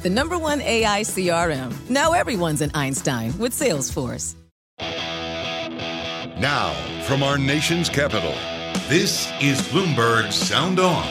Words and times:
The 0.00 0.10
number 0.10 0.38
one 0.38 0.60
AI 0.60 1.00
CRM. 1.00 1.90
Now 1.90 2.12
everyone's 2.12 2.60
an 2.60 2.70
Einstein 2.72 3.36
with 3.36 3.52
Salesforce. 3.52 4.36
Now, 6.38 6.72
from 7.02 7.24
our 7.24 7.36
nation's 7.36 7.88
capital, 7.88 8.32
this 8.88 9.28
is 9.40 9.60
Bloomberg 9.72 10.32
Sound 10.32 10.78
On. 10.78 11.04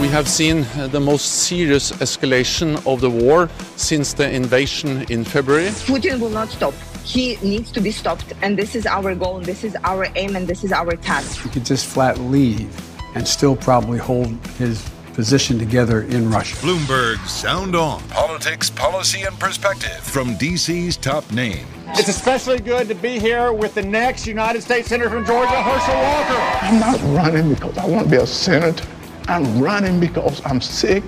We 0.00 0.08
have 0.08 0.26
seen 0.26 0.64
uh, 0.78 0.88
the 0.90 0.98
most 0.98 1.26
serious 1.46 1.92
escalation 1.92 2.76
of 2.90 3.02
the 3.02 3.10
war 3.10 3.50
since 3.76 4.14
the 4.14 4.30
invasion 4.30 5.04
in 5.10 5.22
February. 5.22 5.66
Putin 5.66 6.18
will 6.18 6.30
not 6.30 6.48
stop. 6.48 6.72
He 7.04 7.36
needs 7.42 7.70
to 7.72 7.82
be 7.82 7.90
stopped, 7.90 8.32
and 8.40 8.58
this 8.58 8.74
is 8.74 8.86
our 8.86 9.14
goal, 9.14 9.36
and 9.36 9.44
this 9.44 9.62
is 9.62 9.76
our 9.84 10.08
aim, 10.16 10.36
and 10.36 10.48
this 10.48 10.64
is 10.64 10.72
our 10.72 10.96
task. 10.96 11.42
He 11.42 11.50
could 11.50 11.66
just 11.66 11.84
flat 11.84 12.16
leave 12.18 12.74
and 13.14 13.28
still 13.28 13.56
probably 13.56 13.98
hold 13.98 14.28
his 14.56 14.82
position 15.16 15.58
together 15.58 16.02
in 16.02 16.30
Russia. 16.30 16.54
Bloomberg 16.56 17.16
Sound 17.26 17.74
On. 17.74 18.02
Politics, 18.10 18.68
policy, 18.68 19.22
and 19.22 19.36
perspective 19.40 19.98
from 20.02 20.34
DC's 20.34 20.98
top 20.98 21.28
name. 21.32 21.66
It's 21.94 22.08
especially 22.08 22.58
good 22.58 22.86
to 22.88 22.94
be 22.94 23.18
here 23.18 23.50
with 23.50 23.74
the 23.74 23.82
next 23.82 24.26
United 24.26 24.62
States 24.62 24.88
Senator 24.88 25.08
from 25.08 25.24
Georgia, 25.24 25.62
Herschel 25.62 25.94
Walker. 25.94 26.38
I'm 26.66 26.78
not 26.78 27.00
running 27.16 27.54
because 27.54 27.78
I 27.78 27.86
want 27.86 28.04
to 28.04 28.10
be 28.10 28.18
a 28.18 28.26
senator. 28.26 28.86
I'm 29.26 29.58
running 29.58 29.98
because 29.98 30.44
I'm 30.44 30.60
sick 30.60 31.02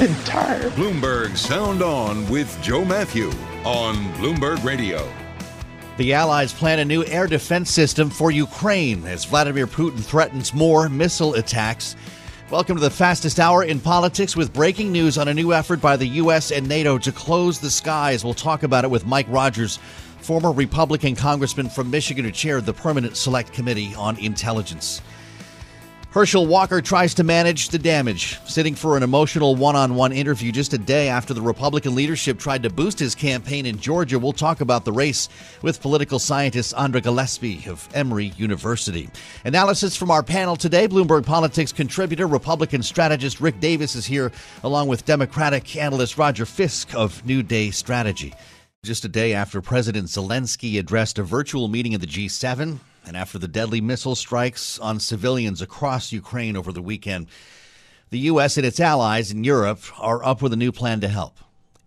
and 0.00 0.16
tired. 0.26 0.72
Bloomberg 0.72 1.36
Sound 1.36 1.82
On 1.82 2.28
with 2.28 2.58
Joe 2.62 2.84
Matthew 2.84 3.28
on 3.64 3.94
Bloomberg 4.14 4.62
Radio. 4.64 5.08
The 5.98 6.14
Allies 6.14 6.52
plan 6.52 6.80
a 6.80 6.84
new 6.84 7.04
air 7.04 7.28
defense 7.28 7.70
system 7.70 8.10
for 8.10 8.32
Ukraine 8.32 9.06
as 9.06 9.24
Vladimir 9.24 9.68
Putin 9.68 10.00
threatens 10.00 10.52
more 10.52 10.88
missile 10.88 11.34
attacks. 11.34 11.94
Welcome 12.52 12.76
to 12.76 12.82
the 12.82 12.90
fastest 12.90 13.40
hour 13.40 13.64
in 13.64 13.80
politics 13.80 14.36
with 14.36 14.52
breaking 14.52 14.92
news 14.92 15.16
on 15.16 15.26
a 15.26 15.32
new 15.32 15.54
effort 15.54 15.80
by 15.80 15.96
the 15.96 16.06
U.S. 16.06 16.52
and 16.52 16.68
NATO 16.68 16.98
to 16.98 17.10
close 17.10 17.58
the 17.58 17.70
skies. 17.70 18.26
We'll 18.26 18.34
talk 18.34 18.62
about 18.62 18.84
it 18.84 18.90
with 18.90 19.06
Mike 19.06 19.24
Rogers, 19.30 19.78
former 20.20 20.52
Republican 20.52 21.16
congressman 21.16 21.70
from 21.70 21.90
Michigan 21.90 22.26
who 22.26 22.30
chaired 22.30 22.66
the 22.66 22.74
Permanent 22.74 23.16
Select 23.16 23.54
Committee 23.54 23.94
on 23.94 24.18
Intelligence. 24.18 25.00
Herschel 26.12 26.46
Walker 26.46 26.82
tries 26.82 27.14
to 27.14 27.24
manage 27.24 27.70
the 27.70 27.78
damage, 27.78 28.38
sitting 28.44 28.74
for 28.74 28.98
an 28.98 29.02
emotional 29.02 29.56
one 29.56 29.76
on 29.76 29.94
one 29.94 30.12
interview 30.12 30.52
just 30.52 30.74
a 30.74 30.78
day 30.78 31.08
after 31.08 31.32
the 31.32 31.40
Republican 31.40 31.94
leadership 31.94 32.38
tried 32.38 32.64
to 32.64 32.68
boost 32.68 32.98
his 32.98 33.14
campaign 33.14 33.64
in 33.64 33.78
Georgia. 33.78 34.18
We'll 34.18 34.34
talk 34.34 34.60
about 34.60 34.84
the 34.84 34.92
race 34.92 35.30
with 35.62 35.80
political 35.80 36.18
scientist 36.18 36.74
Andra 36.76 37.00
Gillespie 37.00 37.64
of 37.66 37.88
Emory 37.94 38.34
University. 38.36 39.08
Analysis 39.46 39.96
from 39.96 40.10
our 40.10 40.22
panel 40.22 40.54
today 40.54 40.86
Bloomberg 40.86 41.24
Politics 41.24 41.72
contributor, 41.72 42.26
Republican 42.26 42.82
strategist 42.82 43.40
Rick 43.40 43.58
Davis 43.60 43.94
is 43.94 44.04
here, 44.04 44.32
along 44.64 44.88
with 44.88 45.06
Democratic 45.06 45.76
analyst 45.76 46.18
Roger 46.18 46.44
Fisk 46.44 46.94
of 46.94 47.24
New 47.24 47.42
Day 47.42 47.70
Strategy. 47.70 48.34
Just 48.84 49.06
a 49.06 49.08
day 49.08 49.32
after 49.32 49.62
President 49.62 50.08
Zelensky 50.08 50.78
addressed 50.78 51.18
a 51.18 51.22
virtual 51.22 51.68
meeting 51.68 51.94
of 51.94 52.02
the 52.02 52.06
G7, 52.06 52.80
and 53.06 53.16
after 53.16 53.38
the 53.38 53.48
deadly 53.48 53.80
missile 53.80 54.14
strikes 54.14 54.78
on 54.78 55.00
civilians 55.00 55.60
across 55.60 56.12
Ukraine 56.12 56.56
over 56.56 56.72
the 56.72 56.82
weekend, 56.82 57.26
the 58.10 58.20
U.S. 58.20 58.56
and 58.56 58.66
its 58.66 58.80
allies 58.80 59.30
in 59.30 59.44
Europe 59.44 59.80
are 59.98 60.24
up 60.24 60.42
with 60.42 60.52
a 60.52 60.56
new 60.56 60.72
plan 60.72 61.00
to 61.00 61.08
help. 61.08 61.38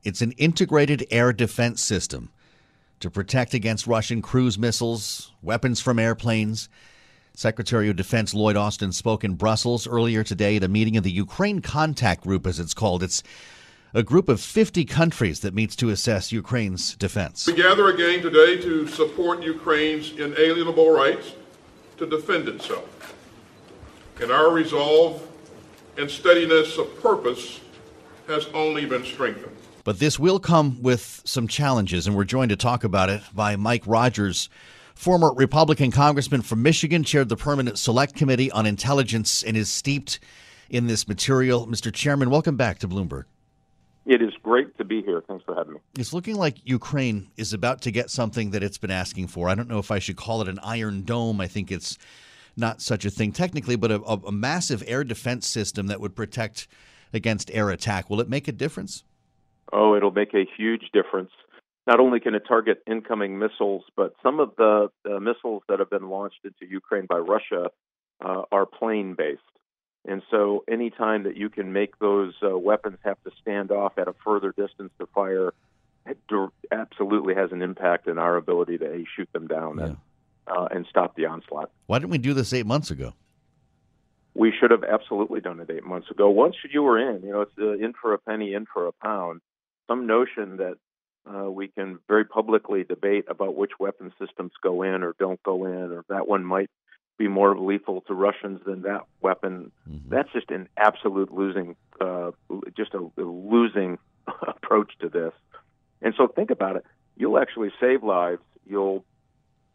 It's 0.03 0.21
an 0.21 0.31
integrated 0.33 1.05
air 1.11 1.33
defense 1.33 1.81
system 1.81 2.31
to 2.99 3.09
protect 3.09 3.53
against 3.53 3.87
Russian 3.87 4.21
cruise 4.21 4.57
missiles, 4.57 5.31
weapons 5.41 5.81
from 5.81 5.99
airplanes. 5.99 6.69
Secretary 7.33 7.89
of 7.89 7.95
Defense 7.95 8.33
Lloyd 8.33 8.55
Austin 8.55 8.91
spoke 8.91 9.23
in 9.23 9.35
Brussels 9.35 9.87
earlier 9.87 10.23
today 10.23 10.55
at 10.55 10.63
a 10.63 10.67
meeting 10.67 10.95
of 10.95 11.03
the 11.03 11.11
Ukraine 11.11 11.59
Contact 11.59 12.23
Group, 12.23 12.47
as 12.47 12.59
it's 12.59 12.73
called. 12.73 13.03
It's 13.03 13.23
a 13.95 14.03
group 14.03 14.27
of 14.27 14.41
50 14.41 14.83
countries 14.83 15.39
that 15.39 15.53
meets 15.53 15.73
to 15.77 15.87
assess 15.87 16.29
Ukraine's 16.33 16.97
defense. 16.97 17.47
We 17.47 17.53
gather 17.53 17.87
again 17.87 18.21
today 18.21 18.61
to 18.61 18.89
support 18.89 19.41
Ukraine's 19.41 20.11
inalienable 20.11 20.91
rights 20.91 21.31
to 21.97 22.05
defend 22.05 22.49
itself. 22.49 23.15
And 24.21 24.31
our 24.31 24.51
resolve 24.51 25.25
and 25.97 26.11
steadiness 26.11 26.77
of 26.77 27.01
purpose 27.01 27.61
has 28.27 28.47
only 28.47 28.85
been 28.85 29.05
strengthened. 29.05 29.55
But 29.85 29.99
this 29.99 30.19
will 30.19 30.39
come 30.39 30.81
with 30.83 31.21
some 31.23 31.47
challenges, 31.47 32.05
and 32.05 32.17
we're 32.17 32.25
joined 32.25 32.49
to 32.49 32.57
talk 32.57 32.83
about 32.83 33.09
it 33.09 33.21
by 33.33 33.55
Mike 33.55 33.83
Rogers. 33.85 34.49
Former 34.93 35.33
Republican 35.33 35.91
congressman 35.91 36.41
from 36.41 36.61
Michigan, 36.61 37.05
chaired 37.05 37.29
the 37.29 37.37
Permanent 37.37 37.79
Select 37.79 38.13
Committee 38.13 38.51
on 38.51 38.65
Intelligence 38.65 39.41
and 39.41 39.55
is 39.55 39.69
steeped 39.69 40.19
in 40.69 40.87
this 40.87 41.07
material. 41.07 41.65
Mr. 41.65 41.93
Chairman, 41.93 42.29
welcome 42.29 42.57
back 42.57 42.79
to 42.79 42.89
Bloomberg. 42.89 43.23
It 44.05 44.21
is 44.21 44.33
great 44.43 44.77
to 44.77 44.85
be 44.85 45.01
here. 45.01 45.23
Thanks 45.27 45.43
for 45.43 45.55
having 45.55 45.73
me. 45.73 45.79
It's 45.97 46.13
looking 46.13 46.35
like 46.35 46.57
Ukraine 46.63 47.31
is 47.37 47.53
about 47.53 47.81
to 47.81 47.91
get 47.91 48.11
something 48.11 48.51
that 48.51 48.61
it's 48.61 48.77
been 48.77 48.91
asking 48.91 49.27
for. 49.27 49.49
I 49.49 49.55
don't 49.55 49.67
know 49.67 49.79
if 49.79 49.89
I 49.89 49.99
should 49.99 50.15
call 50.15 50.41
it 50.41 50.47
an 50.47 50.59
Iron 50.63 51.03
Dome. 51.03 51.41
I 51.41 51.47
think 51.47 51.71
it's 51.71 51.97
not 52.55 52.81
such 52.81 53.03
a 53.03 53.09
thing 53.09 53.31
technically, 53.31 53.75
but 53.75 53.91
a, 53.91 54.01
a 54.01 54.31
massive 54.31 54.83
air 54.85 55.03
defense 55.03 55.47
system 55.47 55.87
that 55.87 55.99
would 55.99 56.15
protect 56.15 56.67
against 57.13 57.49
air 57.51 57.71
attack. 57.71 58.09
Will 58.09 58.21
it 58.21 58.29
make 58.29 58.47
a 58.47 58.51
difference? 58.51 59.03
Oh, 59.73 59.95
it'll 59.95 60.11
make 60.11 60.33
a 60.35 60.45
huge 60.55 60.89
difference. 60.93 61.31
Not 61.87 61.99
only 61.99 62.19
can 62.19 62.35
it 62.35 62.43
target 62.47 62.83
incoming 62.87 63.37
missiles, 63.37 63.83
but 63.95 64.13
some 64.23 64.39
of 64.39 64.51
the 64.57 64.89
uh, 65.05 65.19
missiles 65.19 65.63
that 65.67 65.79
have 65.79 65.89
been 65.89 66.09
launched 66.09 66.39
into 66.43 66.71
Ukraine 66.71 67.05
by 67.07 67.17
Russia 67.17 67.69
uh, 68.23 68.43
are 68.51 68.65
plane 68.65 69.15
based. 69.17 69.41
And 70.07 70.21
so, 70.29 70.63
any 70.69 70.91
time 70.91 71.23
that 71.23 71.35
you 71.35 71.49
can 71.49 71.73
make 71.73 71.97
those 71.97 72.33
uh, 72.43 72.55
weapons 72.57 72.99
have 73.03 73.17
to 73.23 73.31
stand 73.41 73.71
off 73.71 73.97
at 73.97 74.07
a 74.07 74.13
further 74.23 74.53
distance 74.55 74.91
to 74.99 75.07
fire, 75.07 75.51
it 76.05 76.17
absolutely 76.71 77.33
has 77.33 77.51
an 77.51 77.61
impact 77.61 78.07
in 78.07 78.19
our 78.19 78.35
ability 78.35 78.77
to 78.77 78.85
a, 78.85 79.05
shoot 79.15 79.31
them 79.33 79.47
down 79.47 79.77
yeah. 79.77 79.85
and, 79.85 79.97
uh, 80.47 80.67
and 80.71 80.85
stop 80.89 81.15
the 81.15 81.25
onslaught. 81.25 81.71
Why 81.87 81.97
didn't 81.97 82.11
we 82.11 82.19
do 82.19 82.33
this 82.33 82.53
eight 82.53 82.67
months 82.67 82.91
ago? 82.91 83.13
We 84.35 84.53
should 84.59 84.71
have 84.71 84.83
absolutely 84.83 85.41
done 85.41 85.59
it 85.59 85.69
eight 85.71 85.85
months 85.85 86.11
ago. 86.11 86.29
Once 86.29 86.55
you 86.69 86.83
were 86.83 86.99
in, 86.99 87.23
you 87.23 87.31
know, 87.31 87.41
it's 87.41 87.57
uh, 87.59 87.71
in 87.71 87.93
for 87.99 88.13
a 88.13 88.19
penny, 88.19 88.53
in 88.53 88.67
for 88.71 88.87
a 88.87 88.91
pound. 88.91 89.41
Some 89.87 90.05
notion 90.05 90.57
that 90.57 90.75
uh, 91.25 91.49
we 91.49 91.69
can 91.69 91.99
very 92.07 92.25
publicly 92.25 92.83
debate 92.83 93.25
about 93.27 93.55
which 93.55 93.71
weapon 93.79 94.13
systems 94.19 94.51
go 94.61 94.83
in 94.83 95.03
or 95.03 95.15
don't 95.17 95.41
go 95.41 95.65
in, 95.65 95.91
or 95.91 96.05
that 96.09 96.27
one 96.27 96.45
might 96.45 96.69
be 97.17 97.27
more 97.27 97.57
lethal 97.57 98.01
to 98.01 98.13
Russians 98.13 98.61
than 98.65 98.81
that 98.83 99.01
weapon. 99.21 99.71
Mm-hmm. 99.89 100.09
That's 100.09 100.31
just 100.33 100.51
an 100.51 100.67
absolute 100.77 101.31
losing, 101.31 101.75
uh, 102.01 102.31
just 102.75 102.93
a, 102.93 103.09
a 103.17 103.21
losing 103.21 103.97
approach 104.47 104.93
to 104.99 105.09
this. 105.09 105.33
And 106.01 106.13
so 106.17 106.27
think 106.27 106.51
about 106.51 106.75
it. 106.75 106.85
You'll 107.15 107.39
actually 107.39 107.71
save 107.79 108.03
lives. 108.03 108.41
You'll 108.67 109.05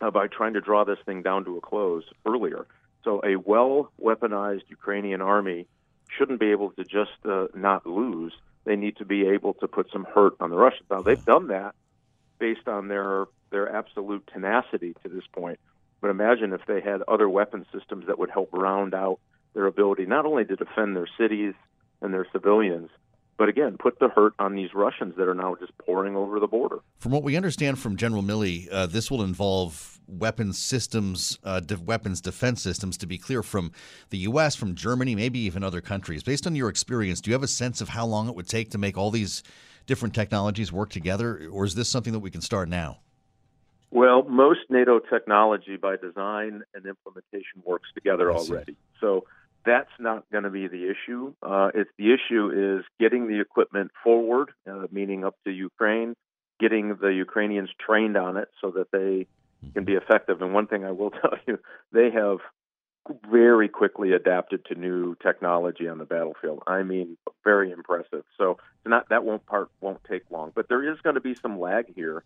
uh, 0.00 0.10
by 0.10 0.26
trying 0.26 0.54
to 0.54 0.60
draw 0.60 0.84
this 0.84 0.98
thing 1.04 1.22
down 1.22 1.44
to 1.44 1.56
a 1.56 1.60
close 1.60 2.04
earlier. 2.26 2.66
So 3.04 3.20
a 3.24 3.36
well 3.36 3.90
weaponized 4.00 4.62
Ukrainian 4.68 5.20
army 5.20 5.66
shouldn't 6.16 6.40
be 6.40 6.50
able 6.50 6.70
to 6.72 6.84
just 6.84 7.12
uh, 7.24 7.46
not 7.54 7.86
lose. 7.86 8.32
They 8.64 8.76
need 8.76 8.96
to 8.98 9.04
be 9.04 9.26
able 9.26 9.54
to 9.54 9.68
put 9.68 9.90
some 9.92 10.04
hurt 10.04 10.34
on 10.40 10.50
the 10.50 10.56
Russians. 10.56 10.86
Now 10.90 11.02
they've 11.02 11.24
done 11.24 11.48
that 11.48 11.74
based 12.38 12.68
on 12.68 12.88
their 12.88 13.26
their 13.50 13.74
absolute 13.74 14.28
tenacity 14.32 14.94
to 15.02 15.08
this 15.08 15.24
point. 15.32 15.58
But 16.00 16.10
imagine 16.10 16.52
if 16.52 16.62
they 16.66 16.80
had 16.80 17.02
other 17.08 17.28
weapon 17.28 17.66
systems 17.72 18.06
that 18.06 18.18
would 18.18 18.30
help 18.30 18.50
round 18.52 18.94
out 18.94 19.20
their 19.54 19.66
ability 19.66 20.06
not 20.06 20.26
only 20.26 20.44
to 20.44 20.56
defend 20.56 20.96
their 20.96 21.08
cities 21.18 21.54
and 22.00 22.14
their 22.14 22.26
civilians, 22.32 22.88
but 23.40 23.48
again, 23.48 23.78
put 23.78 23.98
the 23.98 24.08
hurt 24.08 24.34
on 24.38 24.54
these 24.54 24.74
Russians 24.74 25.14
that 25.16 25.26
are 25.26 25.34
now 25.34 25.56
just 25.58 25.72
pouring 25.78 26.14
over 26.14 26.38
the 26.38 26.46
border. 26.46 26.80
From 26.98 27.12
what 27.12 27.22
we 27.22 27.36
understand 27.36 27.78
from 27.78 27.96
General 27.96 28.22
Milley, 28.22 28.68
uh, 28.70 28.84
this 28.84 29.10
will 29.10 29.22
involve 29.22 29.98
weapons 30.06 30.58
systems, 30.58 31.38
uh, 31.42 31.60
de- 31.60 31.78
weapons 31.78 32.20
defense 32.20 32.60
systems, 32.60 32.98
to 32.98 33.06
be 33.06 33.16
clear, 33.16 33.42
from 33.42 33.72
the 34.10 34.18
U.S., 34.18 34.54
from 34.56 34.74
Germany, 34.74 35.14
maybe 35.14 35.38
even 35.38 35.64
other 35.64 35.80
countries. 35.80 36.22
Based 36.22 36.46
on 36.46 36.54
your 36.54 36.68
experience, 36.68 37.22
do 37.22 37.30
you 37.30 37.34
have 37.34 37.42
a 37.42 37.48
sense 37.48 37.80
of 37.80 37.88
how 37.88 38.04
long 38.04 38.28
it 38.28 38.34
would 38.34 38.46
take 38.46 38.70
to 38.72 38.78
make 38.78 38.98
all 38.98 39.10
these 39.10 39.42
different 39.86 40.14
technologies 40.14 40.70
work 40.70 40.90
together, 40.90 41.48
or 41.50 41.64
is 41.64 41.74
this 41.74 41.88
something 41.88 42.12
that 42.12 42.20
we 42.20 42.30
can 42.30 42.42
start 42.42 42.68
now? 42.68 42.98
Well, 43.90 44.22
most 44.22 44.60
NATO 44.68 45.00
technology 45.00 45.76
by 45.76 45.96
design 45.96 46.62
and 46.74 46.86
implementation 46.86 47.62
works 47.64 47.88
together 47.94 48.30
already. 48.32 48.76
So 49.00 49.24
that's 49.64 49.90
not 49.98 50.24
going 50.30 50.44
to 50.44 50.50
be 50.50 50.68
the 50.68 50.90
issue. 50.90 51.34
Uh, 51.42 51.70
it's 51.74 51.90
the 51.98 52.12
issue 52.14 52.78
is 52.78 52.84
getting 53.00 53.26
the 53.28 53.40
equipment 53.40 53.90
forward, 54.02 54.50
uh, 54.70 54.86
meaning 54.92 55.24
up 55.24 55.36
to 55.44 55.50
Ukraine, 55.50 56.14
getting 56.60 56.96
the 57.00 57.08
Ukrainians 57.08 57.70
trained 57.84 58.16
on 58.16 58.36
it 58.36 58.48
so 58.60 58.70
that 58.70 58.90
they 58.92 59.26
can 59.74 59.84
be 59.84 59.94
effective. 59.94 60.40
And 60.40 60.54
one 60.54 60.66
thing 60.66 60.84
I 60.84 60.92
will 60.92 61.10
tell 61.22 61.34
you, 61.46 61.58
they 61.92 62.10
have 62.10 62.38
very 63.30 63.68
quickly 63.68 64.12
adapted 64.12 64.64
to 64.66 64.74
new 64.74 65.16
technology 65.16 65.88
on 65.88 65.98
the 65.98 66.04
battlefield. 66.04 66.62
I 66.66 66.82
mean, 66.82 67.16
very 67.44 67.72
impressive. 67.72 68.24
So 68.38 68.58
not 68.86 69.08
that 69.08 69.24
won't 69.24 69.44
part 69.46 69.70
won't 69.80 70.04
take 70.04 70.30
long, 70.30 70.52
but 70.54 70.68
there 70.68 70.90
is 70.90 71.00
going 71.00 71.14
to 71.14 71.20
be 71.20 71.34
some 71.34 71.58
lag 71.58 71.92
here. 71.94 72.22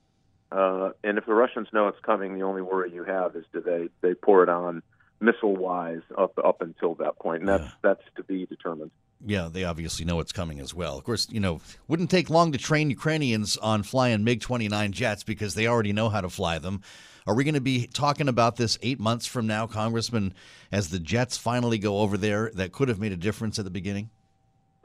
Uh, 0.53 0.91
and 1.03 1.19
if 1.19 1.27
the 1.27 1.35
Russians 1.35 1.69
know 1.73 1.89
it's 1.89 2.01
coming, 2.01 2.35
the 2.35 2.45
only 2.45 2.63
worry 2.63 2.93
you 2.93 3.05
have 3.05 3.35
is 3.35 3.45
do 3.53 3.61
they 3.61 3.89
they 4.01 4.15
pour 4.15 4.43
it 4.43 4.49
on 4.49 4.83
missile 5.21 5.57
wise 5.57 6.03
up 6.17 6.39
up 6.39 6.61
until 6.61 6.95
that 6.97 7.19
point, 7.19 7.41
and 7.41 7.49
that's 7.49 7.65
yeah. 7.65 7.71
that's 7.83 8.03
to 8.17 8.23
be 8.23 8.47
determined. 8.47 8.91
Yeah, 9.27 9.49
they 9.51 9.65
obviously 9.65 10.05
know 10.05 10.21
it's 10.21 10.33
coming 10.33 10.61
as 10.61 10.75
well. 10.75 10.99
Of 10.99 11.05
course, 11.05 11.29
you 11.31 11.41
know, 11.41 11.61
wouldn't 11.89 12.11
take 12.11 12.29
long 12.29 12.53
to 12.53 12.59
train 12.59 12.91
Ukrainians 12.91 13.57
on 13.57 13.83
flying 13.83 14.23
MiG 14.23 14.43
29 14.43 14.93
jets 14.93 15.23
because 15.23 15.55
they 15.55 15.67
already 15.67 15.93
know 15.93 16.11
how 16.11 16.21
to 16.21 16.29
fly 16.29 16.59
them. 16.59 16.83
Are 17.27 17.35
we 17.35 17.43
going 17.43 17.55
to 17.55 17.61
be 17.61 17.87
talking 17.87 18.29
about 18.29 18.57
this 18.57 18.79
eight 18.83 19.01
months 19.01 19.25
from 19.25 19.47
now, 19.47 19.67
Congressman, 19.67 20.35
as 20.71 20.91
the 20.91 20.99
jets 20.99 21.39
finally 21.39 21.79
go 21.79 22.01
over 22.01 22.19
there 22.19 22.51
that 22.55 22.73
could 22.73 22.89
have 22.89 23.01
made 23.01 23.13
a 23.13 23.17
difference 23.17 23.59
at 23.59 23.65
the 23.65 23.71
beginning? 23.71 24.11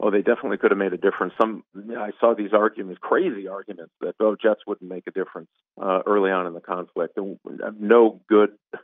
Oh, 0.02 0.10
they 0.10 0.22
definitely 0.22 0.56
could 0.56 0.70
have 0.70 0.78
made 0.78 0.94
a 0.94 0.96
difference. 0.96 1.34
Some 1.38 1.62
I 1.76 2.10
saw 2.18 2.34
these 2.34 2.54
arguments, 2.54 3.00
crazy 3.02 3.46
arguments 3.46 3.92
that 4.00 4.14
oh, 4.18 4.34
jets 4.34 4.60
wouldn't 4.66 4.90
make 4.90 5.04
a 5.06 5.10
difference 5.10 5.50
uh, 5.80 6.00
early 6.06 6.30
on 6.30 6.46
in 6.46 6.54
the 6.54 6.60
conflict. 6.60 7.18
And 7.18 7.38
No 7.78 8.20
good 8.26 8.50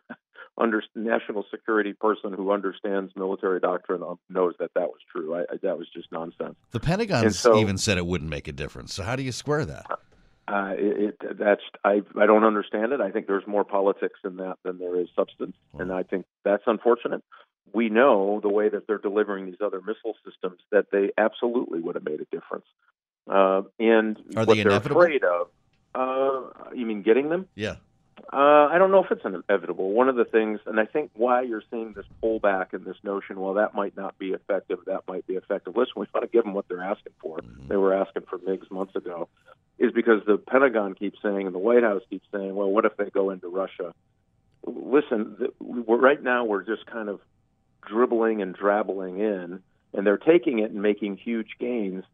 under, 0.58 0.82
national 0.94 1.46
security 1.50 1.94
person 1.94 2.34
who 2.34 2.52
understands 2.52 3.12
military 3.16 3.60
doctrine 3.60 4.02
knows 4.28 4.54
that 4.58 4.72
that 4.74 4.88
was 4.88 5.00
true. 5.10 5.34
I, 5.34 5.40
I, 5.40 5.56
that 5.62 5.78
was 5.78 5.88
just 5.92 6.12
nonsense. 6.12 6.56
The 6.72 6.80
Pentagon 6.80 7.30
so, 7.30 7.58
even 7.58 7.78
said 7.78 7.96
it 7.96 8.06
wouldn't 8.06 8.30
make 8.30 8.46
a 8.46 8.52
difference. 8.52 8.92
So 8.92 9.02
how 9.02 9.16
do 9.16 9.22
you 9.22 9.32
square 9.32 9.64
that? 9.64 9.86
Uh, 10.48 10.74
it, 10.76 11.16
it, 11.20 11.38
that's 11.38 11.62
I 11.82 12.02
I 12.20 12.26
don't 12.26 12.44
understand 12.44 12.92
it. 12.92 13.00
I 13.00 13.10
think 13.10 13.26
there's 13.26 13.46
more 13.48 13.64
politics 13.64 14.20
in 14.24 14.36
that 14.36 14.58
than 14.64 14.78
there 14.78 15.00
is 15.00 15.08
substance, 15.16 15.56
and 15.76 15.90
I 15.90 16.04
think 16.04 16.24
that's 16.44 16.62
unfortunate. 16.66 17.24
We 17.72 17.88
know 17.88 18.40
the 18.40 18.48
way 18.48 18.68
that 18.68 18.86
they're 18.86 18.98
delivering 18.98 19.46
these 19.46 19.60
other 19.60 19.80
missile 19.80 20.16
systems 20.24 20.60
that 20.70 20.86
they 20.90 21.10
absolutely 21.18 21.80
would 21.80 21.94
have 21.94 22.04
made 22.04 22.20
a 22.20 22.24
difference. 22.26 22.66
Uh, 23.28 23.62
and 23.78 24.16
Are 24.36 24.44
what 24.44 24.48
they 24.48 24.62
they're 24.62 24.70
inevitable? 24.72 25.02
afraid 25.02 25.24
of. 25.24 25.48
Uh, 25.94 26.72
you 26.74 26.86
mean 26.86 27.02
getting 27.02 27.28
them? 27.28 27.46
Yeah. 27.54 27.76
Uh, 28.32 28.68
I 28.70 28.78
don't 28.78 28.90
know 28.90 29.04
if 29.04 29.10
it's 29.10 29.24
inevitable. 29.24 29.92
One 29.92 30.08
of 30.08 30.16
the 30.16 30.24
things, 30.24 30.60
and 30.66 30.80
I 30.80 30.86
think 30.86 31.10
why 31.14 31.42
you're 31.42 31.62
seeing 31.70 31.92
this 31.92 32.06
pullback 32.22 32.72
and 32.72 32.84
this 32.84 32.96
notion, 33.02 33.38
well, 33.38 33.54
that 33.54 33.74
might 33.74 33.96
not 33.96 34.18
be 34.18 34.30
effective, 34.30 34.78
that 34.86 35.02
might 35.06 35.26
be 35.26 35.34
effective. 35.34 35.76
Listen, 35.76 35.92
we 35.96 36.06
want 36.14 36.24
to 36.24 36.32
give 36.32 36.44
them 36.44 36.54
what 36.54 36.66
they're 36.68 36.82
asking 36.82 37.12
for. 37.20 37.38
Mm-hmm. 37.38 37.68
They 37.68 37.76
were 37.76 37.94
asking 37.94 38.22
for 38.28 38.38
MiGs 38.38 38.70
months 38.70 38.96
ago, 38.96 39.28
is 39.78 39.92
because 39.92 40.22
the 40.26 40.38
Pentagon 40.38 40.94
keeps 40.94 41.20
saying 41.22 41.46
and 41.46 41.54
the 41.54 41.58
White 41.58 41.82
House 41.82 42.02
keeps 42.08 42.26
saying, 42.32 42.54
well, 42.54 42.70
what 42.70 42.84
if 42.84 42.96
they 42.96 43.10
go 43.10 43.30
into 43.30 43.48
Russia? 43.48 43.92
Listen, 44.66 45.36
right 45.60 46.22
now 46.22 46.44
we're 46.44 46.64
just 46.64 46.86
kind 46.86 47.08
of 47.08 47.20
dribbling 47.86 48.42
and 48.42 48.54
drabbling 48.54 49.18
in, 49.18 49.60
and 49.94 50.06
they're 50.06 50.18
taking 50.18 50.58
it 50.58 50.70
and 50.70 50.82
making 50.82 51.16
huge 51.16 51.56
gains. 51.58 52.04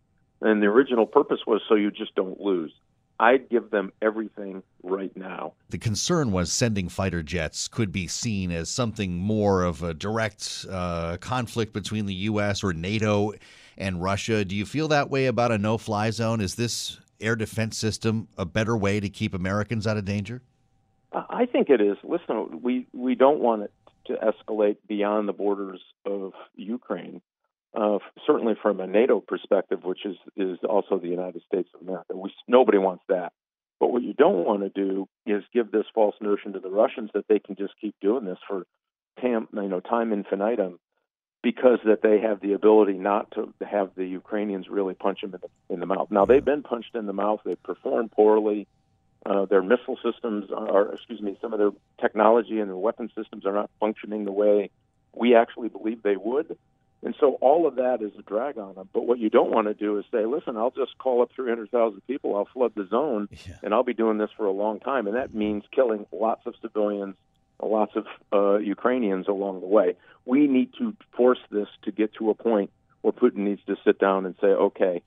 And 0.40 0.62
the 0.62 0.66
original 0.66 1.06
purpose 1.06 1.40
was 1.46 1.62
so 1.68 1.74
you 1.74 1.90
just 1.90 2.14
don't 2.14 2.40
lose. 2.40 2.72
I'd 3.20 3.48
give 3.48 3.70
them 3.70 3.92
everything 4.02 4.64
right 4.82 5.16
now. 5.16 5.52
The 5.70 5.78
concern 5.78 6.32
was 6.32 6.50
sending 6.50 6.88
fighter 6.88 7.22
jets 7.22 7.68
could 7.68 7.92
be 7.92 8.08
seen 8.08 8.50
as 8.50 8.68
something 8.68 9.16
more 9.16 9.62
of 9.62 9.82
a 9.82 9.94
direct 9.94 10.66
uh, 10.68 11.18
conflict 11.18 11.72
between 11.72 12.06
the 12.06 12.14
U.S. 12.14 12.64
or 12.64 12.72
NATO 12.72 13.32
and 13.78 14.02
Russia. 14.02 14.44
Do 14.44 14.56
you 14.56 14.66
feel 14.66 14.88
that 14.88 15.08
way 15.08 15.26
about 15.26 15.52
a 15.52 15.58
no 15.58 15.78
fly 15.78 16.10
zone? 16.10 16.40
Is 16.40 16.56
this 16.56 16.98
air 17.20 17.36
defense 17.36 17.78
system 17.78 18.26
a 18.36 18.44
better 18.44 18.76
way 18.76 18.98
to 18.98 19.08
keep 19.08 19.34
Americans 19.34 19.86
out 19.86 19.96
of 19.96 20.04
danger? 20.04 20.42
I 21.12 21.46
think 21.46 21.68
it 21.70 21.80
is. 21.80 21.98
Listen, 22.02 22.60
we, 22.62 22.86
we 22.92 23.14
don't 23.14 23.38
want 23.38 23.62
it 23.62 23.72
to 24.06 24.14
escalate 24.14 24.76
beyond 24.86 25.28
the 25.28 25.32
borders 25.32 25.80
of 26.04 26.32
Ukraine 26.54 27.20
uh, 27.74 27.98
certainly 28.26 28.54
from 28.60 28.80
a 28.80 28.86
NATO 28.86 29.20
perspective, 29.20 29.84
which 29.84 30.04
is 30.04 30.16
is 30.36 30.58
also 30.68 30.98
the 30.98 31.08
United 31.08 31.42
States 31.46 31.68
of 31.74 31.86
America. 31.86 32.14
We, 32.14 32.32
nobody 32.46 32.78
wants 32.78 33.04
that. 33.08 33.32
But 33.80 33.92
what 33.92 34.02
you 34.02 34.12
don't 34.12 34.44
want 34.44 34.60
to 34.60 34.68
do 34.68 35.08
is 35.26 35.42
give 35.52 35.72
this 35.72 35.86
false 35.94 36.14
notion 36.20 36.52
to 36.52 36.60
the 36.60 36.70
Russians 36.70 37.10
that 37.14 37.26
they 37.28 37.38
can 37.38 37.56
just 37.56 37.74
keep 37.80 37.94
doing 38.00 38.24
this 38.24 38.38
for 38.46 38.64
tam, 39.20 39.48
you 39.52 39.68
know 39.68 39.80
time 39.80 40.12
infinitum, 40.12 40.78
because 41.42 41.78
that 41.84 42.02
they 42.02 42.20
have 42.20 42.40
the 42.40 42.52
ability 42.52 42.94
not 42.94 43.30
to 43.32 43.52
have 43.64 43.90
the 43.96 44.06
Ukrainians 44.06 44.68
really 44.68 44.94
punch 44.94 45.22
them 45.22 45.34
in 45.34 45.40
the 45.40 45.74
in 45.74 45.80
the 45.80 45.86
mouth. 45.86 46.08
Now 46.10 46.26
they've 46.26 46.44
been 46.44 46.62
punched 46.62 46.94
in 46.94 47.06
the 47.06 47.12
mouth. 47.12 47.40
They've 47.44 47.62
performed 47.62 48.12
poorly. 48.12 48.68
Uh, 49.24 49.44
their 49.44 49.62
missile 49.62 49.98
systems 50.02 50.50
are, 50.50 50.92
excuse 50.94 51.20
me, 51.20 51.38
some 51.40 51.52
of 51.52 51.58
their 51.58 51.70
technology 52.00 52.58
and 52.58 52.68
their 52.68 52.76
weapon 52.76 53.10
systems 53.16 53.46
are 53.46 53.52
not 53.52 53.70
functioning 53.78 54.24
the 54.24 54.32
way 54.32 54.70
we 55.14 55.34
actually 55.34 55.68
believe 55.68 56.02
they 56.02 56.16
would. 56.16 56.56
And 57.04 57.14
so 57.18 57.34
all 57.40 57.66
of 57.66 57.76
that 57.76 58.00
is 58.00 58.12
a 58.18 58.22
drag 58.22 58.58
on 58.58 58.74
them. 58.74 58.88
But 58.92 59.06
what 59.06 59.18
you 59.18 59.28
don't 59.28 59.50
want 59.50 59.66
to 59.66 59.74
do 59.74 59.98
is 59.98 60.04
say, 60.12 60.24
listen, 60.24 60.56
I'll 60.56 60.70
just 60.70 60.96
call 60.98 61.22
up 61.22 61.30
300,000 61.34 62.00
people, 62.06 62.36
I'll 62.36 62.48
flood 62.52 62.72
the 62.76 62.86
zone, 62.86 63.28
yeah. 63.46 63.56
and 63.62 63.74
I'll 63.74 63.82
be 63.82 63.94
doing 63.94 64.18
this 64.18 64.30
for 64.36 64.46
a 64.46 64.52
long 64.52 64.78
time. 64.78 65.06
And 65.06 65.16
that 65.16 65.34
means 65.34 65.64
killing 65.72 66.06
lots 66.12 66.46
of 66.46 66.54
civilians, 66.62 67.16
lots 67.60 67.92
of 67.96 68.06
uh, 68.32 68.58
Ukrainians 68.58 69.26
along 69.28 69.60
the 69.60 69.66
way. 69.66 69.96
We 70.24 70.46
need 70.46 70.70
to 70.78 70.96
force 71.16 71.40
this 71.50 71.68
to 71.82 71.92
get 71.92 72.14
to 72.14 72.30
a 72.30 72.34
point 72.34 72.70
where 73.02 73.12
Putin 73.12 73.38
needs 73.38 73.62
to 73.66 73.76
sit 73.84 73.98
down 73.98 74.24
and 74.24 74.36
say, 74.40 74.46
okay, 74.46 75.02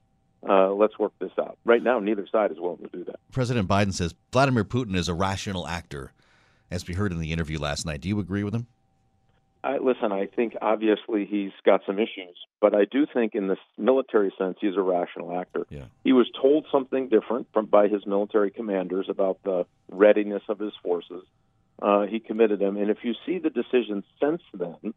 uh, 0.48 0.72
let's 0.74 0.98
work 1.00 1.14
this 1.20 1.32
out. 1.40 1.58
Right 1.66 1.82
now, 1.82 2.00
neither 2.00 2.28
side 2.32 2.52
is 2.52 2.60
willing 2.60 2.84
to 2.84 2.90
do 2.90 3.04
that. 3.06 3.20
President 3.32 3.68
Biden 3.68 3.94
says 3.94 4.14
Vladimir 4.32 4.64
Putin 4.64 4.96
is 4.96 5.10
a 5.10 5.14
rational 5.14 5.68
actor, 5.68 6.14
as 6.70 6.88
we 6.88 6.94
heard 6.94 7.12
in 7.12 7.20
the 7.20 7.32
interview 7.32 7.60
last 7.60 7.86
night. 7.86 8.02
Do 8.02 8.10
you 8.10 8.20
agree 8.20 8.44
with 8.44 8.54
him? 8.54 8.68
I, 9.64 9.78
listen, 9.80 10.12
I 10.12 10.28
think 10.28 10.56
obviously 10.62 11.25
he's 11.25 11.52
got 11.66 11.82
some 11.88 11.98
issues, 11.98 12.38
but 12.62 12.75
I 12.75 12.86
do 12.86 13.08
think 13.12 13.34
in 13.34 13.48
this 13.48 13.58
military 13.80 14.32
sense 14.38 14.58
he's 14.62 14.75
a 14.78 14.82
rational 14.82 15.36
actor. 15.36 15.66
Yeah. 15.70 15.86
He 16.04 16.14
was 16.14 16.30
told 16.40 16.68
something 16.72 17.10
different 17.10 17.48
from 17.52 17.66
by 17.66 17.88
his 17.88 18.06
military 18.06 18.52
commanders 18.52 19.08
about 19.10 19.40
the 19.44 19.66
readiness 19.90 20.44
of 20.50 20.60
his 20.60 20.74
forces. 20.84 21.24
Uh, 21.82 22.04
he 22.04 22.20
committed 22.20 22.60
them, 22.60 22.78
and 22.78 22.92
if 22.92 23.00
you 23.02 23.16
see 23.25 23.40
the 23.40 23.50
decisions 23.50 24.04
since 24.22 24.44
then, 24.54 24.94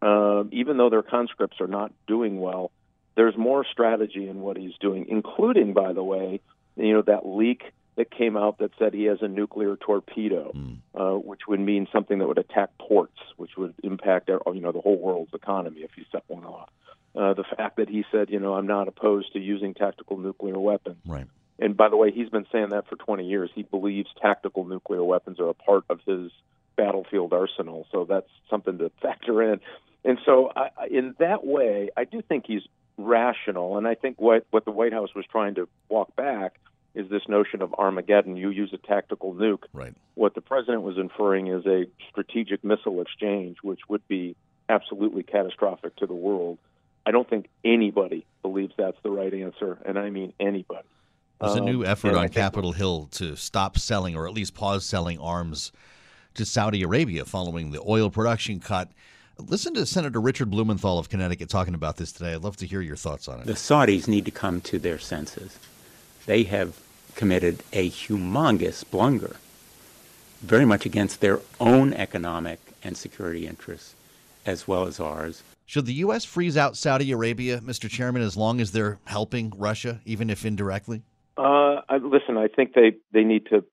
uh, 0.00 0.44
even 0.52 0.76
though 0.76 0.90
their 0.90 1.02
conscripts 1.02 1.60
are 1.60 1.66
not 1.66 1.92
doing 2.06 2.40
well, 2.40 2.70
there's 3.16 3.36
more 3.36 3.64
strategy 3.70 4.28
in 4.28 4.40
what 4.40 4.56
he's 4.56 4.74
doing, 4.80 5.06
including, 5.08 5.72
by 5.72 5.92
the 5.92 6.02
way, 6.02 6.40
you 6.76 6.92
know 6.92 7.02
that 7.02 7.26
leak 7.26 7.62
that 7.96 8.10
came 8.10 8.36
out 8.36 8.58
that 8.58 8.72
said 8.78 8.92
he 8.92 9.04
has 9.04 9.18
a 9.22 9.28
nuclear 9.28 9.76
torpedo, 9.76 10.50
mm. 10.52 10.78
uh, 10.94 11.16
which 11.16 11.42
would 11.46 11.60
mean 11.60 11.86
something 11.92 12.18
that 12.18 12.26
would 12.26 12.38
attack 12.38 12.70
ports, 12.78 13.18
which 13.36 13.52
would 13.56 13.74
impact 13.82 14.28
you 14.28 14.60
know 14.60 14.72
the 14.72 14.80
whole 14.80 14.98
world's 14.98 15.32
economy 15.32 15.80
if 15.80 15.92
he 15.94 16.04
set 16.10 16.24
one 16.26 16.44
off. 16.44 16.70
Uh, 17.14 17.32
the 17.34 17.44
fact 17.56 17.76
that 17.76 17.88
he 17.88 18.04
said, 18.10 18.28
you 18.28 18.40
know, 18.40 18.54
I'm 18.54 18.66
not 18.66 18.88
opposed 18.88 19.32
to 19.34 19.38
using 19.38 19.72
tactical 19.72 20.18
nuclear 20.18 20.58
weapons. 20.58 20.96
Right. 21.06 21.26
And 21.60 21.76
by 21.76 21.88
the 21.88 21.96
way, 21.96 22.10
he's 22.10 22.28
been 22.28 22.46
saying 22.50 22.70
that 22.70 22.88
for 22.88 22.96
20 22.96 23.24
years. 23.24 23.50
He 23.54 23.62
believes 23.62 24.08
tactical 24.20 24.64
nuclear 24.64 25.04
weapons 25.04 25.38
are 25.38 25.48
a 25.48 25.54
part 25.54 25.84
of 25.88 26.00
his 26.04 26.32
battlefield 26.76 27.32
arsenal. 27.32 27.86
So 27.92 28.04
that's 28.04 28.28
something 28.50 28.78
to 28.78 28.90
factor 29.02 29.42
in. 29.52 29.60
And 30.04 30.18
so, 30.26 30.50
I, 30.54 30.70
in 30.90 31.14
that 31.20 31.46
way, 31.46 31.90
I 31.96 32.04
do 32.04 32.20
think 32.20 32.44
he's 32.46 32.62
rational. 32.96 33.76
And 33.76 33.86
I 33.86 33.94
think 33.94 34.20
what 34.20 34.46
what 34.50 34.64
the 34.64 34.70
White 34.70 34.92
House 34.92 35.14
was 35.14 35.24
trying 35.30 35.54
to 35.56 35.68
walk 35.88 36.14
back 36.16 36.56
is 36.94 37.08
this 37.10 37.22
notion 37.28 37.60
of 37.60 37.74
Armageddon. 37.74 38.36
You 38.36 38.50
use 38.50 38.72
a 38.72 38.78
tactical 38.78 39.34
nuke. 39.34 39.64
Right. 39.72 39.94
What 40.14 40.34
the 40.34 40.40
president 40.40 40.82
was 40.82 40.96
inferring 40.96 41.48
is 41.48 41.66
a 41.66 41.86
strategic 42.10 42.62
missile 42.62 43.00
exchange, 43.00 43.58
which 43.62 43.80
would 43.88 44.06
be 44.06 44.36
absolutely 44.68 45.24
catastrophic 45.24 45.96
to 45.96 46.06
the 46.06 46.14
world. 46.14 46.58
I 47.06 47.10
don't 47.10 47.28
think 47.28 47.48
anybody 47.64 48.24
believes 48.42 48.72
that's 48.78 48.96
the 49.02 49.10
right 49.10 49.34
answer, 49.34 49.78
and 49.84 49.98
I 49.98 50.10
mean 50.10 50.32
anybody. 50.40 50.86
There's 51.40 51.56
a 51.56 51.58
Um, 51.58 51.66
new 51.66 51.84
effort 51.84 52.14
on 52.14 52.28
Capitol 52.28 52.72
Hill 52.72 53.08
to 53.12 53.36
stop 53.36 53.76
selling 53.76 54.16
or 54.16 54.26
at 54.26 54.32
least 54.32 54.54
pause 54.54 54.86
selling 54.86 55.18
arms 55.18 55.72
to 56.34 56.44
Saudi 56.44 56.82
Arabia 56.82 57.24
following 57.24 57.72
the 57.72 57.82
oil 57.86 58.08
production 58.08 58.60
cut. 58.60 58.90
Listen 59.38 59.74
to 59.74 59.84
Senator 59.84 60.20
Richard 60.20 60.50
Blumenthal 60.50 60.98
of 60.98 61.08
Connecticut 61.08 61.48
talking 61.48 61.74
about 61.74 61.96
this 61.96 62.12
today. 62.12 62.34
I'd 62.34 62.42
love 62.42 62.56
to 62.58 62.66
hear 62.66 62.80
your 62.80 62.96
thoughts 62.96 63.28
on 63.28 63.40
it. 63.40 63.46
The 63.46 63.54
Saudis 63.54 64.06
need 64.06 64.24
to 64.26 64.30
come 64.30 64.60
to 64.62 64.78
their 64.78 64.98
senses. 64.98 65.58
They 66.26 66.44
have 66.44 66.80
committed 67.14 67.62
a 67.72 67.90
humongous 67.90 68.88
blunder, 68.88 69.36
very 70.40 70.64
much 70.64 70.86
against 70.86 71.20
their 71.20 71.40
own 71.60 71.92
economic 71.92 72.60
and 72.82 72.96
security 72.96 73.46
interests, 73.46 73.94
as 74.46 74.68
well 74.68 74.86
as 74.86 75.00
ours. 75.00 75.42
Should 75.66 75.86
the 75.86 75.94
U.S. 75.94 76.24
freeze 76.24 76.56
out 76.56 76.76
Saudi 76.76 77.10
Arabia, 77.10 77.60
Mr. 77.60 77.88
Chairman, 77.88 78.22
as 78.22 78.36
long 78.36 78.60
as 78.60 78.72
they're 78.72 78.98
helping 79.06 79.52
Russia, 79.56 80.00
even 80.04 80.30
if 80.30 80.44
indirectly? 80.44 81.02
Uh, 81.36 81.80
I, 81.88 81.96
listen, 81.96 82.36
I 82.36 82.48
think 82.48 82.74
they 82.74 82.92
they 83.12 83.24
need 83.24 83.46
to 83.46 83.64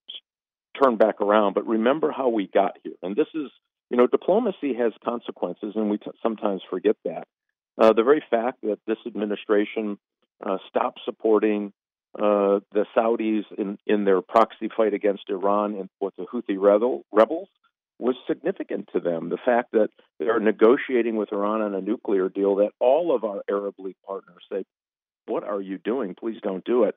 turn 0.82 0.96
back 0.96 1.20
around. 1.20 1.54
But 1.54 1.66
remember 1.66 2.10
how 2.10 2.28
we 2.28 2.48
got 2.48 2.78
here, 2.82 2.94
and 3.02 3.14
this 3.14 3.28
is, 3.34 3.50
you 3.92 3.98
know, 3.98 4.06
diplomacy 4.06 4.72
has 4.72 4.94
consequences, 5.04 5.74
and 5.76 5.90
we 5.90 5.98
t- 5.98 6.10
sometimes 6.22 6.62
forget 6.70 6.96
that. 7.04 7.28
Uh, 7.78 7.92
the 7.92 8.02
very 8.02 8.24
fact 8.30 8.62
that 8.62 8.78
this 8.86 8.96
administration 9.06 9.98
uh, 10.44 10.56
stopped 10.66 11.00
supporting 11.04 11.74
uh, 12.18 12.60
the 12.72 12.86
Saudis 12.96 13.44
in 13.58 13.76
in 13.86 14.04
their 14.04 14.22
proxy 14.22 14.70
fight 14.74 14.94
against 14.94 15.24
Iran 15.28 15.74
and 15.74 15.90
with 16.00 16.16
the 16.16 16.24
Houthi 16.24 16.58
rebel, 16.58 17.04
rebels 17.12 17.48
was 17.98 18.14
significant 18.26 18.88
to 18.94 19.00
them. 19.00 19.28
The 19.28 19.36
fact 19.36 19.72
that 19.72 19.88
they're 20.18 20.40
negotiating 20.40 21.16
with 21.16 21.30
Iran 21.30 21.60
on 21.60 21.74
a 21.74 21.82
nuclear 21.82 22.30
deal 22.30 22.56
that 22.56 22.70
all 22.80 23.14
of 23.14 23.24
our 23.24 23.42
Arab 23.48 23.74
League 23.78 24.00
partners 24.06 24.42
say, 24.50 24.64
"What 25.26 25.44
are 25.44 25.60
you 25.60 25.76
doing? 25.76 26.14
Please 26.14 26.40
don't 26.42 26.64
do 26.64 26.84
it." 26.84 26.96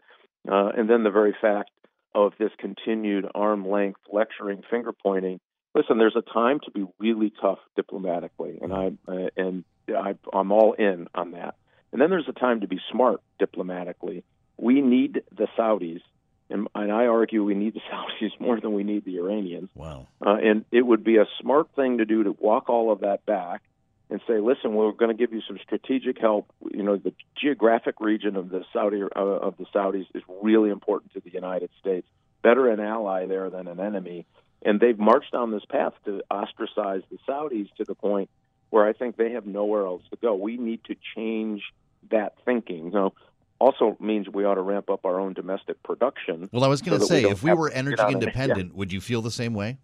Uh, 0.50 0.72
and 0.78 0.90
then 0.90 1.04
the 1.04 1.12
very 1.12 1.36
fact 1.42 1.72
of 2.14 2.32
this 2.40 2.52
continued 2.58 3.28
arm 3.36 3.68
length 3.68 4.00
lecturing, 4.10 4.64
finger 4.70 4.94
pointing. 4.94 5.42
Listen, 5.76 5.98
there's 5.98 6.16
a 6.16 6.22
time 6.22 6.62
to 6.62 6.72
be 6.72 6.86
really 7.00 7.34
tough 7.42 7.60
diplomatically, 7.76 8.60
and 8.62 8.74
I 8.74 8.92
uh, 9.08 9.30
and 9.36 9.66
I, 9.90 10.16
I'm 10.34 10.52
all 10.54 10.74
in 10.74 11.08
on 11.14 11.32
that. 11.32 11.56
And 11.92 12.02
then 12.02 12.10
there's 12.10 12.28
a 12.28 12.34
time 12.34 12.62
to 12.62 12.68
be 12.68 12.80
smart 12.92 13.22
diplomatically. 13.40 14.24
We 14.58 14.82
need 14.82 15.24
the 15.38 15.48
Saudis, 15.58 16.02
and, 16.50 16.68
and 16.74 16.92
I 16.92 17.08
argue 17.08 17.44
we 17.44 17.56
need 17.56 17.74
the 17.74 17.82
Saudis 17.92 18.40
more 18.40 18.60
than 18.60 18.74
we 18.74 18.84
need 18.84 19.04
the 19.06 19.18
Iranians. 19.18 19.70
Wow. 19.76 20.08
Uh, 20.26 20.38
and 20.42 20.66
it 20.72 20.82
would 20.82 21.04
be 21.04 21.18
a 21.18 21.26
smart 21.42 21.68
thing 21.76 21.98
to 21.98 22.06
do 22.06 22.24
to 22.24 22.32
walk 22.32 22.70
all 22.70 22.92
of 22.92 23.02
that 23.02 23.26
back 23.26 23.62
and 24.10 24.22
say, 24.28 24.40
listen, 24.40 24.76
we're 24.76 24.92
going 24.92 25.16
to 25.16 25.18
give 25.18 25.34
you 25.34 25.42
some 25.48 25.58
strategic 25.64 26.20
help. 26.20 26.52
You 26.72 26.84
know, 26.84 26.96
the 26.96 27.14
geographic 27.36 28.00
region 28.00 28.36
of 28.36 28.50
the 28.50 28.64
Saudi 28.72 29.02
uh, 29.02 29.20
of 29.20 29.58
the 29.58 29.66
Saudis 29.74 30.06
is 30.14 30.24
really 30.42 30.70
important 30.70 31.14
to 31.14 31.20
the 31.20 31.32
United 31.32 31.70
States. 31.80 32.08
Better 32.42 32.70
an 32.70 32.80
ally 32.80 33.26
there 33.26 33.50
than 33.50 33.68
an 33.68 33.80
enemy. 33.80 34.26
And 34.62 34.80
they've 34.80 34.98
marched 34.98 35.32
down 35.32 35.52
this 35.52 35.66
path 35.66 35.94
to 36.06 36.22
ostracize 36.32 37.02
the 37.12 37.18
Saudis 37.28 37.74
to 37.76 37.84
the 37.84 37.96
point 37.96 38.30
where 38.72 38.86
I 38.86 38.94
think 38.94 39.16
they 39.16 39.32
have 39.32 39.46
nowhere 39.46 39.86
else 39.86 40.02
to 40.10 40.18
go. 40.18 40.34
We 40.36 40.58
need 40.58 40.84
to 40.86 40.96
change 41.16 41.62
that 42.10 42.34
thinking. 42.46 42.86
You 42.86 42.92
know, 42.92 43.14
also 43.60 43.96
means 44.00 44.28
we 44.28 44.44
ought 44.44 44.56
to 44.56 44.62
ramp 44.62 44.90
up 44.90 45.06
our 45.06 45.20
own 45.20 45.34
domestic 45.34 45.82
production. 45.84 46.50
Well, 46.52 46.64
I 46.64 46.68
was 46.68 46.82
going 46.82 47.00
to 47.00 47.06
say, 47.06 47.24
don't 47.24 47.32
if 47.32 47.44
we 47.44 47.54
were 47.54 47.70
energy 47.70 48.02
it. 48.02 48.10
Yeah. 48.10 48.14
independent, 48.14 48.76
would 48.76 48.92
you 48.92 49.02
feel 49.02 49.22
the 49.22 49.32
same 49.32 49.54
way? 49.54 49.78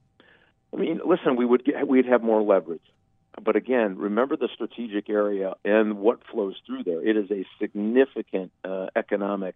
I 0.73 0.77
mean, 0.77 1.01
listen, 1.05 1.35
we 1.35 1.45
would 1.45 1.63
get, 1.63 1.87
we'd 1.87 2.05
have 2.05 2.23
more 2.23 2.41
leverage. 2.41 2.81
But 3.41 3.55
again, 3.55 3.97
remember 3.97 4.35
the 4.35 4.49
strategic 4.53 5.09
area 5.09 5.53
and 5.63 5.99
what 5.99 6.19
flows 6.31 6.55
through 6.65 6.83
there. 6.83 7.05
It 7.05 7.15
is 7.15 7.31
a 7.31 7.45
significant 7.59 8.51
uh, 8.63 8.87
economic 8.95 9.55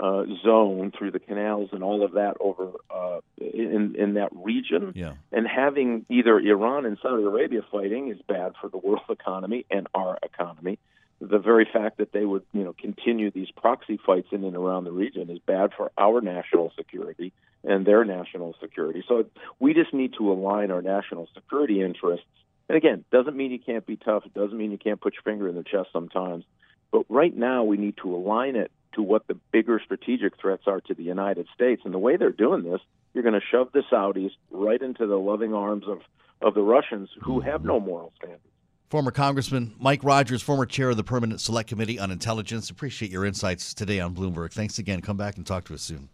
uh, 0.00 0.24
zone 0.42 0.92
through 0.96 1.10
the 1.10 1.18
canals 1.18 1.70
and 1.72 1.84
all 1.84 2.02
of 2.02 2.12
that 2.12 2.36
over 2.40 2.70
uh, 2.90 3.20
in 3.38 3.94
in 3.98 4.14
that 4.14 4.30
region. 4.32 4.92
Yeah. 4.94 5.14
And 5.30 5.46
having 5.46 6.06
either 6.08 6.38
Iran 6.38 6.86
and 6.86 6.96
Saudi 7.02 7.22
Arabia 7.22 7.60
fighting 7.70 8.08
is 8.08 8.18
bad 8.26 8.54
for 8.60 8.68
the 8.68 8.78
world 8.78 9.02
economy 9.10 9.66
and 9.70 9.86
our 9.94 10.18
economy. 10.22 10.78
The 11.20 11.38
very 11.38 11.68
fact 11.70 11.98
that 11.98 12.12
they 12.12 12.24
would, 12.24 12.44
you 12.54 12.64
know, 12.64 12.72
continue 12.72 13.30
these 13.30 13.50
proxy 13.50 14.00
fights 14.06 14.28
in 14.32 14.42
and 14.42 14.56
around 14.56 14.84
the 14.84 14.92
region 14.92 15.28
is 15.28 15.38
bad 15.40 15.72
for 15.76 15.90
our 15.98 16.22
national 16.22 16.72
security 16.78 17.34
and 17.62 17.84
their 17.84 18.06
national 18.06 18.54
security. 18.58 19.04
So 19.06 19.26
we 19.58 19.74
just 19.74 19.92
need 19.92 20.14
to 20.16 20.32
align 20.32 20.70
our 20.70 20.80
national 20.80 21.28
security 21.34 21.82
interests. 21.82 22.24
And 22.70 22.78
again, 22.78 23.04
doesn't 23.12 23.36
mean 23.36 23.50
you 23.50 23.58
can't 23.58 23.84
be 23.84 23.96
tough. 23.96 24.24
It 24.24 24.32
doesn't 24.32 24.56
mean 24.56 24.70
you 24.70 24.78
can't 24.78 24.98
put 24.98 25.12
your 25.12 25.22
finger 25.24 25.46
in 25.46 25.56
the 25.56 25.62
chest 25.62 25.90
sometimes. 25.92 26.44
But 26.90 27.04
right 27.10 27.36
now, 27.36 27.64
we 27.64 27.76
need 27.76 27.98
to 27.98 28.14
align 28.14 28.56
it 28.56 28.70
to 28.94 29.02
what 29.02 29.26
the 29.26 29.34
bigger 29.52 29.80
strategic 29.84 30.38
threats 30.38 30.64
are 30.66 30.80
to 30.82 30.94
the 30.94 31.02
United 31.02 31.46
States. 31.54 31.82
And 31.84 31.94
the 31.94 31.98
way 31.98 32.16
they're 32.16 32.30
doing 32.30 32.62
this, 32.62 32.80
you're 33.14 33.22
going 33.22 33.38
to 33.38 33.46
shove 33.50 33.70
the 33.72 33.82
Saudis 33.90 34.32
right 34.50 34.80
into 34.80 35.06
the 35.06 35.18
loving 35.18 35.54
arms 35.54 35.84
of, 35.86 36.00
of 36.40 36.54
the 36.54 36.62
Russians 36.62 37.08
who 37.22 37.40
have 37.40 37.64
no 37.64 37.80
moral 37.80 38.12
standards. 38.16 38.42
Former 38.88 39.12
Congressman 39.12 39.74
Mike 39.78 40.02
Rogers, 40.02 40.42
former 40.42 40.66
chair 40.66 40.90
of 40.90 40.96
the 40.96 41.04
Permanent 41.04 41.40
Select 41.40 41.68
Committee 41.68 42.00
on 42.00 42.10
Intelligence. 42.10 42.70
Appreciate 42.70 43.12
your 43.12 43.24
insights 43.24 43.72
today 43.72 44.00
on 44.00 44.16
Bloomberg. 44.16 44.52
Thanks 44.52 44.80
again. 44.80 45.00
Come 45.00 45.16
back 45.16 45.36
and 45.36 45.46
talk 45.46 45.64
to 45.66 45.74
us 45.74 45.82
soon. 45.82 46.08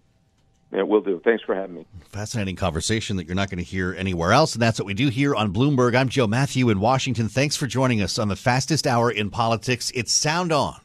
Yeah, 0.72 0.82
we'll 0.82 1.00
do. 1.00 1.20
Thanks 1.24 1.42
for 1.42 1.54
having 1.54 1.76
me. 1.76 1.86
Fascinating 2.10 2.56
conversation 2.56 3.16
that 3.16 3.26
you're 3.26 3.36
not 3.36 3.48
going 3.48 3.58
to 3.58 3.64
hear 3.64 3.94
anywhere 3.94 4.32
else. 4.32 4.54
And 4.54 4.60
that's 4.60 4.78
what 4.78 4.84
we 4.86 4.94
do 4.94 5.08
here 5.08 5.34
on 5.34 5.54
Bloomberg. 5.54 5.96
I'm 5.96 6.10
Joe 6.10 6.26
Matthew 6.26 6.68
in 6.68 6.80
Washington. 6.80 7.28
Thanks 7.28 7.56
for 7.56 7.66
joining 7.66 8.02
us 8.02 8.18
on 8.18 8.28
the 8.28 8.36
fastest 8.36 8.86
hour 8.86 9.10
in 9.10 9.30
politics. 9.30 9.90
It's 9.94 10.12
Sound 10.12 10.52
On. 10.52 10.78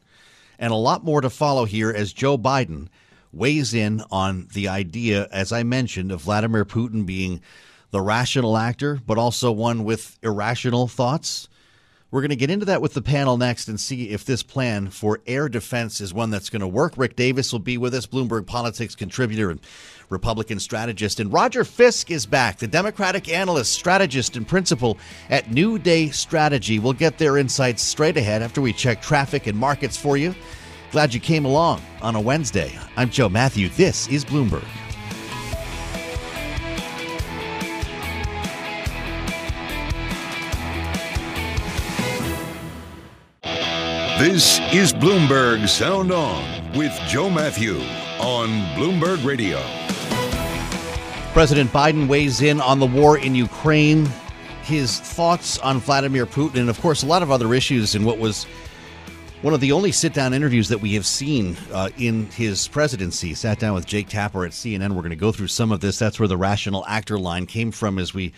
And 0.61 0.71
a 0.71 0.77
lot 0.77 1.03
more 1.03 1.19
to 1.21 1.29
follow 1.29 1.65
here 1.65 1.89
as 1.89 2.13
Joe 2.13 2.37
Biden 2.37 2.87
weighs 3.33 3.73
in 3.73 4.03
on 4.11 4.47
the 4.53 4.67
idea, 4.67 5.27
as 5.31 5.51
I 5.51 5.63
mentioned, 5.63 6.11
of 6.11 6.21
Vladimir 6.21 6.65
Putin 6.65 7.05
being 7.05 7.41
the 7.89 7.99
rational 7.99 8.55
actor, 8.55 8.99
but 9.05 9.17
also 9.17 9.51
one 9.51 9.83
with 9.83 10.19
irrational 10.21 10.87
thoughts. 10.87 11.49
We're 12.11 12.21
going 12.21 12.29
to 12.29 12.35
get 12.35 12.51
into 12.51 12.65
that 12.65 12.81
with 12.81 12.93
the 12.93 13.01
panel 13.01 13.37
next 13.37 13.69
and 13.69 13.79
see 13.79 14.09
if 14.09 14.25
this 14.25 14.43
plan 14.43 14.89
for 14.89 15.21
air 15.25 15.49
defense 15.49 15.99
is 15.99 16.13
one 16.13 16.29
that's 16.29 16.49
going 16.49 16.59
to 16.59 16.67
work. 16.67 16.93
Rick 16.95 17.15
Davis 17.15 17.51
will 17.51 17.59
be 17.59 17.77
with 17.77 17.93
us, 17.95 18.05
Bloomberg 18.05 18.45
Politics 18.45 18.95
contributor 18.95 19.49
and 19.49 19.61
Republican 20.11 20.59
strategist. 20.59 21.19
And 21.19 21.31
Roger 21.31 21.63
Fisk 21.63 22.11
is 22.11 22.25
back, 22.25 22.57
the 22.57 22.67
Democratic 22.67 23.29
analyst, 23.29 23.71
strategist, 23.71 24.35
and 24.35 24.47
principal 24.47 24.97
at 25.29 25.51
New 25.51 25.79
Day 25.79 26.09
Strategy. 26.09 26.77
We'll 26.77 26.93
get 26.93 27.17
their 27.17 27.37
insights 27.37 27.81
straight 27.81 28.17
ahead 28.17 28.41
after 28.41 28.61
we 28.61 28.73
check 28.73 29.01
traffic 29.01 29.47
and 29.47 29.57
markets 29.57 29.97
for 29.97 30.17
you. 30.17 30.35
Glad 30.91 31.13
you 31.13 31.21
came 31.21 31.45
along 31.45 31.81
on 32.01 32.15
a 32.15 32.21
Wednesday. 32.21 32.77
I'm 32.97 33.09
Joe 33.09 33.29
Matthew. 33.29 33.69
This 33.69 34.07
is 34.09 34.25
Bloomberg. 34.25 34.67
This 44.19 44.59
is 44.71 44.93
Bloomberg 44.93 45.67
Sound 45.67 46.11
On 46.11 46.77
with 46.77 46.93
Joe 47.07 47.27
Matthew 47.27 47.79
on 48.19 48.49
Bloomberg 48.75 49.25
Radio. 49.25 49.59
President 51.33 51.71
Biden 51.71 52.09
weighs 52.09 52.41
in 52.41 52.59
on 52.59 52.79
the 52.79 52.85
war 52.85 53.17
in 53.17 53.35
Ukraine, 53.35 54.05
his 54.63 54.99
thoughts 54.99 55.57
on 55.59 55.79
Vladimir 55.79 56.25
Putin, 56.25 56.57
and 56.57 56.69
of 56.69 56.79
course, 56.81 57.03
a 57.03 57.05
lot 57.05 57.23
of 57.23 57.31
other 57.31 57.53
issues 57.53 57.95
in 57.95 58.03
what 58.03 58.17
was 58.17 58.43
one 59.41 59.53
of 59.53 59.61
the 59.61 59.71
only 59.71 59.93
sit 59.93 60.13
down 60.13 60.33
interviews 60.33 60.67
that 60.67 60.79
we 60.79 60.93
have 60.93 61.05
seen 61.05 61.55
uh, 61.71 61.89
in 61.97 62.25
his 62.31 62.67
presidency. 62.67 63.33
Sat 63.33 63.59
down 63.59 63.73
with 63.75 63.85
Jake 63.85 64.09
Tapper 64.09 64.43
at 64.43 64.51
CNN. 64.51 64.89
We're 64.89 65.03
going 65.03 65.11
to 65.11 65.15
go 65.15 65.31
through 65.31 65.47
some 65.47 65.71
of 65.71 65.79
this. 65.79 65.97
That's 65.97 66.19
where 66.19 66.27
the 66.27 66.35
rational 66.35 66.85
actor 66.85 67.17
line 67.17 67.45
came 67.45 67.71
from 67.71 67.97
as 67.97 68.13
we 68.13 68.33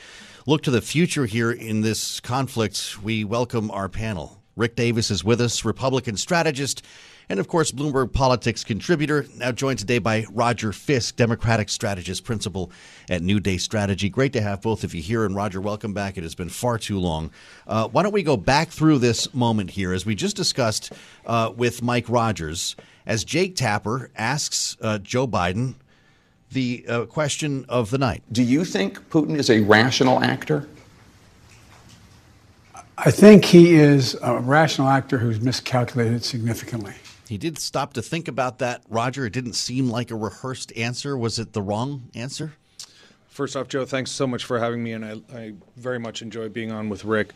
look 0.45 0.61
to 0.61 0.71
the 0.71 0.81
future 0.81 1.25
here 1.25 1.51
in 1.51 1.81
this 1.81 2.19
conflict. 2.19 3.01
We 3.01 3.23
welcome 3.23 3.71
our 3.71 3.89
panel. 3.89 4.39
Rick 4.55 4.75
Davis 4.75 5.09
is 5.09 5.23
with 5.23 5.41
us, 5.41 5.65
Republican 5.65 6.15
strategist, 6.15 6.85
and 7.33 7.39
of 7.39 7.47
course, 7.47 7.71
Bloomberg 7.71 8.13
Politics 8.13 8.63
contributor. 8.63 9.25
Now 9.37 9.51
joined 9.51 9.79
today 9.79 9.97
by 9.97 10.27
Roger 10.31 10.71
Fisk, 10.71 11.15
Democratic 11.15 11.67
strategist, 11.67 12.23
principal 12.23 12.71
at 13.09 13.23
New 13.23 13.39
Day 13.39 13.57
Strategy. 13.57 14.07
Great 14.07 14.33
to 14.33 14.41
have 14.41 14.61
both 14.61 14.83
of 14.83 14.93
you 14.93 15.01
here. 15.01 15.25
And 15.25 15.35
Roger, 15.35 15.59
welcome 15.59 15.95
back. 15.95 16.15
It 16.15 16.21
has 16.21 16.35
been 16.35 16.49
far 16.49 16.77
too 16.77 16.99
long. 16.99 17.31
Uh, 17.65 17.87
why 17.87 18.03
don't 18.03 18.11
we 18.11 18.21
go 18.21 18.37
back 18.37 18.69
through 18.69 18.99
this 18.99 19.33
moment 19.33 19.71
here, 19.71 19.93
as 19.93 20.05
we 20.05 20.13
just 20.13 20.35
discussed 20.35 20.93
uh, 21.25 21.51
with 21.57 21.81
Mike 21.81 22.07
Rogers, 22.07 22.75
as 23.07 23.23
Jake 23.23 23.55
Tapper 23.55 24.11
asks 24.15 24.77
uh, 24.79 24.99
Joe 24.99 25.27
Biden 25.27 25.73
the 26.51 26.85
uh, 26.87 27.05
question 27.05 27.65
of 27.67 27.89
the 27.89 27.97
night. 27.97 28.21
Do 28.31 28.43
you 28.43 28.63
think 28.63 29.09
Putin 29.09 29.39
is 29.39 29.49
a 29.49 29.61
rational 29.61 30.23
actor? 30.23 30.69
I 32.95 33.09
think 33.09 33.43
he 33.43 33.73
is 33.73 34.15
a 34.21 34.37
rational 34.37 34.87
actor 34.87 35.17
who's 35.17 35.41
miscalculated 35.41 36.23
significantly. 36.23 36.93
He 37.33 37.39
did 37.39 37.57
stop 37.57 37.93
to 37.93 38.03
think 38.03 38.27
about 38.27 38.59
that, 38.59 38.83
Roger. 38.87 39.25
It 39.25 39.33
didn't 39.33 39.53
seem 39.53 39.89
like 39.89 40.11
a 40.11 40.15
rehearsed 40.15 40.71
answer. 40.77 41.17
Was 41.17 41.39
it 41.39 41.53
the 41.53 41.63
wrong 41.63 42.11
answer? 42.13 42.53
First 43.27 43.55
off, 43.55 43.67
Joe, 43.67 43.85
thanks 43.85 44.11
so 44.11 44.27
much 44.27 44.45
for 44.45 44.59
having 44.59 44.83
me, 44.83 44.91
and 44.91 45.03
I, 45.03 45.15
I 45.35 45.53
very 45.75 45.97
much 45.97 46.21
enjoy 46.21 46.49
being 46.49 46.71
on 46.71 46.89
with 46.89 47.03
Rick. 47.03 47.33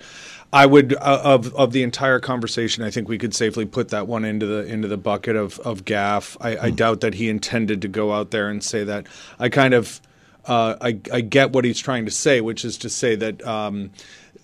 I 0.54 0.68
would 0.68 0.94
uh, 0.94 1.22
of 1.24 1.52
of 1.56 1.72
the 1.72 1.82
entire 1.82 2.20
conversation, 2.20 2.84
I 2.84 2.92
think 2.92 3.10
we 3.10 3.18
could 3.18 3.34
safely 3.34 3.66
put 3.66 3.90
that 3.90 4.06
one 4.06 4.24
into 4.24 4.46
the 4.46 4.68
into 4.68 4.88
the 4.88 4.98
bucket 4.98 5.36
of 5.36 5.58
of 5.62 5.84
gaffe. 5.84 6.38
I, 6.42 6.68
I 6.68 6.70
doubt 6.70 7.02
that 7.02 7.16
he 7.16 7.28
intended 7.28 7.82
to 7.82 7.88
go 7.88 8.14
out 8.14 8.30
there 8.30 8.50
and 8.50 8.64
say 8.64 8.84
that. 8.84 9.08
I 9.40 9.50
kind 9.50 9.74
of 9.74 10.00
uh, 10.46 10.76
I, 10.80 11.00
I 11.12 11.22
get 11.22 11.52
what 11.52 11.66
he's 11.66 11.80
trying 11.80 12.06
to 12.06 12.12
say, 12.12 12.40
which 12.42 12.64
is 12.64 12.78
to 12.78 12.90
say 12.90 13.16
that 13.16 13.46
um, 13.46 13.92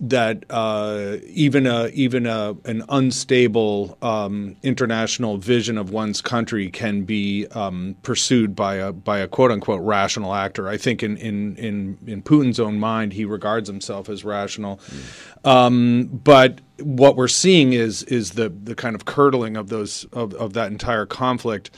that 0.00 0.44
uh, 0.50 1.16
even 1.26 1.66
a 1.66 1.88
even 1.88 2.26
a 2.26 2.56
an 2.64 2.84
unstable 2.88 3.96
um, 4.02 4.56
international 4.62 5.38
vision 5.38 5.78
of 5.78 5.90
one's 5.90 6.20
country 6.20 6.70
can 6.70 7.04
be 7.04 7.46
um, 7.48 7.96
pursued 8.02 8.54
by 8.54 8.76
a 8.76 8.92
by 8.92 9.18
a 9.18 9.28
quote 9.28 9.50
unquote 9.50 9.80
rational 9.82 10.34
actor. 10.34 10.68
I 10.68 10.76
think 10.76 11.02
in 11.02 11.16
in 11.16 11.56
in, 11.56 11.98
in 12.06 12.22
Putin's 12.22 12.60
own 12.60 12.78
mind, 12.78 13.12
he 13.12 13.24
regards 13.24 13.68
himself 13.68 14.08
as 14.08 14.24
rational, 14.24 14.76
mm. 14.76 15.48
um, 15.48 16.06
but 16.24 16.60
what 16.80 17.16
we're 17.16 17.28
seeing 17.28 17.72
is 17.72 18.02
is 18.04 18.32
the 18.32 18.48
the 18.48 18.74
kind 18.74 18.94
of 18.94 19.04
curdling 19.04 19.56
of 19.56 19.68
those 19.68 20.04
of, 20.12 20.34
of 20.34 20.52
that 20.54 20.70
entire 20.70 21.06
conflict. 21.06 21.70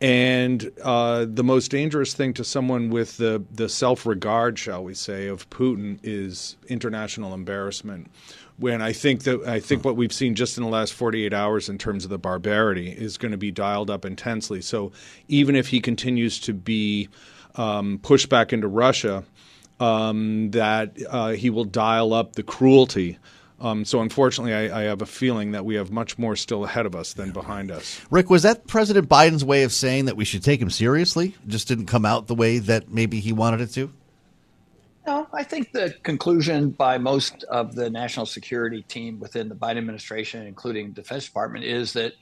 And 0.00 0.70
uh, 0.82 1.26
the 1.28 1.42
most 1.42 1.72
dangerous 1.72 2.14
thing 2.14 2.32
to 2.34 2.44
someone 2.44 2.88
with 2.88 3.16
the, 3.16 3.42
the 3.50 3.68
self 3.68 4.06
regard, 4.06 4.58
shall 4.58 4.84
we 4.84 4.94
say, 4.94 5.26
of 5.26 5.50
Putin 5.50 5.98
is 6.04 6.56
international 6.68 7.34
embarrassment. 7.34 8.08
When 8.58 8.80
I 8.80 8.92
think 8.92 9.24
that 9.24 9.46
I 9.46 9.58
think 9.58 9.84
what 9.84 9.96
we've 9.96 10.12
seen 10.12 10.34
just 10.36 10.56
in 10.56 10.64
the 10.64 10.70
last 10.70 10.94
48 10.94 11.32
hours 11.32 11.68
in 11.68 11.78
terms 11.78 12.04
of 12.04 12.10
the 12.10 12.18
barbarity 12.18 12.90
is 12.90 13.16
going 13.16 13.32
to 13.32 13.38
be 13.38 13.50
dialed 13.50 13.90
up 13.90 14.04
intensely. 14.04 14.60
So 14.60 14.92
even 15.26 15.56
if 15.56 15.68
he 15.68 15.80
continues 15.80 16.38
to 16.40 16.54
be 16.54 17.08
um, 17.56 17.98
pushed 18.02 18.28
back 18.28 18.52
into 18.52 18.68
Russia, 18.68 19.24
um, 19.80 20.50
that 20.52 20.96
uh, 21.08 21.30
he 21.30 21.50
will 21.50 21.64
dial 21.64 22.12
up 22.12 22.34
the 22.34 22.42
cruelty 22.42 23.18
um, 23.60 23.84
so 23.84 24.00
unfortunately, 24.00 24.54
I, 24.54 24.80
I, 24.80 24.82
have 24.84 25.02
a 25.02 25.06
feeling 25.06 25.52
that 25.52 25.64
we 25.64 25.74
have 25.74 25.90
much 25.90 26.16
more 26.16 26.36
still 26.36 26.64
ahead 26.64 26.86
of 26.86 26.94
us 26.94 27.12
than 27.12 27.32
behind 27.32 27.72
us. 27.72 28.00
Rick, 28.10 28.30
was 28.30 28.44
that 28.44 28.68
President 28.68 29.08
Biden's 29.08 29.44
way 29.44 29.64
of 29.64 29.72
saying 29.72 30.04
that 30.04 30.16
we 30.16 30.24
should 30.24 30.44
take 30.44 30.60
him 30.60 30.70
seriously? 30.70 31.34
Just 31.46 31.66
didn't 31.66 31.86
come 31.86 32.04
out 32.04 32.28
the 32.28 32.36
way 32.36 32.58
that 32.58 32.88
maybe 32.88 33.18
he 33.18 33.32
wanted 33.32 33.60
it 33.60 33.72
to? 33.72 33.92
No, 35.08 35.26
I 35.32 35.42
think 35.42 35.72
the 35.72 35.94
conclusion 36.02 36.70
by 36.70 36.98
most 36.98 37.42
of 37.44 37.74
the 37.74 37.90
national 37.90 38.26
security 38.26 38.82
team 38.82 39.18
within 39.18 39.48
the 39.48 39.54
Biden 39.56 39.78
administration, 39.78 40.46
including 40.46 40.88
the 40.88 41.02
Defense 41.02 41.24
Department, 41.24 41.64
is 41.64 41.94
that 41.94 42.12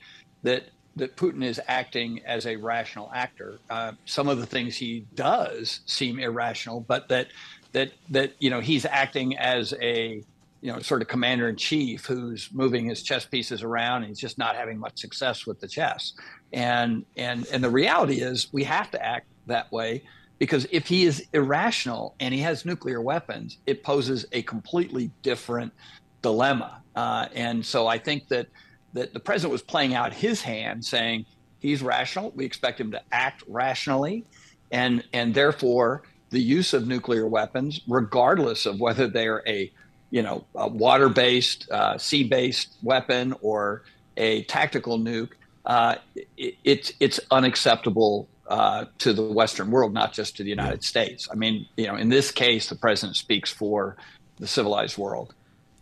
that 0.43 0.69
that 0.95 1.15
Putin 1.15 1.43
is 1.43 1.61
acting 1.67 2.21
as 2.25 2.47
a 2.47 2.55
rational 2.55 3.11
actor. 3.13 3.59
Uh, 3.69 3.91
some 4.05 4.27
of 4.27 4.39
the 4.39 4.45
things 4.47 4.75
he 4.75 5.05
does 5.13 5.81
seem 5.85 6.17
irrational, 6.17 6.79
but 6.79 7.09
that 7.09 7.27
that 7.73 7.91
that 8.09 8.33
you 8.39 8.49
know 8.49 8.61
he's 8.61 8.85
acting 8.85 9.37
as 9.37 9.73
a 9.81 10.23
you 10.61 10.71
know, 10.71 10.79
sort 10.79 11.01
of 11.01 11.07
commander 11.07 11.49
in 11.49 11.55
chief 11.55 12.05
who's 12.05 12.49
moving 12.51 12.85
his 12.85 13.03
chess 13.03 13.25
pieces 13.25 13.63
around 13.63 14.03
and 14.03 14.09
he's 14.09 14.19
just 14.19 14.37
not 14.37 14.55
having 14.55 14.79
much 14.79 14.99
success 14.99 15.45
with 15.45 15.59
the 15.59 15.67
chess. 15.67 16.13
And 16.53 17.05
and 17.15 17.47
and 17.47 17.63
the 17.63 17.69
reality 17.69 18.21
is 18.21 18.47
we 18.51 18.63
have 18.63 18.89
to 18.91 19.05
act 19.05 19.27
that 19.45 19.71
way 19.71 20.03
because 20.39 20.67
if 20.71 20.87
he 20.87 21.05
is 21.05 21.25
irrational 21.33 22.15
and 22.19 22.33
he 22.33 22.41
has 22.41 22.65
nuclear 22.65 23.01
weapons, 23.01 23.57
it 23.65 23.83
poses 23.83 24.25
a 24.31 24.41
completely 24.43 25.11
different 25.21 25.73
dilemma. 26.21 26.81
Uh, 26.95 27.27
and 27.33 27.65
so 27.65 27.87
I 27.87 27.97
think 27.97 28.27
that 28.29 28.47
that 28.93 29.13
the 29.13 29.19
president 29.19 29.51
was 29.51 29.61
playing 29.61 29.93
out 29.93 30.13
his 30.13 30.41
hand, 30.41 30.83
saying 30.83 31.25
he's 31.59 31.83
rational. 31.83 32.31
We 32.35 32.45
expect 32.45 32.79
him 32.79 32.91
to 32.91 33.01
act 33.11 33.43
rationally, 33.47 34.25
and 34.71 35.03
and 35.13 35.33
therefore 35.33 36.03
the 36.29 36.41
use 36.41 36.73
of 36.73 36.87
nuclear 36.87 37.27
weapons, 37.27 37.81
regardless 37.87 38.65
of 38.65 38.79
whether 38.79 39.07
they're 39.07 39.43
a 39.47 39.71
you 40.09 40.21
know, 40.21 40.45
a 40.55 40.67
water-based, 40.67 41.69
uh, 41.71 41.97
sea-based 41.97 42.77
weapon 42.81 43.35
or 43.41 43.83
a 44.15 44.43
tactical 44.43 44.97
nuke, 44.97 45.31
uh, 45.65 45.95
it, 46.37 46.55
it's 46.63 46.93
it's 46.99 47.19
unacceptable 47.29 48.27
uh, 48.47 48.85
to 48.99 49.13
the 49.13 49.21
Western 49.21 49.69
world, 49.69 49.93
not 49.93 50.13
just 50.13 50.37
to 50.37 50.43
the 50.43 50.49
United 50.49 50.81
yeah. 50.81 50.87
States. 50.87 51.27
I 51.31 51.35
mean, 51.35 51.67
you 51.75 51.87
know, 51.87 51.95
in 51.95 52.09
this 52.09 52.31
case, 52.31 52.69
the 52.69 52.75
president 52.75 53.17
speaks 53.17 53.51
for 53.51 53.97
the 54.39 54.47
civilized 54.47 54.97
world. 54.97 55.33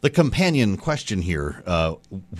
The 0.05 0.11
companion 0.11 0.77
question 0.77 1.19
here 1.19 1.63
uh, 1.65 1.95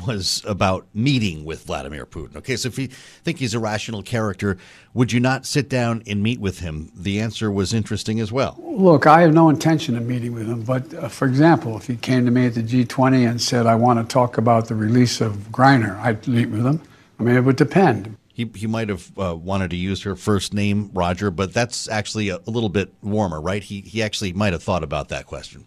was 0.06 0.44
about 0.46 0.86
meeting 0.94 1.46
with 1.46 1.66
Vladimir 1.66 2.06
Putin. 2.06 2.36
Okay, 2.36 2.58
so 2.58 2.68
if 2.68 2.78
you 2.78 2.90
think 2.90 3.40
he's 3.40 3.56
a 3.56 3.60
rational 3.60 4.04
character, 4.04 4.60
would 4.94 5.12
you 5.12 5.20
not 5.20 5.48
sit 5.48 5.68
down 5.68 6.04
and 6.06 6.22
meet 6.22 6.40
with 6.40 6.60
him? 6.60 6.92
The 6.94 7.20
answer 7.20 7.52
was 7.52 7.74
interesting 7.74 8.20
as 8.20 8.32
well. 8.32 8.60
Look, 8.62 9.08
I 9.08 9.22
have 9.22 9.34
no 9.34 9.50
intention 9.50 9.98
of 9.98 10.06
meeting 10.06 10.36
with 10.36 10.46
him, 10.46 10.62
but 10.62 10.94
uh, 10.94 11.08
for 11.10 11.28
example, 11.28 11.76
if 11.76 11.88
he 11.88 11.96
came 11.96 12.24
to 12.26 12.30
me 12.30 12.46
at 12.46 12.54
the 12.54 12.62
G20 12.62 13.28
and 13.28 13.42
said, 13.42 13.66
I 13.66 13.74
want 13.74 13.98
to 13.98 14.14
talk 14.14 14.38
about 14.38 14.68
the 14.68 14.76
release 14.76 15.20
of 15.20 15.34
Griner, 15.52 15.98
I'd 16.02 16.28
meet 16.28 16.52
with 16.52 16.68
him. 16.68 16.84
I 17.20 17.24
mean, 17.24 17.36
it 17.36 17.42
would 17.46 17.56
depend. 17.56 18.16
He, 18.32 18.48
he 18.54 18.68
might 18.68 18.90
have 18.90 19.12
uh, 19.18 19.36
wanted 19.36 19.72
to 19.72 19.76
use 19.76 20.04
her 20.04 20.16
first 20.16 20.54
name, 20.54 20.92
Roger, 20.94 21.32
but 21.32 21.52
that's 21.52 21.90
actually 21.90 22.30
a, 22.30 22.38
a 22.46 22.52
little 22.52 22.70
bit 22.70 22.94
warmer, 23.02 23.42
right? 23.42 23.64
He, 23.64 23.82
he 23.82 24.04
actually 24.04 24.34
might 24.34 24.54
have 24.54 24.62
thought 24.62 24.84
about 24.84 25.10
that 25.10 25.26
question. 25.26 25.66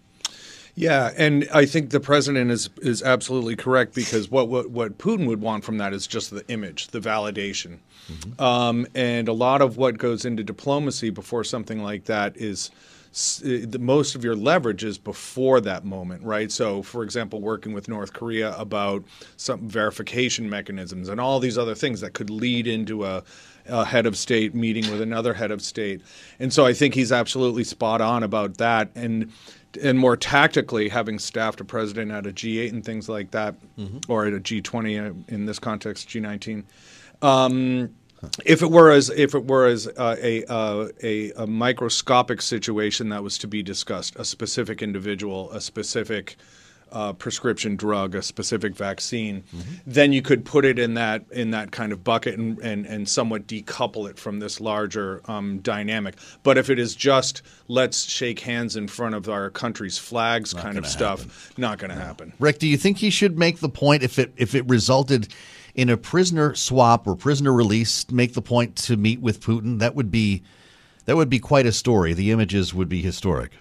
Yeah, 0.79 1.11
and 1.17 1.49
I 1.53 1.67
think 1.67 1.91
the 1.91 1.99
president 1.99 2.53
is 2.53 2.71
is 2.81 3.03
absolutely 3.03 3.57
correct 3.57 3.97
because 3.97 4.31
what 4.31 4.47
what, 4.47 4.71
what 4.71 4.97
Putin 4.97 5.27
would 5.27 5.41
want 5.41 5.65
from 5.65 5.79
that 5.79 5.93
is 5.93 6.07
just 6.07 6.31
the 6.31 6.47
image, 6.47 6.87
the 6.89 7.01
validation, 7.01 7.79
mm-hmm. 8.09 8.41
um, 8.41 8.87
and 8.95 9.27
a 9.27 9.33
lot 9.33 9.61
of 9.61 9.77
what 9.77 9.99
goes 9.99 10.25
into 10.25 10.45
diplomacy 10.45 11.11
before 11.11 11.43
something 11.43 11.83
like 11.83 12.05
that 12.05 12.37
is 12.37 12.71
the 13.41 13.79
most 13.81 14.15
of 14.15 14.23
your 14.23 14.37
leverage 14.37 14.85
is 14.85 14.99
before 14.99 15.61
that 15.63 15.85
moment, 15.85 16.23
right? 16.23 16.53
So, 16.53 16.83
for 16.83 17.03
example, 17.03 17.41
working 17.41 17.73
with 17.73 17.89
North 17.89 18.13
Korea 18.13 18.55
about 18.57 19.03
some 19.37 19.69
verification 19.69 20.49
mechanisms 20.49 21.09
and 21.09 21.21
all 21.21 21.41
these 21.41 21.59
other 21.59 21.75
things 21.75 22.01
that 22.03 22.13
could 22.13 22.31
lead 22.31 22.69
into 22.69 23.05
a, 23.05 23.25
a, 23.67 23.85
head 23.85 24.07
of 24.07 24.17
state 24.17 24.55
meeting 24.55 24.89
with 24.93 25.01
another 25.01 25.35
head 25.35 25.51
of 25.51 25.63
state. 25.63 26.03
And 26.39 26.53
so 26.53 26.67
I 26.67 26.73
think 26.75 26.95
he's 26.95 27.11
absolutely 27.11 27.65
spot 27.65 28.01
on 28.01 28.23
about 28.23 28.59
that. 28.59 28.91
And 28.95 29.33
and 29.83 29.99
more 29.99 30.17
tactically, 30.17 30.89
having 30.89 31.19
staffed 31.19 31.61
a 31.61 31.65
president 31.65 32.11
at 32.11 32.27
a 32.27 32.31
G8 32.31 32.71
and 32.71 32.85
things 32.85 33.09
like 33.09 33.31
that, 33.33 33.55
mm-hmm. 33.77 33.99
or 34.11 34.27
at 34.27 34.33
a 34.33 34.41
G20 34.41 35.11
uh, 35.11 35.15
in 35.29 35.47
this 35.47 35.59
context, 35.59 36.09
G19. 36.09 36.65
Um, 37.23 37.95
if 38.45 38.63
it 38.63 38.71
were 38.71 38.91
as 38.91 39.11
if 39.11 39.35
it 39.35 39.47
were 39.47 39.67
as 39.67 39.87
uh, 39.87 40.17
a, 40.21 40.45
uh, 40.47 40.89
a, 41.03 41.31
a 41.33 41.47
microscopic 41.47 42.43
situation 42.43 43.11
that 43.11 43.23
was 43.23 43.39
to 43.39 43.47
be 43.47 43.63
discussed, 43.63 44.17
a 44.17 44.25
specific 44.25 44.83
individual, 44.83 45.51
a 45.53 45.61
specific 45.61 46.37
uh, 46.93 47.13
prescription 47.13 47.77
drug, 47.77 48.15
a 48.15 48.23
specific 48.23 48.75
vaccine, 48.75 49.43
mm-hmm. 49.43 49.75
then 49.87 50.13
you 50.13 50.23
could 50.23 50.45
put 50.45 50.65
it 50.65 50.79
in 50.79 50.95
that 50.95 51.25
in 51.31 51.51
that 51.51 51.71
kind 51.71 51.93
of 51.93 52.05
bucket 52.05 52.39
and 52.39 52.59
and, 52.61 52.87
and 52.87 53.09
somewhat 53.09 53.47
decouple 53.47 54.09
it 54.09 54.19
from 54.19 54.39
this 54.39 54.61
larger 54.61 55.21
um, 55.27 55.59
dynamic. 55.59 56.17
But 56.43 56.59
if 56.59 56.71
it 56.71 56.79
is 56.79 56.95
just 56.95 57.43
let's 57.69 58.05
shake 58.05 58.41
hands 58.41 58.77
in 58.77 58.89
front 58.89 59.15
of 59.15 59.29
our 59.29 59.51
country's 59.51 59.99
flags 59.99 60.55
not 60.55 60.65
kind 60.65 60.79
of 60.79 60.87
stuff, 60.87 61.21
happen. 61.21 61.63
not 61.63 61.79
going 61.79 61.91
to 61.91 61.97
no. 61.97 62.05
happen. 62.05 62.33
Rick, 62.39 62.59
do 62.59 62.69
you 62.69 62.77
think 62.77 62.99
he 62.99 63.11
should 63.11 63.39
make 63.39 63.59
the 63.59 63.69
point 63.69 64.03
if 64.03 64.19
it 64.19 64.33
if 64.37 64.55
it 64.55 64.69
resulted 64.69 65.33
in 65.75 65.89
a 65.89 65.97
prisoner 65.97 66.55
swap 66.55 67.07
or 67.07 67.15
prisoner 67.15 67.53
release, 67.53 68.11
make 68.11 68.35
the 68.35 68.43
point 68.43 68.77
to 68.77 68.97
meet 68.97 69.21
with 69.21 69.41
Putin? 69.41 69.79
That 69.79 69.95
would 69.95 70.11
be 70.11 70.43
that 71.05 71.17
would 71.17 71.31
be 71.31 71.39
quite 71.39 71.65
a 71.67 71.73
story. 71.73 72.13
The 72.13 72.31
images 72.33 72.75
would 72.75 72.89
be 72.89 73.01
historic. 73.01 73.53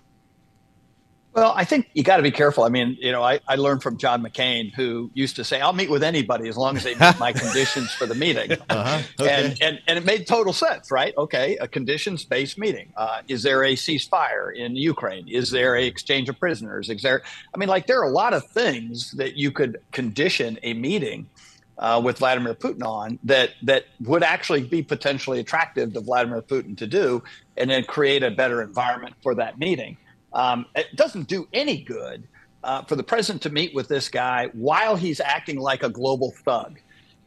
Well, 1.38 1.54
I 1.56 1.66
think 1.66 1.92
you 1.94 2.02
got 2.02 2.18
to 2.18 2.24
be 2.24 2.32
careful. 2.32 2.64
I 2.64 2.70
mean, 2.70 2.98
you 3.00 3.12
know, 3.12 3.22
I, 3.22 3.40
I 3.48 3.58
learned 3.58 3.84
from 3.84 3.98
John 3.98 4.24
McCain, 4.24 4.74
who 4.74 5.12
used 5.14 5.36
to 5.36 5.44
say, 5.44 5.62
"I'll 5.62 5.72
meet 5.72 5.88
with 5.88 6.02
anybody 6.02 6.50
as 6.50 6.58
long 6.58 6.76
as 6.76 6.84
they 6.84 6.96
meet 6.96 7.20
my 7.20 7.32
conditions 7.44 7.94
for 7.94 8.08
the 8.08 8.16
meeting," 8.16 8.54
uh-huh. 8.72 9.04
okay. 9.22 9.46
and, 9.46 9.62
and 9.62 9.80
and 9.88 10.00
it 10.00 10.04
made 10.04 10.26
total 10.26 10.52
sense, 10.52 10.90
right? 10.90 11.16
Okay, 11.16 11.56
a 11.58 11.68
conditions-based 11.68 12.58
meeting. 12.58 12.92
Uh, 12.98 13.22
is 13.28 13.44
there 13.44 13.64
a 13.64 13.76
ceasefire 13.76 14.52
in 14.56 14.76
Ukraine? 14.76 15.28
Is 15.28 15.52
there 15.52 15.76
a 15.76 15.86
exchange 15.86 16.28
of 16.28 16.40
prisoners? 16.40 16.90
Is 16.90 17.04
there? 17.04 17.22
I 17.54 17.60
mean, 17.60 17.70
like 17.70 17.86
there 17.86 18.00
are 18.02 18.10
a 18.10 18.14
lot 18.14 18.34
of 18.34 18.44
things 18.48 19.12
that 19.12 19.38
you 19.38 19.52
could 19.52 19.80
condition 19.92 20.58
a 20.64 20.74
meeting 20.74 21.30
uh, 21.78 22.02
with 22.04 22.18
Vladimir 22.18 22.56
Putin 22.56 22.84
on 22.84 23.20
that 23.24 23.52
that 23.62 23.86
would 24.00 24.24
actually 24.24 24.64
be 24.64 24.82
potentially 24.82 25.40
attractive 25.40 25.94
to 25.94 26.00
Vladimir 26.02 26.42
Putin 26.42 26.76
to 26.80 26.88
do, 26.88 27.22
and 27.58 27.70
then 27.70 27.84
create 27.84 28.24
a 28.24 28.32
better 28.32 28.64
environment 28.64 29.14
for 29.22 29.36
that 29.36 29.60
meeting. 29.60 29.98
Um, 30.38 30.68
it 30.76 30.96
doesn't 30.96 31.28
do 31.28 31.48
any 31.52 31.82
good 31.82 32.28
uh, 32.64 32.84
for 32.84 32.96
the 32.96 33.04
president 33.04 33.42
to 33.42 33.50
meet 33.50 33.74
with 33.74 33.88
this 33.88 34.08
guy 34.08 34.50
while 34.54 34.96
he's 34.96 35.20
acting 35.20 35.60
like 35.60 35.84
a 35.84 35.90
global 35.90 36.32
thug. 36.46 36.80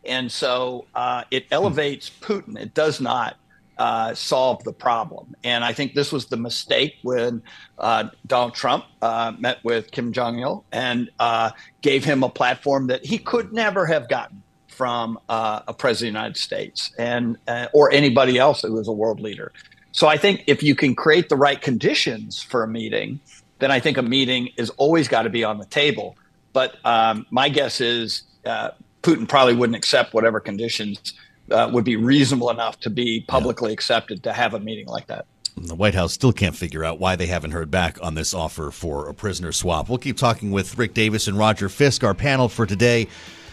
And 0.04 0.30
so 0.30 0.86
uh, 0.94 1.24
it 1.30 1.46
elevates 1.50 2.08
Putin. 2.08 2.58
It 2.58 2.72
does 2.72 3.00
not 3.00 3.36
uh, 3.78 4.14
solve 4.14 4.62
the 4.62 4.72
problem. 4.72 5.34
And 5.42 5.64
I 5.64 5.72
think 5.72 5.94
this 5.94 6.12
was 6.12 6.26
the 6.26 6.36
mistake 6.36 6.94
when 7.02 7.42
uh, 7.78 8.10
Donald 8.26 8.54
Trump 8.54 8.84
uh, 9.02 9.32
met 9.38 9.62
with 9.64 9.90
Kim 9.90 10.12
Jong 10.12 10.38
il 10.38 10.64
and 10.70 11.10
uh, 11.18 11.50
gave 11.82 12.04
him 12.04 12.22
a 12.22 12.28
platform 12.28 12.86
that 12.86 13.04
he 13.04 13.18
could 13.18 13.52
never 13.52 13.86
have 13.86 14.08
gotten 14.08 14.42
from 14.68 15.18
uh, 15.28 15.60
a 15.66 15.74
president 15.74 16.08
of 16.08 16.14
the 16.14 16.18
United 16.18 16.36
States 16.36 16.92
and 16.98 17.36
uh, 17.48 17.66
or 17.74 17.92
anybody 17.92 18.38
else 18.38 18.62
who 18.62 18.72
was 18.72 18.88
a 18.88 18.92
world 18.92 19.20
leader. 19.20 19.52
So 19.92 20.06
I 20.06 20.16
think 20.16 20.44
if 20.46 20.62
you 20.62 20.74
can 20.74 20.94
create 20.94 21.28
the 21.28 21.36
right 21.36 21.60
conditions 21.60 22.42
for 22.42 22.62
a 22.62 22.68
meeting, 22.68 23.20
then 23.58 23.70
I 23.70 23.80
think 23.80 23.96
a 23.96 24.02
meeting 24.02 24.50
is 24.56 24.70
always 24.70 25.08
got 25.08 25.22
to 25.22 25.30
be 25.30 25.44
on 25.44 25.58
the 25.58 25.66
table. 25.66 26.16
But 26.52 26.76
um, 26.84 27.26
my 27.30 27.48
guess 27.48 27.80
is 27.80 28.22
uh, 28.44 28.70
Putin 29.02 29.28
probably 29.28 29.54
wouldn't 29.54 29.76
accept 29.76 30.14
whatever 30.14 30.40
conditions 30.40 31.14
uh, 31.50 31.68
would 31.72 31.84
be 31.84 31.96
reasonable 31.96 32.50
enough 32.50 32.78
to 32.80 32.90
be 32.90 33.24
publicly 33.26 33.70
yeah. 33.70 33.74
accepted 33.74 34.22
to 34.24 34.32
have 34.32 34.54
a 34.54 34.60
meeting 34.60 34.86
like 34.86 35.06
that. 35.08 35.26
The 35.56 35.74
White 35.74 35.94
House 35.94 36.12
still 36.12 36.32
can't 36.32 36.56
figure 36.56 36.84
out 36.84 37.00
why 37.00 37.16
they 37.16 37.26
haven't 37.26 37.50
heard 37.50 37.70
back 37.70 37.98
on 38.02 38.14
this 38.14 38.32
offer 38.32 38.70
for 38.70 39.08
a 39.08 39.14
prisoner 39.14 39.52
swap. 39.52 39.88
We'll 39.88 39.98
keep 39.98 40.16
talking 40.16 40.52
with 40.52 40.78
Rick 40.78 40.94
Davis 40.94 41.26
and 41.26 41.36
Roger 41.36 41.68
Fisk, 41.68 42.04
our 42.04 42.14
panel 42.14 42.48
for 42.48 42.66
today 42.66 43.08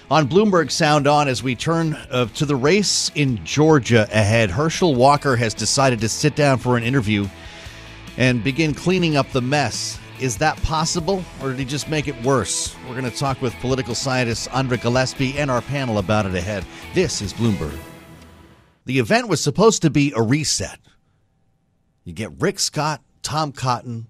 on 0.09 0.27
Bloomberg 0.27 0.71
Sound 0.71 1.05
On 1.05 1.27
as 1.27 1.43
we 1.43 1.55
turn 1.55 1.93
uh, 2.11 2.25
to 2.35 2.45
the 2.45 2.55
race 2.55 3.11
in 3.15 3.43
Georgia 3.43 4.07
ahead. 4.11 4.49
Herschel 4.49 4.95
Walker 4.95 5.35
has 5.35 5.53
decided 5.53 5.99
to 6.01 6.09
sit 6.09 6.35
down 6.35 6.59
for 6.59 6.77
an 6.77 6.83
interview 6.83 7.27
and 8.15 8.43
begin 8.43 8.73
cleaning 8.73 9.17
up 9.17 9.29
the 9.31 9.41
mess. 9.41 9.99
Is 10.19 10.37
that 10.37 10.57
possible, 10.63 11.23
or 11.41 11.49
did 11.49 11.59
he 11.59 11.65
just 11.65 11.89
make 11.89 12.07
it 12.07 12.19
worse? 12.23 12.75
We're 12.87 12.99
going 12.99 13.11
to 13.11 13.15
talk 13.15 13.41
with 13.41 13.53
political 13.55 13.93
scientist 13.93 14.47
Andra 14.53 14.77
Gillespie 14.77 15.37
and 15.37 15.51
our 15.51 15.61
panel 15.61 15.99
about 15.99 16.25
it 16.25 16.33
ahead. 16.33 16.65
This 16.93 17.21
is 17.21 17.33
Bloomberg. 17.33 17.77
The 18.85 18.99
event 18.99 19.27
was 19.27 19.43
supposed 19.43 19.81
to 19.83 19.89
be 19.89 20.13
a 20.15 20.21
reset. 20.21 20.79
You 22.05 22.13
get 22.13 22.31
Rick 22.39 22.59
Scott, 22.59 23.03
Tom 23.21 23.51
Cotton, 23.51 24.07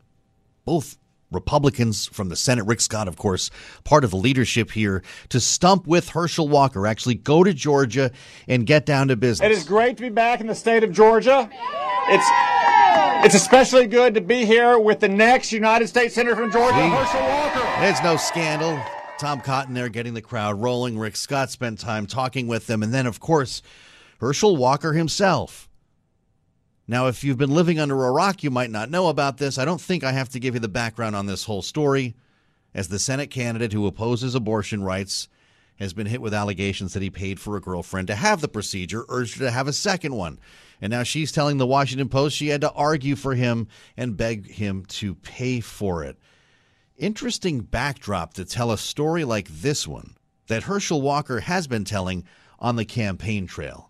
both 0.64 0.98
Republicans 1.32 2.08
from 2.08 2.30
the 2.30 2.36
Senate, 2.36 2.66
Rick 2.66 2.82
Scott, 2.82 3.08
of 3.08 3.18
course, 3.18 3.50
part 3.84 4.04
of 4.04 4.12
the 4.12 4.18
leadership 4.18 4.72
here, 4.72 5.04
to 5.30 5.40
stump 5.40 5.86
with 5.86 6.10
Herschel 6.10 6.48
Walker, 6.48 6.88
actually 6.88 7.16
go 7.16 7.44
to 7.44 7.54
Georgia 7.54 8.12
and 8.48 8.66
get 8.66 8.86
down 8.86 9.10
to 9.10 9.16
business. 9.16 9.46
It 9.46 9.52
is 9.52 9.64
great 9.64 9.98
to 9.98 10.04
be 10.04 10.10
back 10.10 10.40
in 10.40 10.48
the 10.48 10.56
state 10.56 10.84
of 10.84 10.92
Georgia. 10.92 11.50
It's 12.10 12.28
it's 13.26 13.36
especially 13.36 13.88
good 13.88 14.14
to 14.14 14.22
be 14.22 14.46
here 14.46 14.80
with 14.80 15.00
the 15.00 15.10
next 15.10 15.52
United 15.52 15.88
States 15.88 16.16
Senator 16.16 16.36
from 16.36 16.52
Georgia, 16.52 16.78
See? 16.78 16.90
Herschel 16.90 17.22
Walker. 17.22 17.82
There's 17.82 18.02
no 18.04 18.16
scandal. 18.16 18.80
Tom 19.20 19.42
Cotton 19.42 19.74
there 19.74 19.90
getting 19.90 20.14
the 20.14 20.22
crowd 20.22 20.62
rolling. 20.62 20.98
Rick 20.98 21.16
Scott 21.16 21.50
spent 21.50 21.80
time 21.80 22.06
talking 22.06 22.48
with 22.48 22.68
them. 22.68 22.84
And 22.84 22.94
then, 22.94 23.08
of 23.08 23.20
course, 23.20 23.64
Herschel 24.20 24.56
Walker 24.56 24.94
himself 24.94 25.67
now, 26.88 27.08
if 27.08 27.24
you've 27.24 27.38
been 27.38 27.54
living 27.54 27.80
under 27.80 28.06
a 28.06 28.12
rock, 28.12 28.44
you 28.44 28.50
might 28.50 28.72
not 28.72 28.90
know 28.90 29.10
about 29.10 29.38
this. 29.38 29.58
I 29.58 29.66
don't 29.66 29.82
think 29.82 30.06
I 30.06 30.14
have 30.14 30.30
to 30.30 30.40
give 30.40 30.54
you 30.54 30.62
the 30.62 30.70
background 30.70 31.18
on 31.18 31.26
this 31.26 31.44
whole 31.44 31.62
story. 31.62 32.16
As 32.74 32.88
the 32.88 33.00
Senate 33.00 33.28
candidate 33.28 33.74
who 33.74 33.88
opposes 33.88 34.36
abortion 34.36 34.84
rights 34.84 35.28
has 35.80 35.94
been 35.94 36.08
hit 36.08 36.22
with 36.22 36.34
allegations 36.34 36.94
that 36.94 37.04
he 37.04 37.10
paid 37.10 37.40
for 37.42 37.58
a 37.58 37.62
girlfriend 37.62 38.08
to 38.08 38.16
have 38.16 38.40
the 38.40 38.48
procedure, 38.48 39.06
urged 39.10 39.38
her 39.38 39.46
to 39.46 39.52
have 39.52 39.68
a 39.68 39.74
second 39.74 40.16
one. 40.16 40.40
And 40.82 40.92
now 40.92 41.04
she's 41.04 41.32
telling 41.32 41.58
the 41.58 41.68
Washington 41.68 42.08
Post 42.08 42.38
she 42.38 42.48
had 42.48 42.62
to 42.62 42.72
argue 42.72 43.16
for 43.16 43.36
him 43.36 43.68
and 43.98 44.16
beg 44.16 44.50
him 44.50 44.86
to 44.86 45.16
pay 45.16 45.60
for 45.60 46.04
it. 46.04 46.18
Interesting 46.96 47.62
backdrop 47.62 48.34
to 48.36 48.46
tell 48.46 48.72
a 48.72 48.78
story 48.78 49.26
like 49.26 49.50
this 49.50 49.88
one 49.88 50.16
that 50.48 50.64
Herschel 50.64 51.02
Walker 51.02 51.42
has 51.42 51.68
been 51.68 51.84
telling 51.84 52.24
on 52.60 52.78
the 52.78 52.86
campaign 52.86 53.46
trail. 53.46 53.87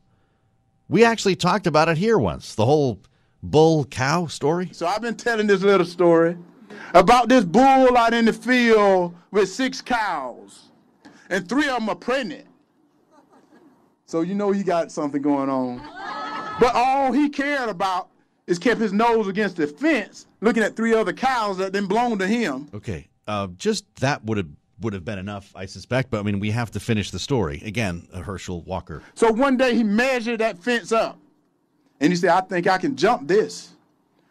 We 0.90 1.04
actually 1.04 1.36
talked 1.36 1.68
about 1.68 1.90
it 1.90 1.98
here 1.98 2.18
once, 2.18 2.56
the 2.56 2.66
whole 2.66 3.00
bull 3.44 3.86
cow 3.86 4.28
story. 4.28 4.70
So 4.72 4.88
I've 4.88 5.02
been 5.02 5.16
telling 5.16 5.48
this 5.48 5.62
little 5.62 5.86
story 5.86 6.38
about 6.94 7.28
this 7.28 7.44
bull 7.44 7.98
out 7.98 8.14
in 8.14 8.26
the 8.26 8.34
field 8.34 9.14
with 9.32 9.50
six 9.50 9.82
cows, 9.82 10.70
and 11.30 11.48
three 11.48 11.68
of 11.68 11.80
them 11.80 11.90
are 11.90 11.96
pregnant. 11.96 12.48
So 14.06 14.22
you 14.22 14.34
know 14.34 14.52
he 14.52 14.64
got 14.64 14.92
something 14.92 15.22
going 15.22 15.50
on. 15.50 15.82
But 16.60 16.74
all 16.74 17.12
he 17.12 17.28
cared 17.30 17.70
about 17.70 18.08
is 18.48 18.58
kept 18.58 18.80
his 18.80 18.94
nose 18.94 19.28
against 19.28 19.58
the 19.58 19.68
fence, 19.68 20.26
looking 20.40 20.64
at 20.64 20.78
three 20.78 20.94
other 20.94 21.12
cows 21.12 21.58
that 21.58 21.74
then 21.74 21.88
belonged 21.88 22.20
to 22.20 22.28
him. 22.28 22.70
Okay, 22.74 23.10
uh, 23.28 23.48
just 23.58 23.84
that 23.98 24.24
would 24.24 24.38
have 24.38 24.48
would 24.82 24.94
have 24.94 25.06
been 25.06 25.20
enough, 25.20 25.52
I 25.56 25.66
suspect. 25.66 26.10
But 26.12 26.20
I 26.20 26.24
mean, 26.24 26.40
we 26.40 26.52
have 26.52 26.72
to 26.72 26.80
finish 26.80 27.12
the 27.12 27.20
story. 27.20 27.62
Again, 27.66 28.08
Herschel 28.14 28.62
Walker. 28.62 29.04
So 29.16 29.32
one 29.32 29.58
day 29.58 29.76
he 29.76 29.84
measured 29.84 30.40
that 30.40 30.58
fence 30.60 30.92
up 30.92 31.20
and 32.00 32.12
he 32.12 32.16
said, 32.16 32.30
I 32.30 32.42
think 32.42 32.68
I 32.68 32.78
can 32.78 32.96
jump 32.96 33.28
this. 33.28 33.74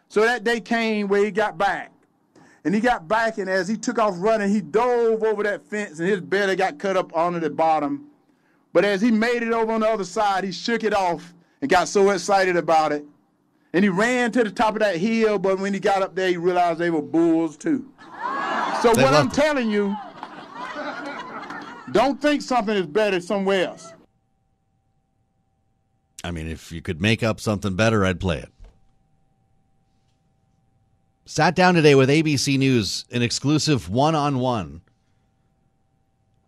So 0.09 0.21
that 0.21 0.43
day 0.43 0.59
came 0.61 1.07
where 1.07 1.23
he 1.23 1.31
got 1.31 1.57
back. 1.57 1.91
And 2.63 2.75
he 2.75 2.81
got 2.81 3.07
back, 3.07 3.37
and 3.37 3.49
as 3.49 3.69
he 3.69 3.77
took 3.77 3.97
off 3.97 4.15
running, 4.17 4.49
he 4.49 4.59
dove 4.59 5.23
over 5.23 5.41
that 5.43 5.63
fence, 5.63 5.99
and 5.99 6.09
his 6.09 6.19
belly 6.19 6.57
got 6.57 6.77
cut 6.77 6.97
up 6.97 7.15
onto 7.15 7.39
the 7.39 7.49
bottom. 7.49 8.07
But 8.73 8.83
as 8.83 8.99
he 8.99 9.09
made 9.09 9.41
it 9.41 9.53
over 9.53 9.71
on 9.71 9.79
the 9.79 9.87
other 9.87 10.03
side, 10.03 10.43
he 10.43 10.51
shook 10.51 10.83
it 10.83 10.93
off 10.93 11.33
and 11.61 11.69
got 11.69 11.87
so 11.87 12.09
excited 12.09 12.57
about 12.57 12.91
it. 12.91 13.05
And 13.71 13.85
he 13.85 13.89
ran 13.89 14.33
to 14.33 14.43
the 14.43 14.51
top 14.51 14.73
of 14.73 14.81
that 14.81 14.97
hill, 14.97 15.39
but 15.39 15.59
when 15.59 15.73
he 15.73 15.79
got 15.79 16.01
up 16.01 16.13
there, 16.13 16.27
he 16.27 16.35
realized 16.35 16.79
they 16.79 16.89
were 16.89 17.01
bulls 17.01 17.55
too. 17.55 17.89
So 18.81 18.93
they 18.93 19.01
what 19.01 19.13
I'm 19.13 19.31
telling 19.31 19.69
you 19.69 19.95
don't 21.91 22.21
think 22.21 22.41
something 22.41 22.75
is 22.75 22.85
better 22.85 23.19
somewhere 23.19 23.67
else. 23.67 23.93
I 26.23 26.31
mean, 26.31 26.47
if 26.47 26.71
you 26.71 26.81
could 26.81 27.01
make 27.01 27.23
up 27.23 27.39
something 27.39 27.75
better, 27.75 28.05
I'd 28.05 28.19
play 28.19 28.39
it. 28.39 28.49
Sat 31.25 31.55
down 31.55 31.73
today 31.73 31.95
with 31.95 32.09
ABC 32.09 32.57
News, 32.57 33.05
an 33.11 33.21
exclusive 33.21 33.89
one 33.89 34.15
on 34.15 34.39
one 34.39 34.81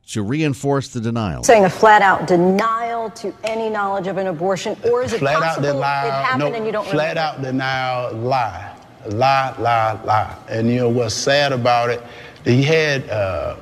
to 0.07 0.23
reinforce 0.23 0.87
the 0.89 0.99
denial. 0.99 1.43
Saying 1.43 1.65
a 1.65 1.69
flat 1.69 2.01
out 2.01 2.27
denial 2.27 3.09
to 3.11 3.33
any 3.43 3.69
knowledge 3.69 4.07
of 4.07 4.17
an 4.17 4.27
abortion, 4.27 4.75
or 4.89 5.03
is 5.03 5.13
it 5.13 5.19
flat 5.19 5.39
possible 5.39 5.67
out 5.67 5.73
denial, 5.73 6.07
it 6.07 6.11
happened 6.11 6.39
no, 6.39 6.53
and 6.53 6.65
you 6.65 6.71
don't 6.71 6.87
Flat 6.87 7.15
remember? 7.15 7.19
out 7.19 7.41
denial, 7.41 8.13
lie. 8.17 8.75
Lie, 9.11 9.55
lie, 9.59 10.01
lie. 10.03 10.35
And 10.49 10.69
you 10.69 10.77
know 10.77 10.89
what's 10.89 11.13
sad 11.13 11.51
about 11.51 11.89
it? 11.89 12.01
He 12.43 12.63
had. 12.63 13.07
Uh, 13.09 13.55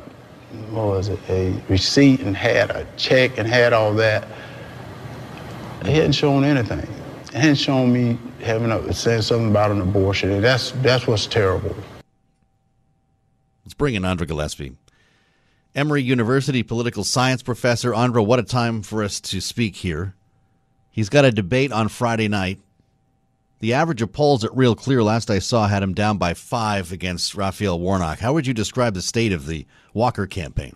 what 0.69 0.87
was 0.87 1.09
it, 1.09 1.19
a 1.29 1.53
receipt 1.69 2.21
and 2.21 2.35
had 2.35 2.71
a 2.71 2.85
check 2.95 3.37
and 3.37 3.47
had 3.47 3.73
all 3.73 3.93
that. 3.95 4.27
He 5.85 5.93
hadn't 5.93 6.13
shown 6.13 6.43
anything. 6.43 6.87
He 7.31 7.37
hadn't 7.37 7.55
shown 7.55 7.91
me 7.93 8.17
having 8.41 8.71
a, 8.71 8.93
saying 8.93 9.21
something 9.21 9.49
about 9.49 9.71
an 9.71 9.81
abortion. 9.81 10.31
And 10.31 10.43
that's 10.43 10.71
that's 10.71 11.07
what's 11.07 11.25
terrible. 11.27 11.75
Let's 13.65 13.73
bring 13.73 13.95
in 13.95 14.05
Andra 14.05 14.25
Gillespie. 14.25 14.75
Emory 15.75 16.01
University 16.01 16.63
political 16.63 17.03
science 17.03 17.43
professor. 17.43 17.93
Andra, 17.93 18.23
what 18.23 18.39
a 18.39 18.43
time 18.43 18.81
for 18.81 19.03
us 19.03 19.19
to 19.19 19.39
speak 19.41 19.75
here. 19.75 20.15
He's 20.89 21.09
got 21.09 21.25
a 21.25 21.31
debate 21.31 21.71
on 21.71 21.89
Friday 21.89 22.27
night 22.27 22.59
the 23.59 23.73
average 23.73 24.01
of 24.01 24.13
polls 24.13 24.43
at 24.43 24.55
Real 24.55 24.75
Clear 24.75 25.03
last 25.03 25.29
I 25.29 25.39
saw 25.39 25.67
had 25.67 25.83
him 25.83 25.93
down 25.93 26.17
by 26.17 26.33
five 26.33 26.91
against 26.91 27.35
Raphael 27.35 27.79
Warnock. 27.79 28.19
How 28.19 28.33
would 28.33 28.47
you 28.47 28.53
describe 28.53 28.93
the 28.93 29.01
state 29.01 29.31
of 29.31 29.47
the 29.47 29.65
Walker 29.93 30.27
campaign? 30.27 30.75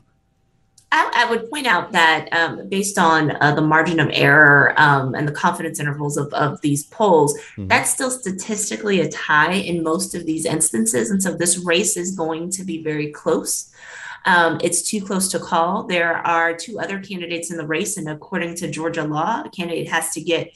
I, 0.93 1.09
I 1.15 1.29
would 1.29 1.49
point 1.49 1.67
out 1.67 1.93
that 1.93 2.27
um, 2.33 2.67
based 2.67 2.97
on 2.97 3.31
uh, 3.41 3.55
the 3.55 3.61
margin 3.61 3.99
of 3.99 4.09
error 4.11 4.73
um, 4.77 5.15
and 5.15 5.25
the 5.25 5.31
confidence 5.31 5.79
intervals 5.79 6.17
of, 6.17 6.33
of 6.33 6.59
these 6.61 6.83
polls, 6.83 7.37
mm-hmm. 7.37 7.67
that's 7.67 7.91
still 7.91 8.11
statistically 8.11 8.99
a 8.99 9.09
tie 9.09 9.53
in 9.53 9.83
most 9.83 10.15
of 10.15 10.25
these 10.25 10.45
instances. 10.45 11.09
And 11.09 11.23
so 11.23 11.33
this 11.33 11.57
race 11.59 11.95
is 11.95 12.11
going 12.15 12.49
to 12.51 12.63
be 12.63 12.83
very 12.83 13.09
close. 13.11 13.71
Um, 14.25 14.59
it's 14.61 14.81
too 14.81 15.01
close 15.03 15.29
to 15.29 15.39
call. 15.39 15.83
There 15.83 16.15
are 16.15 16.53
two 16.55 16.79
other 16.79 16.99
candidates 16.99 17.51
in 17.51 17.57
the 17.57 17.65
race, 17.65 17.97
and 17.97 18.09
according 18.09 18.55
to 18.55 18.69
Georgia 18.69 19.03
law, 19.03 19.43
a 19.45 19.49
candidate 19.49 19.89
has 19.89 20.11
to 20.11 20.21
get 20.21 20.55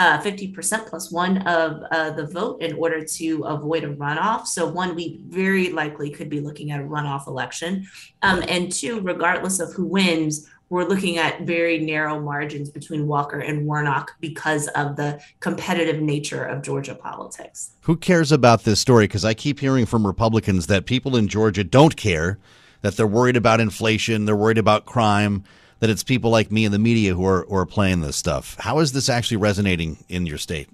uh, 0.00 0.18
50% 0.22 0.86
plus 0.86 1.12
one 1.12 1.46
of 1.46 1.82
uh, 1.90 2.10
the 2.12 2.26
vote 2.26 2.62
in 2.62 2.72
order 2.76 3.04
to 3.04 3.42
avoid 3.42 3.84
a 3.84 3.94
runoff. 3.94 4.46
So, 4.46 4.66
one, 4.66 4.94
we 4.94 5.20
very 5.26 5.68
likely 5.72 6.08
could 6.08 6.30
be 6.30 6.40
looking 6.40 6.70
at 6.70 6.80
a 6.80 6.84
runoff 6.84 7.26
election. 7.26 7.86
Um, 8.22 8.42
and 8.48 8.72
two, 8.72 9.02
regardless 9.02 9.60
of 9.60 9.74
who 9.74 9.84
wins, 9.84 10.48
we're 10.70 10.84
looking 10.84 11.18
at 11.18 11.42
very 11.42 11.78
narrow 11.80 12.18
margins 12.18 12.70
between 12.70 13.08
Walker 13.08 13.40
and 13.40 13.66
Warnock 13.66 14.12
because 14.20 14.68
of 14.68 14.96
the 14.96 15.20
competitive 15.40 16.00
nature 16.00 16.44
of 16.44 16.62
Georgia 16.62 16.94
politics. 16.94 17.72
Who 17.82 17.94
cares 17.94 18.32
about 18.32 18.64
this 18.64 18.80
story? 18.80 19.04
Because 19.04 19.26
I 19.26 19.34
keep 19.34 19.60
hearing 19.60 19.84
from 19.84 20.06
Republicans 20.06 20.66
that 20.68 20.86
people 20.86 21.14
in 21.14 21.28
Georgia 21.28 21.62
don't 21.62 21.96
care, 21.96 22.38
that 22.80 22.96
they're 22.96 23.06
worried 23.06 23.36
about 23.36 23.60
inflation, 23.60 24.24
they're 24.24 24.34
worried 24.34 24.56
about 24.56 24.86
crime 24.86 25.44
that 25.80 25.90
it's 25.90 26.02
people 26.02 26.30
like 26.30 26.52
me 26.52 26.64
in 26.64 26.72
the 26.72 26.78
media 26.78 27.14
who 27.14 27.26
are, 27.26 27.44
who 27.48 27.56
are 27.56 27.66
playing 27.66 28.00
this 28.00 28.16
stuff. 28.16 28.56
How 28.60 28.78
is 28.78 28.92
this 28.92 29.08
actually 29.08 29.38
resonating 29.38 30.04
in 30.08 30.26
your 30.26 30.38
state? 30.38 30.68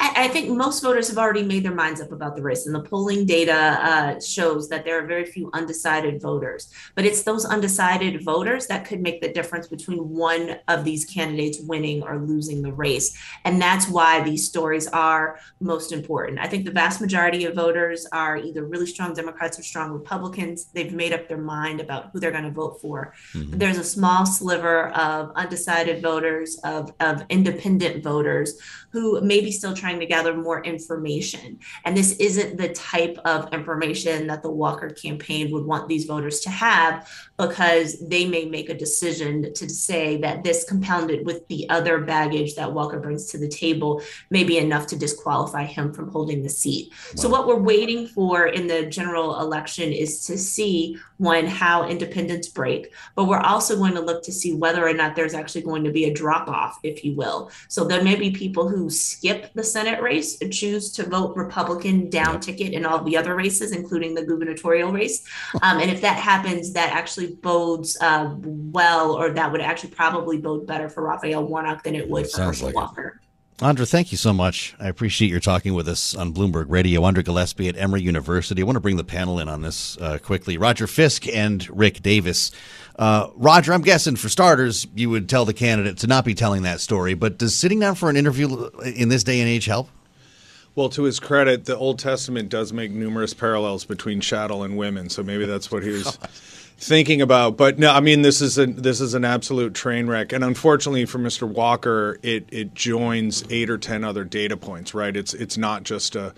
I 0.00 0.28
think 0.28 0.50
most 0.50 0.82
voters 0.82 1.08
have 1.08 1.18
already 1.18 1.42
made 1.42 1.64
their 1.64 1.74
minds 1.74 2.00
up 2.00 2.12
about 2.12 2.36
the 2.36 2.42
race, 2.42 2.66
and 2.66 2.74
the 2.74 2.82
polling 2.82 3.26
data 3.26 3.52
uh, 3.52 4.20
shows 4.20 4.68
that 4.68 4.84
there 4.84 5.02
are 5.02 5.06
very 5.06 5.24
few 5.24 5.50
undecided 5.52 6.20
voters. 6.20 6.72
But 6.94 7.04
it's 7.04 7.22
those 7.22 7.44
undecided 7.44 8.24
voters 8.24 8.66
that 8.68 8.84
could 8.84 9.00
make 9.00 9.20
the 9.20 9.32
difference 9.32 9.66
between 9.66 10.08
one 10.08 10.56
of 10.68 10.84
these 10.84 11.04
candidates 11.04 11.60
winning 11.60 12.02
or 12.02 12.18
losing 12.18 12.62
the 12.62 12.72
race. 12.72 13.18
And 13.44 13.60
that's 13.60 13.88
why 13.88 14.22
these 14.22 14.46
stories 14.46 14.86
are 14.88 15.40
most 15.60 15.90
important. 15.90 16.38
I 16.38 16.46
think 16.46 16.64
the 16.64 16.70
vast 16.70 17.00
majority 17.00 17.44
of 17.44 17.54
voters 17.54 18.06
are 18.12 18.36
either 18.36 18.64
really 18.64 18.86
strong 18.86 19.14
Democrats 19.14 19.58
or 19.58 19.62
strong 19.62 19.90
Republicans. 19.90 20.66
They've 20.66 20.92
made 20.92 21.12
up 21.12 21.28
their 21.28 21.38
mind 21.38 21.80
about 21.80 22.10
who 22.12 22.20
they're 22.20 22.30
going 22.30 22.44
to 22.44 22.50
vote 22.50 22.80
for. 22.80 23.14
Mm-hmm. 23.32 23.58
There's 23.58 23.78
a 23.78 23.84
small 23.84 24.26
sliver 24.26 24.88
of 24.90 25.32
undecided 25.34 26.02
voters, 26.02 26.60
of, 26.62 26.92
of 27.00 27.24
independent 27.30 28.04
voters 28.04 28.60
who 28.90 29.20
maybe 29.20 29.50
still 29.50 29.74
trying 29.74 29.87
trying 29.88 30.00
to 30.00 30.06
gather 30.06 30.36
more 30.36 30.62
information. 30.64 31.58
And 31.86 31.96
this 31.96 32.12
isn't 32.16 32.58
the 32.58 32.68
type 32.74 33.16
of 33.24 33.50
information 33.54 34.26
that 34.26 34.42
the 34.42 34.50
Walker 34.50 34.90
campaign 34.90 35.50
would 35.50 35.64
want 35.64 35.88
these 35.88 36.04
voters 36.04 36.40
to 36.40 36.50
have 36.50 37.08
because 37.38 37.98
they 38.06 38.26
may 38.26 38.44
make 38.44 38.68
a 38.68 38.74
decision 38.74 39.54
to 39.54 39.68
say 39.68 40.18
that 40.18 40.44
this 40.44 40.64
compounded 40.64 41.24
with 41.24 41.48
the 41.48 41.66
other 41.70 42.00
baggage 42.00 42.54
that 42.56 42.70
Walker 42.70 43.00
brings 43.00 43.30
to 43.30 43.38
the 43.38 43.48
table 43.48 44.02
may 44.28 44.44
be 44.44 44.58
enough 44.58 44.86
to 44.88 44.98
disqualify 44.98 45.64
him 45.64 45.94
from 45.94 46.10
holding 46.10 46.42
the 46.42 46.50
seat. 46.50 46.92
Wow. 46.92 47.22
So, 47.22 47.28
what 47.30 47.46
we're 47.46 47.56
waiting 47.56 48.06
for 48.08 48.48
in 48.48 48.66
the 48.66 48.86
general 48.86 49.40
election 49.40 49.90
is 49.90 50.26
to 50.26 50.36
see 50.36 50.98
one, 51.18 51.46
how 51.46 51.88
independents 51.88 52.48
break, 52.48 52.92
but 53.14 53.24
we're 53.24 53.40
also 53.40 53.76
going 53.76 53.94
to 53.94 54.00
look 54.00 54.22
to 54.24 54.32
see 54.32 54.54
whether 54.54 54.86
or 54.86 54.94
not 54.94 55.14
there's 55.14 55.34
actually 55.34 55.62
going 55.62 55.84
to 55.84 55.90
be 55.90 56.04
a 56.04 56.14
drop 56.14 56.48
off, 56.48 56.78
if 56.82 57.04
you 57.04 57.14
will. 57.14 57.50
So, 57.68 57.84
there 57.84 58.02
may 58.02 58.16
be 58.16 58.30
people 58.30 58.68
who 58.68 58.88
skip 58.88 59.52
the 59.54 59.64
Senate 59.64 60.00
race 60.00 60.40
and 60.40 60.52
choose 60.52 60.92
to 60.92 61.08
vote 61.08 61.36
Republican 61.36 62.08
down 62.08 62.40
ticket 62.40 62.72
in 62.72 62.86
all 62.86 63.02
the 63.02 63.16
other 63.16 63.34
races, 63.34 63.72
including 63.72 64.14
the 64.14 64.24
gubernatorial 64.24 64.92
race. 64.92 65.26
Um, 65.62 65.78
and 65.78 65.90
if 65.90 66.00
that 66.00 66.18
happens, 66.18 66.72
that 66.72 66.92
actually 66.92 67.34
bodes 67.34 67.98
uh, 68.00 68.34
well, 68.42 69.12
or 69.12 69.30
that 69.30 69.52
would 69.52 69.60
actually 69.60 69.90
probably 69.90 70.38
bode 70.38 70.66
better 70.66 70.88
for 70.88 71.02
Raphael 71.02 71.44
Warnock 71.44 71.82
than 71.82 71.94
it 71.94 72.08
would 72.08 72.30
for 72.30 72.42
Herschel 72.42 72.66
like 72.66 72.74
Walker. 72.74 73.20
It. 73.20 73.27
Andra, 73.60 73.84
thank 73.84 74.12
you 74.12 74.18
so 74.18 74.32
much. 74.32 74.76
I 74.78 74.86
appreciate 74.86 75.32
your 75.32 75.40
talking 75.40 75.74
with 75.74 75.88
us 75.88 76.14
on 76.14 76.32
Bloomberg 76.32 76.66
Radio. 76.68 77.02
Andra 77.02 77.24
Gillespie 77.24 77.68
at 77.68 77.76
Emory 77.76 78.02
University. 78.02 78.62
I 78.62 78.64
want 78.64 78.76
to 78.76 78.80
bring 78.80 78.96
the 78.96 79.02
panel 79.02 79.40
in 79.40 79.48
on 79.48 79.62
this 79.62 79.98
uh, 79.98 80.18
quickly. 80.18 80.56
Roger 80.56 80.86
Fisk 80.86 81.26
and 81.26 81.68
Rick 81.76 82.00
Davis. 82.00 82.52
Uh, 82.96 83.30
Roger, 83.34 83.72
I'm 83.72 83.82
guessing 83.82 84.14
for 84.14 84.28
starters, 84.28 84.86
you 84.94 85.10
would 85.10 85.28
tell 85.28 85.44
the 85.44 85.54
candidate 85.54 85.98
to 85.98 86.06
not 86.06 86.24
be 86.24 86.34
telling 86.34 86.62
that 86.62 86.78
story, 86.80 87.14
but 87.14 87.36
does 87.36 87.56
sitting 87.56 87.80
down 87.80 87.96
for 87.96 88.08
an 88.08 88.16
interview 88.16 88.70
in 88.84 89.08
this 89.08 89.24
day 89.24 89.40
and 89.40 89.48
age 89.48 89.64
help? 89.64 89.88
Well, 90.76 90.88
to 90.90 91.02
his 91.02 91.18
credit, 91.18 91.64
the 91.64 91.76
Old 91.76 91.98
Testament 91.98 92.50
does 92.50 92.72
make 92.72 92.92
numerous 92.92 93.34
parallels 93.34 93.84
between 93.84 94.20
chattel 94.20 94.62
and 94.62 94.76
women, 94.76 95.08
so 95.10 95.24
maybe 95.24 95.46
that's 95.46 95.72
what 95.72 95.82
he 95.82 95.90
was 95.90 96.16
thinking 96.78 97.20
about. 97.20 97.56
But 97.56 97.78
no, 97.78 97.92
I 97.92 98.00
mean 98.00 98.22
this 98.22 98.40
is 98.40 98.56
a 98.56 98.66
this 98.66 99.00
is 99.00 99.14
an 99.14 99.24
absolute 99.24 99.74
train 99.74 100.06
wreck, 100.06 100.32
and 100.32 100.42
unfortunately 100.42 101.04
for 101.04 101.18
Mr. 101.18 101.46
Walker, 101.46 102.18
it 102.22 102.48
it 102.50 102.74
joins 102.74 103.44
eight 103.50 103.68
or 103.68 103.78
ten 103.78 104.04
other 104.04 104.24
data 104.24 104.56
points. 104.56 104.94
Right? 104.94 105.14
It's 105.16 105.34
it's 105.34 105.58
not 105.58 105.82
just 105.82 106.16
a 106.16 106.34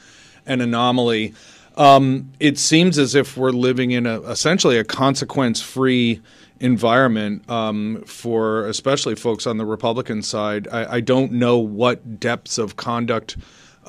an 0.47 0.61
anomaly. 0.61 1.35
Um, 1.77 2.33
it 2.41 2.59
seems 2.59 2.99
as 2.99 3.15
if 3.15 3.37
we're 3.37 3.51
living 3.51 3.93
in 3.93 4.07
a 4.07 4.21
essentially 4.23 4.79
a 4.79 4.85
consequence 4.85 5.63
free 5.63 6.21
environment 6.59 7.49
um, 7.49 8.03
for 8.07 8.67
especially 8.67 9.15
folks 9.15 9.47
on 9.47 9.57
the 9.57 9.65
Republican 9.65 10.23
side. 10.23 10.69
I, 10.69 10.97
I 10.97 11.01
don't 11.01 11.33
know 11.33 11.59
what 11.59 12.21
depths 12.21 12.59
of 12.59 12.77
conduct 12.77 13.37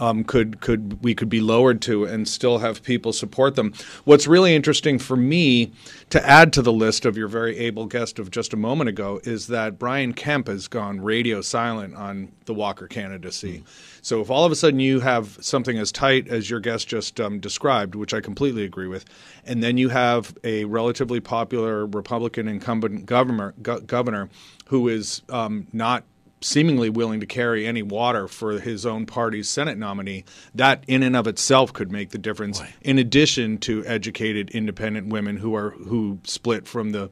um, 0.01 0.23
could 0.23 0.59
could 0.59 1.01
we 1.03 1.13
could 1.13 1.29
be 1.29 1.39
lowered 1.39 1.81
to 1.83 2.03
and 2.05 2.27
still 2.27 2.57
have 2.57 2.83
people 2.83 3.13
support 3.13 3.55
them. 3.55 3.71
What's 4.03 4.25
really 4.25 4.55
interesting 4.55 4.97
for 4.97 5.15
me 5.15 5.71
to 6.09 6.27
add 6.27 6.51
to 6.53 6.61
the 6.63 6.73
list 6.73 7.05
of 7.05 7.15
your 7.15 7.27
very 7.27 7.57
able 7.57 7.85
guest 7.85 8.17
of 8.17 8.31
just 8.31 8.51
a 8.51 8.57
moment 8.57 8.89
ago 8.89 9.21
is 9.23 9.47
that 9.47 9.77
Brian 9.77 10.13
Kemp 10.13 10.47
has 10.47 10.67
gone 10.67 10.99
radio 10.99 11.39
silent 11.39 11.95
on 11.95 12.31
the 12.45 12.53
Walker 12.53 12.87
candidacy. 12.87 13.59
Mm. 13.59 13.63
So 14.01 14.19
if 14.19 14.31
all 14.31 14.43
of 14.43 14.51
a 14.51 14.55
sudden 14.55 14.79
you 14.79 14.99
have 15.01 15.37
something 15.39 15.77
as 15.77 15.91
tight 15.91 16.27
as 16.27 16.49
your 16.49 16.59
guest 16.59 16.87
just 16.87 17.21
um, 17.21 17.39
described, 17.39 17.93
which 17.93 18.15
I 18.15 18.21
completely 18.21 18.63
agree 18.65 18.87
with, 18.87 19.05
and 19.45 19.61
then 19.61 19.77
you 19.77 19.89
have 19.89 20.35
a 20.43 20.65
relatively 20.65 21.19
popular 21.19 21.85
Republican 21.85 22.47
incumbent 22.47 23.05
governor, 23.05 23.53
go- 23.61 23.79
governor 23.81 24.29
who 24.65 24.87
is 24.87 25.21
um, 25.29 25.67
not 25.71 26.03
seemingly 26.41 26.89
willing 26.89 27.19
to 27.19 27.25
carry 27.25 27.65
any 27.65 27.83
water 27.83 28.27
for 28.27 28.59
his 28.59 28.85
own 28.85 29.05
party's 29.05 29.49
Senate 29.49 29.77
nominee, 29.77 30.25
that 30.55 30.83
in 30.87 31.03
and 31.03 31.15
of 31.15 31.27
itself 31.27 31.71
could 31.71 31.91
make 31.91 32.09
the 32.09 32.17
difference. 32.17 32.59
Boy. 32.59 32.73
In 32.81 32.97
addition 32.97 33.57
to 33.59 33.85
educated, 33.85 34.49
independent 34.51 35.07
women 35.07 35.37
who 35.37 35.55
are 35.55 35.71
who 35.71 36.19
split 36.23 36.67
from 36.67 36.91
the 36.91 37.09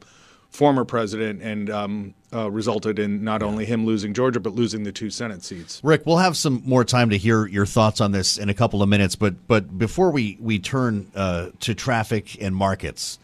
former 0.49 0.83
president 0.83 1.41
and 1.43 1.69
um, 1.69 2.13
uh, 2.33 2.49
resulted 2.49 2.97
in 2.97 3.23
not 3.23 3.43
only 3.43 3.65
him 3.65 3.85
losing 3.85 4.15
Georgia 4.15 4.39
but 4.39 4.53
losing 4.53 4.83
the 4.83 4.91
two 4.91 5.11
Senate 5.11 5.43
seats. 5.43 5.79
Rick, 5.83 6.07
we'll 6.07 6.17
have 6.17 6.35
some 6.35 6.63
more 6.65 6.83
time 6.83 7.11
to 7.11 7.17
hear 7.17 7.45
your 7.45 7.67
thoughts 7.67 8.01
on 8.01 8.11
this 8.11 8.37
in 8.37 8.49
a 8.49 8.53
couple 8.53 8.81
of 8.81 8.89
minutes, 8.89 9.15
but 9.15 9.47
but 9.47 9.77
before 9.77 10.11
we 10.11 10.37
we 10.39 10.59
turn 10.59 11.11
uh, 11.15 11.49
to 11.59 11.75
traffic 11.75 12.41
and 12.41 12.55
markets, 12.55 13.19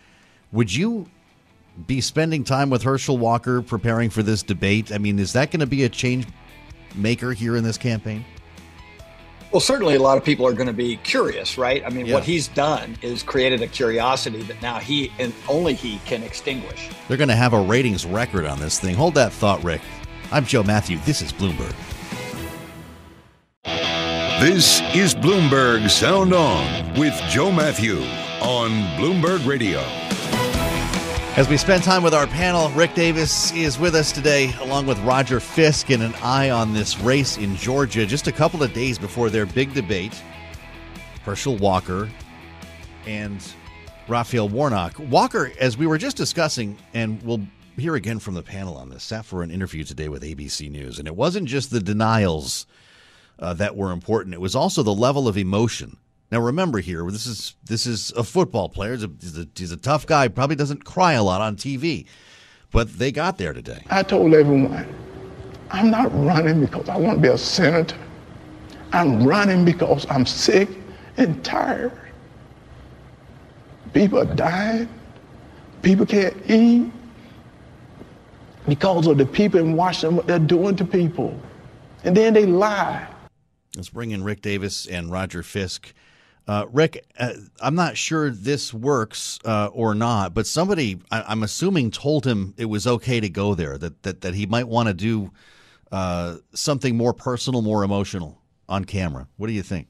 would 0.52 0.74
you 0.74 1.10
be 1.88 2.02
spending 2.02 2.44
time 2.44 2.70
with 2.70 2.84
Herschel 2.84 3.18
Walker 3.18 3.62
preparing 3.62 4.10
for 4.10 4.24
this 4.24 4.44
debate? 4.44 4.92
I 4.92 4.98
mean, 4.98 5.20
is 5.20 5.34
that 5.34 5.52
going 5.52 5.60
to 5.60 5.68
be 5.68 5.84
a 5.84 5.90
change 5.90 6.26
maker 6.96 7.34
here 7.34 7.56
in 7.56 7.64
this 7.64 7.78
campaign? 7.78 8.26
Well, 9.52 9.62
certainly 9.62 9.96
a 9.96 10.02
lot 10.02 10.18
of 10.18 10.24
people 10.26 10.46
are 10.48 10.54
going 10.54 10.68
to 10.68 10.74
be 10.74 10.98
curious, 10.98 11.58
right? 11.58 11.82
I 11.86 11.90
mean, 11.90 12.08
yeah. 12.08 12.16
what 12.16 12.24
he's 12.24 12.50
done 12.50 12.98
is 13.02 13.24
created 13.24 13.62
a 13.62 13.68
curiosity 13.68 14.42
that 14.44 14.62
now 14.62 14.80
he 14.80 15.12
and 15.18 15.34
only 15.48 15.74
he 15.74 16.00
can 16.00 16.24
extinguish. 16.24 16.90
They're 17.08 17.18
going 17.18 17.30
to 17.30 17.36
have 17.36 17.54
a 17.54 17.62
ratings 17.62 18.06
record 18.06 18.46
on 18.46 18.60
this 18.60 18.80
thing. 18.80 18.96
Hold 18.96 19.16
that 19.16 19.32
thought, 19.32 19.64
Rick. 19.64 19.82
I'm 20.32 20.46
Joe 20.46 20.64
Matthew. 20.64 20.98
This 21.06 21.22
is 21.22 21.32
Bloomberg. 21.32 21.74
This 24.42 24.82
is 24.94 25.16
Bloomberg 25.16 25.90
Sound 25.90 26.34
On 26.34 27.00
with 27.00 27.14
Joe 27.30 27.52
Matthew 27.52 28.00
on 28.42 28.72
Bloomberg 29.00 29.48
Radio. 29.48 30.05
As 31.38 31.50
we 31.50 31.58
spend 31.58 31.84
time 31.84 32.02
with 32.02 32.14
our 32.14 32.28
panel, 32.28 32.70
Rick 32.70 32.94
Davis 32.94 33.52
is 33.52 33.78
with 33.78 33.94
us 33.94 34.14
today, 34.14 34.54
along 34.62 34.86
with 34.86 34.98
Roger 35.00 35.42
Fisk, 35.42 35.90
and 35.90 36.02
an 36.02 36.16
eye 36.24 36.50
on 36.50 36.74
this 36.74 36.98
race 37.02 37.36
in 37.36 37.58
Georgia 37.58 38.06
just 38.06 38.28
a 38.28 38.32
couple 38.32 38.64
of 38.64 38.72
days 38.72 38.98
before 38.98 39.30
their 39.30 39.46
big 39.46 39.74
debate. 39.74 40.14
Herschel 41.26 41.58
Walker 41.58 42.10
and 43.06 43.46
Raphael 44.08 44.48
Warnock. 44.48 44.98
Walker, 44.98 45.52
as 45.60 45.78
we 45.78 45.88
were 45.88 45.98
just 45.98 46.16
discussing, 46.16 46.78
and 46.94 47.22
we'll 47.22 47.46
hear 47.76 47.96
again 47.96 48.20
from 48.20 48.36
the 48.36 48.42
panel 48.42 48.78
on 48.78 48.88
this, 48.88 49.04
sat 49.04 49.26
for 49.26 49.44
an 49.44 49.52
interview 49.52 49.84
today 49.84 50.08
with 50.08 50.24
ABC 50.24 50.72
News, 50.72 51.00
and 51.00 51.06
it 51.06 51.18
wasn't 51.18 51.50
just 51.50 51.70
the 51.70 51.82
denials 51.82 52.66
uh, 53.40 53.54
that 53.56 53.76
were 53.76 53.92
important, 53.92 54.34
it 54.34 54.40
was 54.40 54.56
also 54.56 54.84
the 54.84 54.94
level 54.94 55.28
of 55.28 55.38
emotion 55.38 55.98
now 56.32 56.40
remember 56.40 56.80
here, 56.80 57.10
this 57.10 57.28
is 57.28 57.56
this 57.64 57.86
is 57.86 58.12
a 58.14 58.24
football 58.24 58.70
player. 58.70 58.94
He's 58.94 59.04
a, 59.04 59.12
he's 59.22 59.38
a, 59.38 59.48
he's 59.56 59.72
a 59.72 59.78
tough 59.78 60.08
guy. 60.08 60.28
Probably 60.28 60.56
doesn't 60.56 60.84
cry 60.84 61.14
a 61.14 61.24
lot 61.24 61.42
on 61.42 61.56
TV, 61.56 62.06
but 62.72 62.98
they 62.98 63.12
got 63.12 63.38
there 63.38 63.54
today. 63.54 63.84
I 63.90 64.04
told 64.04 64.34
everyone, 64.34 64.88
I'm 65.70 65.92
not 65.92 66.12
running 66.26 66.62
because 66.62 66.90
I 66.90 66.98
want 66.98 67.18
to 67.18 67.22
be 67.22 67.28
a 67.28 67.38
senator. 67.38 67.98
I'm 68.92 69.26
running 69.26 69.66
because 69.66 70.06
I'm 70.10 70.26
sick 70.26 70.70
and 71.18 71.44
tired. 71.44 71.92
People 73.94 74.20
are 74.20 74.36
dying. 74.36 74.90
People 75.82 76.06
can't 76.06 76.36
eat 76.50 76.92
because 78.68 79.08
of 79.08 79.18
the 79.18 79.26
people 79.26 79.60
in 79.60 79.76
Washington, 79.76 80.18
what 80.18 80.28
they're 80.28 80.40
doing 80.40 80.76
to 80.78 80.86
people. 80.86 81.40
And 82.04 82.16
then 82.16 82.34
they 82.34 82.46
lie. 82.46 83.08
Let's 83.76 83.90
bring 83.90 84.12
in 84.12 84.24
Rick 84.24 84.42
Davis 84.42 84.86
and 84.86 85.12
Roger 85.12 85.44
Fisk. 85.44 85.94
Uh, 86.48 86.66
Rick, 86.72 87.06
uh, 87.18 87.34
I'm 87.60 87.76
not 87.76 87.98
sure 87.98 88.30
this 88.30 88.74
works 88.74 89.40
uh, 89.46 89.70
or 89.74 89.96
not, 89.96 90.34
but 90.34 90.46
somebody, 90.46 91.00
I, 91.10 91.32
am 91.32 91.42
assuming, 91.42 91.90
told 91.90 92.26
him 92.26 92.54
it 92.58 92.66
was 92.66 92.86
okay 92.86 93.20
to 93.20 93.30
go 93.30 93.56
there, 93.56 93.78
that, 93.80 94.04
that, 94.04 94.22
that 94.22 94.36
he 94.36 94.46
might 94.46 94.68
want 94.68 94.88
to 94.88 94.94
do 94.94 95.32
uh, 95.92 96.38
something 96.54 96.96
more 96.96 97.14
personal, 97.14 97.64
more 97.64 97.84
emotional 97.84 98.40
on 98.70 98.86
camera. 98.86 99.28
What 99.38 99.48
do 99.48 99.54
you 99.54 99.64
think? 99.64 99.88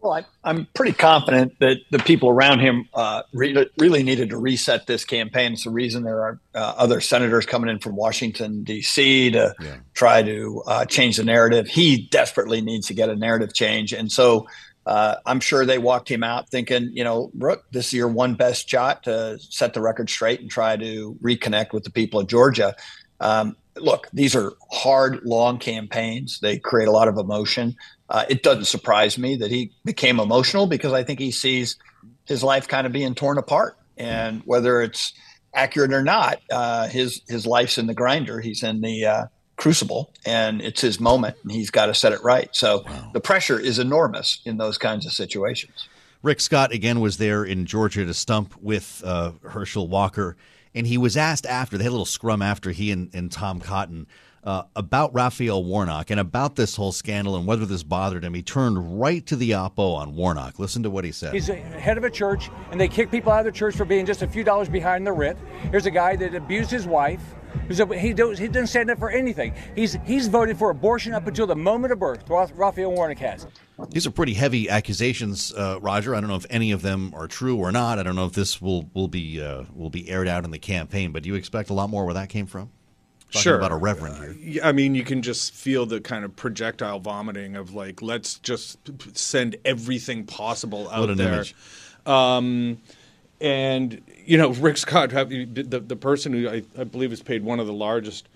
Well, 0.00 0.24
I, 0.42 0.50
am 0.50 0.66
pretty 0.74 0.94
confident 0.94 1.56
that 1.60 1.76
the 1.90 2.00
people 2.00 2.28
around 2.28 2.58
him 2.58 2.88
uh, 2.92 3.22
re- 3.32 3.70
really 3.78 4.02
needed 4.02 4.30
to 4.30 4.36
reset 4.36 4.88
this 4.88 5.04
campaign. 5.04 5.52
It's 5.52 5.62
the 5.62 5.70
reason 5.70 6.02
there 6.02 6.20
are 6.22 6.40
uh, 6.56 6.74
other 6.76 7.00
senators 7.00 7.46
coming 7.46 7.70
in 7.70 7.78
from 7.78 7.94
Washington, 7.94 8.64
D.C. 8.64 9.30
to 9.30 9.54
yeah. 9.60 9.76
try 9.94 10.24
to 10.24 10.64
change 10.88 11.18
the 11.18 11.24
narrative. 11.24 11.68
He 11.68 12.08
desperately 12.08 12.60
needs 12.60 12.88
to 12.88 12.94
get 12.94 13.10
a 13.10 13.14
narrative 13.14 13.54
change. 13.54 13.92
And 13.92 14.10
so 14.10 14.48
uh, 14.86 15.16
I'm 15.24 15.40
sure 15.40 15.64
they 15.64 15.78
walked 15.78 16.10
him 16.10 16.24
out 16.24 16.48
thinking, 16.48 16.90
you 16.92 17.04
know, 17.04 17.30
Rook, 17.34 17.64
this 17.70 17.86
is 17.88 17.92
your 17.92 18.08
one 18.08 18.34
best 18.34 18.68
shot 18.68 19.04
to 19.04 19.38
set 19.38 19.74
the 19.74 19.80
record 19.80 20.10
straight 20.10 20.40
and 20.40 20.50
try 20.50 20.76
to 20.76 21.16
reconnect 21.22 21.72
with 21.72 21.84
the 21.84 21.90
people 21.90 22.20
of 22.20 22.26
Georgia. 22.26 22.74
Um, 23.20 23.56
look, 23.76 24.08
these 24.12 24.34
are 24.34 24.52
hard, 24.70 25.20
long 25.24 25.58
campaigns. 25.58 26.40
They 26.40 26.58
create 26.58 26.88
a 26.88 26.92
lot 26.92 27.08
of 27.08 27.16
emotion. 27.16 27.76
Uh, 28.08 28.24
it 28.28 28.42
doesn't 28.42 28.64
surprise 28.64 29.16
me 29.18 29.36
that 29.36 29.50
he 29.50 29.72
became 29.84 30.18
emotional 30.18 30.66
because 30.66 30.92
I 30.92 31.04
think 31.04 31.20
he 31.20 31.30
sees 31.30 31.76
his 32.24 32.42
life 32.42 32.68
kind 32.68 32.86
of 32.86 32.92
being 32.92 33.14
torn 33.14 33.38
apart. 33.38 33.76
And 33.96 34.42
whether 34.44 34.82
it's 34.82 35.12
accurate 35.54 35.92
or 35.92 36.02
not, 36.02 36.40
uh, 36.50 36.88
his 36.88 37.22
his 37.28 37.46
life's 37.46 37.78
in 37.78 37.86
the 37.86 37.94
grinder. 37.94 38.40
He's 38.40 38.62
in 38.62 38.80
the 38.80 39.06
uh, 39.06 39.26
crucible 39.62 40.10
and 40.26 40.60
it's 40.60 40.80
his 40.80 40.98
moment 40.98 41.36
and 41.44 41.52
he's 41.52 41.70
got 41.70 41.86
to 41.86 41.94
set 41.94 42.12
it 42.12 42.20
right. 42.24 42.48
So 42.50 42.82
wow. 42.84 43.10
the 43.12 43.20
pressure 43.20 43.60
is 43.60 43.78
enormous 43.78 44.40
in 44.44 44.56
those 44.56 44.76
kinds 44.76 45.06
of 45.06 45.12
situations. 45.12 45.88
Rick 46.20 46.40
Scott 46.40 46.72
again 46.72 46.98
was 46.98 47.18
there 47.18 47.44
in 47.44 47.64
Georgia 47.64 48.04
to 48.04 48.12
stump 48.12 48.60
with 48.60 49.02
uh, 49.06 49.30
Herschel 49.44 49.86
Walker. 49.86 50.36
and 50.74 50.84
he 50.84 50.98
was 50.98 51.16
asked 51.16 51.46
after 51.46 51.78
they 51.78 51.84
had 51.84 51.90
a 51.90 51.92
little 51.92 52.04
scrum 52.04 52.42
after 52.42 52.72
he 52.72 52.90
and, 52.90 53.14
and 53.14 53.30
Tom 53.30 53.60
Cotton 53.60 54.08
uh, 54.42 54.64
about 54.74 55.14
Raphael 55.14 55.62
Warnock 55.62 56.10
and 56.10 56.18
about 56.18 56.56
this 56.56 56.74
whole 56.74 56.90
scandal 56.90 57.36
and 57.36 57.46
whether 57.46 57.64
this 57.64 57.84
bothered 57.84 58.24
him. 58.24 58.34
He 58.34 58.42
turned 58.42 59.00
right 59.00 59.24
to 59.26 59.36
the 59.36 59.50
oppo 59.52 59.94
on 59.94 60.16
Warnock. 60.16 60.58
Listen 60.58 60.82
to 60.82 60.90
what 60.90 61.04
he 61.04 61.12
said. 61.12 61.34
He's 61.34 61.48
a 61.48 61.54
head 61.54 61.98
of 61.98 62.02
a 62.02 62.10
church, 62.10 62.50
and 62.72 62.80
they 62.80 62.88
kick 62.88 63.12
people 63.12 63.30
out 63.30 63.40
of 63.40 63.44
the 63.44 63.56
church 63.56 63.76
for 63.76 63.84
being 63.84 64.06
just 64.06 64.22
a 64.22 64.26
few 64.26 64.42
dollars 64.42 64.68
behind 64.68 65.06
the 65.06 65.12
writ. 65.12 65.36
Here's 65.70 65.86
a 65.86 65.90
guy 65.92 66.16
that 66.16 66.34
abused 66.34 66.72
his 66.72 66.84
wife. 66.84 67.22
A, 67.70 67.98
he, 67.98 68.12
do, 68.12 68.30
he 68.30 68.48
doesn't 68.48 68.66
stand 68.68 68.90
up 68.90 68.98
for 68.98 69.10
anything. 69.10 69.54
He's 69.74 69.98
he's 70.04 70.28
voted 70.28 70.58
for 70.58 70.70
abortion 70.70 71.14
up 71.14 71.26
until 71.26 71.46
the 71.46 71.56
moment 71.56 71.92
of 71.92 71.98
birth. 71.98 72.24
Raphael 72.28 72.92
Warnock 72.92 73.18
has. 73.18 73.46
These 73.90 74.06
are 74.06 74.10
pretty 74.10 74.34
heavy 74.34 74.68
accusations, 74.68 75.52
uh, 75.54 75.78
Roger. 75.80 76.14
I 76.14 76.20
don't 76.20 76.28
know 76.28 76.36
if 76.36 76.46
any 76.50 76.72
of 76.72 76.82
them 76.82 77.12
are 77.14 77.26
true 77.26 77.56
or 77.56 77.72
not. 77.72 77.98
I 77.98 78.02
don't 78.02 78.16
know 78.16 78.26
if 78.26 78.32
this 78.32 78.60
will 78.60 78.88
will 78.94 79.08
be 79.08 79.42
uh, 79.42 79.64
will 79.74 79.90
be 79.90 80.08
aired 80.08 80.28
out 80.28 80.44
in 80.44 80.50
the 80.50 80.58
campaign. 80.58 81.12
But 81.12 81.22
do 81.22 81.28
you 81.28 81.34
expect 81.34 81.70
a 81.70 81.74
lot 81.74 81.90
more 81.90 82.04
where 82.04 82.14
that 82.14 82.28
came 82.28 82.46
from? 82.46 82.70
Talking 83.32 83.42
sure. 83.44 83.56
about 83.56 83.72
a 83.72 83.76
reverend 83.76 84.36
here. 84.36 84.60
I 84.62 84.72
mean, 84.72 84.94
you 84.94 85.04
can 85.04 85.22
just 85.22 85.54
feel 85.54 85.86
the 85.86 86.02
kind 86.02 86.22
of 86.22 86.36
projectile 86.36 87.00
vomiting 87.00 87.56
of 87.56 87.72
like, 87.72 88.02
let's 88.02 88.38
just 88.40 88.78
send 89.16 89.56
everything 89.64 90.26
possible 90.26 90.90
out 90.90 91.00
What 91.00 91.10
an 91.10 91.16
there. 91.16 91.32
image. 91.32 91.54
Um, 92.04 92.78
and 93.40 94.02
you 94.24 94.38
know, 94.38 94.50
Rick 94.50 94.76
Scott, 94.78 95.10
the 95.10 95.84
the 95.86 95.96
person 95.96 96.32
who 96.32 96.48
I, 96.48 96.62
I 96.78 96.84
believe 96.84 97.10
has 97.10 97.22
paid 97.22 97.44
one 97.44 97.60
of 97.60 97.66
the 97.66 97.72
largest 97.72 98.28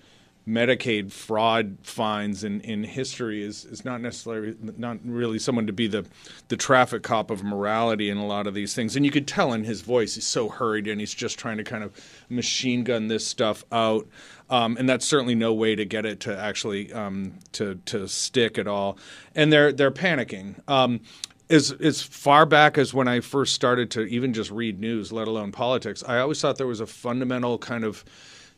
Medicaid 0.47 1.11
fraud 1.11 1.77
fines 1.83 2.45
in, 2.45 2.61
in 2.61 2.85
history 2.85 3.43
is, 3.43 3.65
is 3.65 3.83
not 3.83 3.99
necessarily 3.99 4.55
not 4.77 4.97
really 5.03 5.37
someone 5.37 5.67
to 5.67 5.73
be 5.73 5.87
the 5.87 6.05
the 6.47 6.55
traffic 6.55 7.03
cop 7.03 7.29
of 7.29 7.43
morality 7.43 8.09
in 8.09 8.17
a 8.17 8.25
lot 8.25 8.47
of 8.47 8.53
these 8.53 8.73
things. 8.73 8.95
And 8.95 9.03
you 9.03 9.11
could 9.11 9.27
tell 9.27 9.51
in 9.51 9.65
his 9.65 9.81
voice 9.81 10.15
he's 10.15 10.25
so 10.25 10.47
hurried 10.47 10.87
and 10.87 11.01
he's 11.01 11.13
just 11.13 11.37
trying 11.37 11.57
to 11.57 11.65
kind 11.65 11.83
of 11.83 11.93
machine 12.29 12.85
gun 12.85 13.09
this 13.09 13.27
stuff 13.27 13.65
out. 13.73 14.07
Um, 14.49 14.77
and 14.77 14.87
that's 14.87 15.05
certainly 15.05 15.35
no 15.35 15.53
way 15.53 15.75
to 15.75 15.83
get 15.83 16.05
it 16.05 16.21
to 16.21 16.37
actually 16.39 16.93
um, 16.93 17.33
to 17.51 17.75
to 17.87 18.07
stick 18.07 18.57
at 18.57 18.67
all. 18.67 18.97
And 19.35 19.51
they're 19.51 19.73
they're 19.73 19.91
panicking. 19.91 20.55
Um, 20.69 21.01
as 21.49 21.71
as 21.71 22.01
far 22.01 22.45
back 22.45 22.77
as 22.77 22.93
when 22.93 23.07
I 23.07 23.19
first 23.19 23.53
started 23.53 23.91
to 23.91 24.01
even 24.03 24.33
just 24.33 24.51
read 24.51 24.79
news, 24.79 25.11
let 25.11 25.27
alone 25.27 25.51
politics, 25.51 26.03
I 26.07 26.19
always 26.19 26.41
thought 26.41 26.57
there 26.57 26.67
was 26.67 26.81
a 26.81 26.87
fundamental 26.87 27.57
kind 27.57 27.83
of 27.83 28.03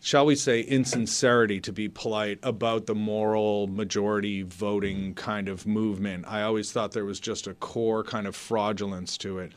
shall 0.01 0.25
we 0.25 0.35
say, 0.35 0.61
insincerity, 0.61 1.59
to 1.59 1.73
be 1.73 1.89
polite, 1.89 2.39
about 2.43 2.85
the 2.85 2.95
moral 2.95 3.67
majority 3.67 4.43
voting 4.43 5.13
kind 5.13 5.49
of 5.49 5.67
movement. 5.67 6.25
I 6.27 6.43
always 6.43 6.71
thought 6.71 6.93
there 6.93 7.05
was 7.05 7.19
just 7.19 7.47
a 7.47 7.53
core 7.55 8.03
kind 8.03 8.25
of 8.25 8.35
fraudulence 8.35 9.17
to 9.19 9.39
it. 9.39 9.51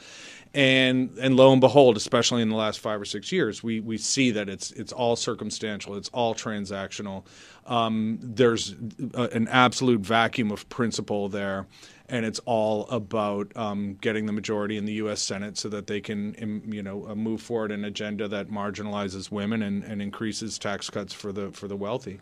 And 0.54 1.16
and 1.18 1.34
lo 1.36 1.50
and 1.52 1.62
behold, 1.62 1.96
especially 1.96 2.42
in 2.42 2.50
the 2.50 2.56
last 2.56 2.80
five 2.80 3.00
or 3.00 3.06
six 3.06 3.32
years, 3.32 3.62
we 3.62 3.80
we 3.80 3.96
see 3.96 4.32
that 4.32 4.50
it's 4.50 4.70
it's 4.72 4.92
all 4.92 5.16
circumstantial, 5.16 5.96
it's 5.96 6.10
all 6.10 6.34
transactional. 6.34 7.24
Um, 7.66 8.18
there's 8.20 8.74
a, 9.14 9.22
an 9.28 9.48
absolute 9.48 10.00
vacuum 10.00 10.50
of 10.50 10.68
principle 10.68 11.30
there, 11.30 11.66
and 12.12 12.26
it's 12.26 12.38
all 12.40 12.86
about 12.90 13.50
um, 13.56 13.94
getting 14.02 14.26
the 14.26 14.32
majority 14.32 14.76
in 14.76 14.84
the 14.84 14.92
U.S. 14.94 15.22
Senate 15.22 15.56
so 15.56 15.70
that 15.70 15.86
they 15.86 15.98
can, 15.98 16.62
you 16.70 16.82
know, 16.82 17.08
uh, 17.08 17.14
move 17.14 17.40
forward 17.40 17.72
an 17.72 17.86
agenda 17.86 18.28
that 18.28 18.48
marginalizes 18.48 19.30
women 19.30 19.62
and, 19.62 19.82
and 19.82 20.02
increases 20.02 20.58
tax 20.58 20.90
cuts 20.90 21.14
for 21.14 21.32
the 21.32 21.50
for 21.52 21.68
the 21.68 21.76
wealthy. 21.76 22.20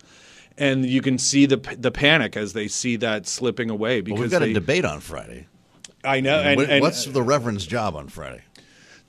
And 0.56 0.86
you 0.86 1.02
can 1.02 1.18
see 1.18 1.44
the 1.44 1.56
the 1.76 1.90
panic 1.90 2.36
as 2.36 2.52
they 2.52 2.68
see 2.68 2.94
that 2.96 3.26
slipping 3.26 3.68
away 3.68 4.00
because 4.00 4.14
Well, 4.14 4.22
we've 4.22 4.30
got 4.30 4.38
they, 4.38 4.52
a 4.52 4.54
debate 4.54 4.84
on 4.84 5.00
Friday. 5.00 5.48
I 6.04 6.20
know. 6.20 6.38
And, 6.38 6.60
and 6.60 6.80
what's 6.80 7.04
the 7.04 7.22
reverend's 7.22 7.66
job 7.66 7.96
on 7.96 8.08
Friday? 8.08 8.42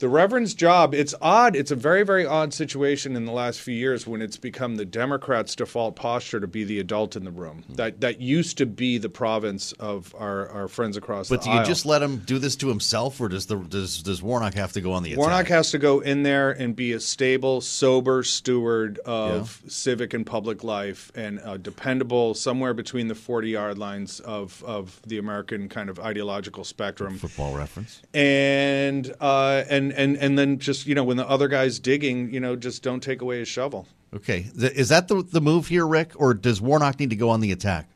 The 0.02 0.08
reverend's 0.08 0.52
job 0.52 0.94
it's 0.94 1.14
odd 1.22 1.54
it's 1.54 1.70
a 1.70 1.76
very 1.76 2.02
very 2.02 2.26
odd 2.26 2.52
situation 2.52 3.14
in 3.14 3.24
the 3.24 3.32
last 3.32 3.60
few 3.60 3.74
years 3.74 4.04
when 4.06 4.20
it's 4.20 4.36
become 4.36 4.76
the 4.76 4.84
democrats 4.84 5.54
default 5.54 5.94
posture 5.94 6.40
to 6.40 6.46
be 6.48 6.64
the 6.64 6.80
adult 6.80 7.14
in 7.16 7.24
the 7.24 7.30
room 7.30 7.62
Hmm. 7.68 7.74
that 7.74 8.00
that 8.00 8.20
used 8.20 8.58
to 8.58 8.66
be 8.66 8.98
the 8.98 9.08
province 9.08 9.72
of 9.72 10.14
our, 10.18 10.48
our 10.48 10.68
friends 10.68 10.96
across. 10.96 11.28
But 11.28 11.40
the 11.42 11.44
do 11.44 11.50
you 11.50 11.56
aisle. 11.58 11.66
just 11.66 11.86
let 11.86 12.02
him 12.02 12.18
do 12.18 12.38
this 12.38 12.56
to 12.56 12.68
himself, 12.68 13.20
or 13.20 13.28
does 13.28 13.46
the 13.46 13.56
does 13.56 14.02
does 14.02 14.22
Warnock 14.22 14.54
have 14.54 14.72
to 14.72 14.80
go 14.80 14.92
on 14.92 15.02
the 15.02 15.12
attack? 15.12 15.18
Warnock 15.20 15.46
has 15.48 15.70
to 15.72 15.78
go 15.78 16.00
in 16.00 16.22
there 16.22 16.50
and 16.50 16.74
be 16.74 16.92
a 16.92 17.00
stable, 17.00 17.60
sober 17.60 18.22
steward 18.22 18.98
of 19.00 19.62
civic 19.68 20.14
and 20.14 20.26
public 20.26 20.64
life 20.64 21.12
and 21.14 21.40
a 21.44 21.58
dependable, 21.58 22.34
somewhere 22.34 22.74
between 22.74 23.08
the 23.08 23.14
40 23.14 23.50
yard 23.50 23.78
lines 23.78 24.20
of, 24.20 24.62
of 24.66 25.00
the 25.06 25.18
American 25.18 25.68
kind 25.68 25.88
of 25.88 26.00
ideological 26.00 26.64
spectrum. 26.64 27.18
Football 27.18 27.54
reference. 27.54 28.02
And, 28.14 29.14
uh, 29.20 29.64
and, 29.68 29.91
and, 29.96 30.16
and 30.16 30.38
then 30.38 30.58
just, 30.58 30.86
you 30.86 30.94
know, 30.94 31.04
when 31.04 31.16
the 31.16 31.28
other 31.28 31.48
guy's 31.48 31.78
digging, 31.78 32.32
you 32.32 32.40
know, 32.40 32.56
just 32.56 32.82
don't 32.82 33.02
take 33.02 33.22
away 33.22 33.38
his 33.38 33.48
shovel. 33.48 33.86
Okay, 34.14 34.50
is 34.54 34.90
that 34.90 35.08
the 35.08 35.22
the 35.22 35.40
move 35.40 35.68
here, 35.68 35.86
Rick, 35.86 36.12
or 36.16 36.34
does 36.34 36.60
Warnock 36.60 37.00
need 37.00 37.10
to 37.10 37.16
go 37.16 37.30
on 37.30 37.40
the 37.40 37.50
attack? 37.50 37.88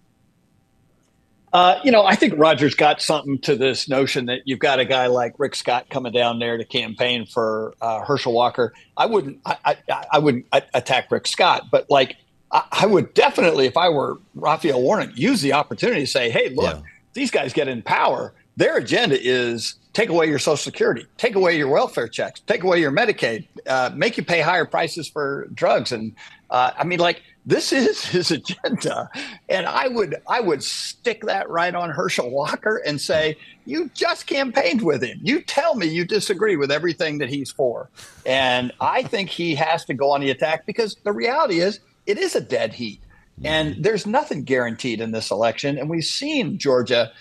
Uh, 1.52 1.78
you 1.84 1.90
know, 1.90 2.04
I 2.04 2.14
think 2.16 2.34
Roger's 2.36 2.74
got 2.74 3.00
something 3.00 3.38
to 3.40 3.56
this 3.56 3.88
notion 3.88 4.26
that 4.26 4.40
you've 4.44 4.58
got 4.58 4.78
a 4.78 4.84
guy 4.84 5.06
like 5.06 5.34
Rick 5.38 5.54
Scott 5.54 5.86
coming 5.88 6.12
down 6.12 6.38
there 6.38 6.58
to 6.58 6.64
campaign 6.64 7.24
for 7.24 7.74
uh, 7.80 8.04
Herschel 8.04 8.32
Walker. 8.32 8.74
I 8.96 9.06
wouldn't, 9.06 9.40
I, 9.46 9.56
I, 9.64 10.06
I 10.12 10.18
wouldn't 10.18 10.46
attack 10.74 11.10
Rick 11.10 11.26
Scott, 11.26 11.68
but 11.70 11.88
like, 11.88 12.16
I, 12.50 12.64
I 12.72 12.86
would 12.86 13.14
definitely, 13.14 13.66
if 13.66 13.76
I 13.76 13.88
were 13.88 14.18
Raphael 14.34 14.82
Warnock, 14.82 15.16
use 15.16 15.40
the 15.40 15.54
opportunity 15.54 16.00
to 16.00 16.06
say, 16.06 16.30
"Hey, 16.30 16.50
look, 16.50 16.82
these 17.14 17.30
guys 17.30 17.52
get 17.52 17.68
in 17.68 17.80
power. 17.80 18.34
Their 18.56 18.76
agenda 18.76 19.18
is 19.18 19.76
take 19.96 20.10
away 20.10 20.26
your 20.26 20.38
Social 20.38 20.58
Security, 20.58 21.06
take 21.16 21.36
away 21.36 21.56
your 21.56 21.68
welfare 21.68 22.06
checks, 22.06 22.40
take 22.40 22.62
away 22.62 22.78
your 22.78 22.92
Medicaid, 22.92 23.46
uh, 23.66 23.90
make 23.94 24.18
you 24.18 24.22
pay 24.22 24.42
higher 24.42 24.66
prices 24.66 25.08
for 25.08 25.48
drugs." 25.54 25.90
And 25.90 26.14
uh, 26.50 26.72
I 26.78 26.84
mean, 26.84 26.98
like, 26.98 27.22
this 27.46 27.72
is 27.72 28.04
his 28.14 28.30
agenda, 28.30 29.08
and 29.48 29.64
I 29.66 29.88
would 29.88 30.16
I 30.28 30.40
would 30.40 30.62
stick 30.62 31.22
that 31.22 31.48
right 31.48 31.74
on 31.74 31.88
Herschel 31.88 32.30
Walker 32.30 32.82
and 32.84 33.00
say, 33.00 33.36
"You 33.64 33.90
just 33.94 34.26
campaigned 34.26 34.82
with 34.82 35.02
him. 35.02 35.18
You 35.22 35.40
tell 35.40 35.74
me 35.74 35.86
you 35.86 36.04
disagree 36.04 36.56
with 36.56 36.70
everything 36.70 37.16
that 37.18 37.30
he's 37.30 37.50
for." 37.50 37.88
And 38.26 38.72
I 38.80 39.02
think 39.02 39.30
he 39.30 39.54
has 39.54 39.86
to 39.86 39.94
go 39.94 40.10
on 40.10 40.20
the 40.20 40.30
attack 40.30 40.66
because 40.66 40.96
the 41.04 41.12
reality 41.12 41.60
is 41.60 41.80
it 42.04 42.18
is 42.18 42.36
a 42.36 42.40
dead 42.42 42.74
heat, 42.74 43.00
and 43.42 43.82
there's 43.82 44.06
nothing 44.06 44.44
guaranteed 44.44 45.00
in 45.00 45.12
this 45.12 45.30
election. 45.30 45.78
And 45.78 45.88
we've 45.88 46.04
seen 46.04 46.58
Georgia. 46.58 47.12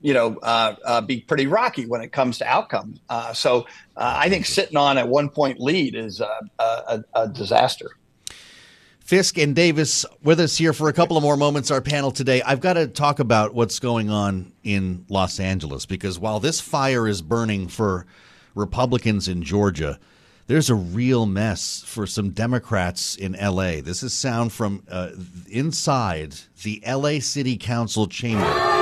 You 0.00 0.14
know, 0.14 0.36
uh, 0.42 0.76
uh, 0.84 1.00
be 1.02 1.20
pretty 1.20 1.46
rocky 1.46 1.86
when 1.86 2.00
it 2.00 2.10
comes 2.10 2.38
to 2.38 2.46
outcomes. 2.46 3.00
Uh, 3.08 3.32
so 3.34 3.66
uh, 3.96 4.14
I 4.16 4.28
think 4.28 4.46
sitting 4.46 4.76
on 4.76 4.96
a 4.96 5.04
one 5.04 5.28
point 5.28 5.60
lead 5.60 5.94
is 5.94 6.20
a, 6.20 6.40
a, 6.58 7.04
a 7.14 7.28
disaster. 7.28 7.90
Fisk 9.10 9.38
and 9.38 9.56
Davis 9.56 10.06
with 10.22 10.38
us 10.38 10.56
here 10.56 10.72
for 10.72 10.88
a 10.88 10.92
couple 10.92 11.16
of 11.16 11.22
more 11.24 11.36
moments. 11.36 11.72
Our 11.72 11.80
panel 11.80 12.12
today. 12.12 12.42
I've 12.42 12.60
got 12.60 12.74
to 12.74 12.86
talk 12.86 13.18
about 13.18 13.54
what's 13.54 13.80
going 13.80 14.08
on 14.08 14.52
in 14.62 15.04
Los 15.08 15.40
Angeles 15.40 15.84
because 15.84 16.16
while 16.16 16.38
this 16.38 16.60
fire 16.60 17.08
is 17.08 17.20
burning 17.20 17.66
for 17.66 18.06
Republicans 18.54 19.26
in 19.26 19.42
Georgia, 19.42 19.98
there's 20.46 20.70
a 20.70 20.76
real 20.76 21.26
mess 21.26 21.82
for 21.84 22.06
some 22.06 22.30
Democrats 22.30 23.16
in 23.16 23.34
L.A. 23.34 23.80
This 23.80 24.04
is 24.04 24.12
sound 24.12 24.52
from 24.52 24.84
uh, 24.88 25.10
inside 25.48 26.34
the 26.62 26.80
L.A. 26.84 27.18
City 27.18 27.56
Council 27.56 28.06
chamber. 28.06 28.79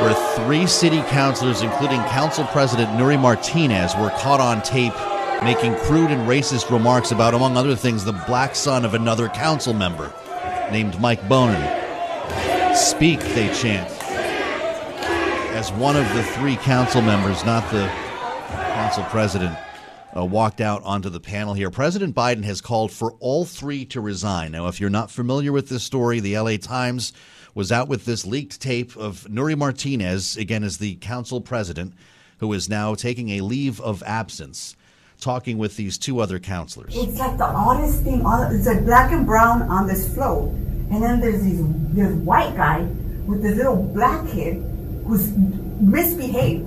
Where 0.00 0.14
three 0.36 0.66
city 0.66 1.02
councilors, 1.08 1.62
including 1.62 2.00
Council 2.04 2.44
President 2.46 2.88
Nury 2.90 3.20
Martinez, 3.20 3.94
were 3.96 4.10
caught 4.10 4.40
on 4.40 4.62
tape 4.62 4.94
making 5.42 5.74
crude 5.76 6.10
and 6.10 6.28
racist 6.28 6.70
remarks 6.70 7.10
about, 7.10 7.34
among 7.34 7.56
other 7.56 7.76
things, 7.76 8.04
the 8.04 8.12
black 8.12 8.54
son 8.54 8.84
of 8.84 8.94
another 8.94 9.28
council 9.28 9.72
member 9.74 10.12
named 10.70 11.00
Mike 11.00 11.28
Bonin. 11.28 11.62
Speak, 12.74 13.20
they 13.20 13.52
chant. 13.52 13.90
As 15.54 15.72
one 15.72 15.96
of 15.96 16.08
the 16.14 16.22
three 16.22 16.56
council 16.56 17.02
members, 17.02 17.44
not 17.44 17.68
the 17.72 17.90
council 18.48 19.04
president, 19.04 19.56
uh, 20.16 20.24
walked 20.24 20.60
out 20.60 20.82
onto 20.84 21.08
the 21.08 21.20
panel 21.20 21.54
here. 21.54 21.70
President 21.70 22.14
Biden 22.14 22.44
has 22.44 22.60
called 22.60 22.92
for 22.92 23.12
all 23.20 23.44
three 23.44 23.84
to 23.86 24.00
resign. 24.00 24.52
Now, 24.52 24.68
if 24.68 24.80
you're 24.80 24.90
not 24.90 25.10
familiar 25.10 25.52
with 25.52 25.68
this 25.68 25.82
story, 25.82 26.20
the 26.20 26.38
LA 26.38 26.56
Times 26.56 27.12
was 27.58 27.72
out 27.72 27.88
with 27.88 28.04
this 28.04 28.24
leaked 28.24 28.60
tape 28.60 28.96
of 28.96 29.26
Nury 29.28 29.58
Martinez, 29.58 30.36
again, 30.36 30.62
as 30.62 30.78
the 30.78 30.94
council 31.00 31.40
president, 31.40 31.92
who 32.38 32.52
is 32.52 32.68
now 32.68 32.94
taking 32.94 33.30
a 33.30 33.40
leave 33.40 33.80
of 33.80 34.00
absence, 34.06 34.76
talking 35.20 35.58
with 35.58 35.76
these 35.76 35.98
two 35.98 36.20
other 36.20 36.38
councilors. 36.38 36.94
It's 36.96 37.18
like 37.18 37.36
the 37.36 37.46
oddest 37.46 38.04
thing. 38.04 38.22
It's 38.52 38.64
like 38.68 38.84
black 38.84 39.10
and 39.10 39.26
brown 39.26 39.62
on 39.62 39.88
this 39.88 40.14
float, 40.14 40.50
and 40.92 41.02
then 41.02 41.18
there's 41.20 41.42
these 41.42 41.60
this 41.96 42.12
white 42.22 42.54
guy 42.56 42.82
with 43.26 43.42
this 43.42 43.56
little 43.56 43.82
black 43.82 44.28
kid 44.30 44.54
who's 45.04 45.28
misbehaved. 45.80 46.64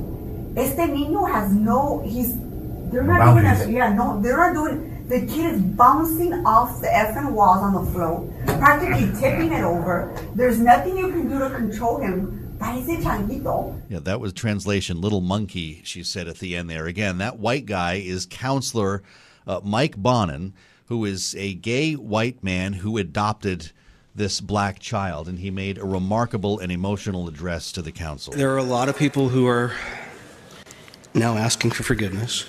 Este 0.58 0.80
niño 0.92 1.26
has 1.32 1.54
no. 1.54 2.02
He's. 2.06 2.36
They're 2.92 3.04
No 3.04 3.14
not 3.14 3.34
doing 3.34 3.46
boundaries. 3.46 3.62
it. 3.62 3.72
Yeah, 3.72 3.94
no, 3.94 4.22
they're 4.22 4.36
not 4.36 4.54
doing. 4.54 5.08
The 5.08 5.22
kid 5.26 5.54
is 5.56 5.62
bouncing 5.62 6.34
off 6.46 6.82
the 6.82 6.88
effing 6.88 7.32
walls 7.32 7.62
on 7.64 7.74
the 7.86 7.92
float, 7.92 8.30
practically 8.62 9.12
tipping 9.20 9.52
it 9.52 9.64
over. 9.64 10.16
There's 10.36 10.60
nothing 10.60 10.96
you 10.96 11.08
can 11.08 11.28
do 11.28 11.40
to 11.40 11.50
control 11.50 12.00
him 12.00 12.56
Yeah, 13.90 13.98
that 14.02 14.20
was 14.20 14.34
translation 14.34 15.02
little 15.02 15.20
monkey, 15.20 15.82
she 15.84 16.04
said 16.04 16.28
at 16.28 16.38
the 16.38 16.56
end 16.56 16.70
there. 16.70 16.86
Again, 16.86 17.18
that 17.18 17.40
white 17.40 17.66
guy 17.66 17.96
is 17.96 18.28
councilor 18.30 19.02
uh, 19.48 19.62
Mike 19.64 19.98
Bonin, 19.98 20.54
who 20.86 21.06
is 21.06 21.34
a 21.40 21.56
gay 21.56 21.94
white 21.94 22.44
man 22.44 22.74
who 22.74 23.00
adopted 23.00 23.72
this 24.14 24.40
black 24.40 24.78
child, 24.78 25.28
and 25.28 25.40
he 25.40 25.50
made 25.50 25.80
a 25.80 25.86
remarkable 25.86 26.60
and 26.60 26.72
emotional 26.72 27.28
address 27.28 27.72
to 27.72 27.82
the 27.82 27.92
council. 27.92 28.32
There 28.32 28.52
are 28.54 28.58
a 28.58 28.64
lot 28.64 28.90
of 28.90 28.96
people 28.96 29.30
who 29.30 29.48
are 29.48 29.74
now 31.16 31.36
asking 31.36 31.72
for 31.72 31.82
forgiveness. 31.82 32.46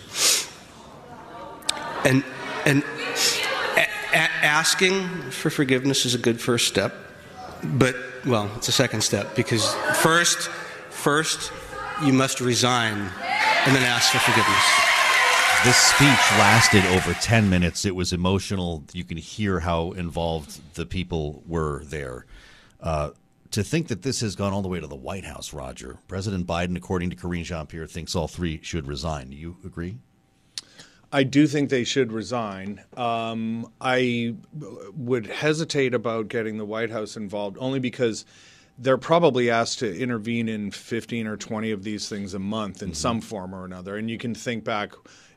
And 2.04 2.22
and 2.66 2.82
a- 2.82 2.86
a- 2.86 3.01
asking 4.12 5.08
for 5.30 5.50
forgiveness 5.50 6.04
is 6.04 6.14
a 6.14 6.18
good 6.18 6.40
first 6.40 6.68
step. 6.68 6.94
But 7.64 7.96
well, 8.26 8.50
it's 8.56 8.68
a 8.68 8.72
second 8.72 9.02
step 9.02 9.34
because 9.36 9.74
first 9.96 10.48
first 10.90 11.52
you 12.04 12.12
must 12.12 12.40
resign 12.40 12.94
and 12.94 13.76
then 13.76 13.82
ask 13.82 14.12
for 14.12 14.18
forgiveness. 14.18 14.92
This 15.64 15.76
speech 15.76 16.38
lasted 16.38 16.84
over 16.86 17.14
10 17.14 17.48
minutes. 17.48 17.84
It 17.84 17.94
was 17.94 18.12
emotional. 18.12 18.82
You 18.92 19.04
can 19.04 19.16
hear 19.16 19.60
how 19.60 19.92
involved 19.92 20.74
the 20.74 20.84
people 20.84 21.44
were 21.46 21.84
there. 21.84 22.26
Uh, 22.80 23.10
to 23.52 23.62
think 23.62 23.86
that 23.88 24.02
this 24.02 24.20
has 24.22 24.34
gone 24.34 24.52
all 24.52 24.62
the 24.62 24.68
way 24.68 24.80
to 24.80 24.86
the 24.88 24.96
White 24.96 25.24
House, 25.24 25.52
Roger, 25.52 25.98
President 26.08 26.46
Biden, 26.46 26.76
according 26.76 27.10
to 27.10 27.16
Karine 27.16 27.44
Jean 27.44 27.66
Pierre, 27.66 27.86
thinks 27.86 28.16
all 28.16 28.26
three 28.26 28.58
should 28.62 28.88
resign. 28.88 29.30
Do 29.30 29.36
you 29.36 29.56
agree? 29.64 29.98
I 31.12 31.24
do 31.24 31.46
think 31.46 31.68
they 31.68 31.84
should 31.84 32.10
resign. 32.10 32.82
Um, 32.96 33.70
I 33.80 34.34
would 34.96 35.26
hesitate 35.26 35.94
about 35.94 36.28
getting 36.28 36.56
the 36.56 36.64
White 36.64 36.90
House 36.90 37.16
involved 37.16 37.58
only 37.60 37.80
because 37.80 38.24
they're 38.78 38.98
probably 38.98 39.50
asked 39.50 39.80
to 39.80 40.00
intervene 40.00 40.48
in 40.48 40.70
15 40.70 41.26
or 41.26 41.36
20 41.36 41.70
of 41.70 41.84
these 41.84 42.08
things 42.08 42.32
a 42.32 42.38
month 42.38 42.82
in 42.82 42.94
some 42.94 43.20
form 43.20 43.54
or 43.54 43.66
another. 43.66 43.96
And 43.96 44.10
you 44.10 44.16
can 44.16 44.34
think 44.34 44.64
back 44.64 44.92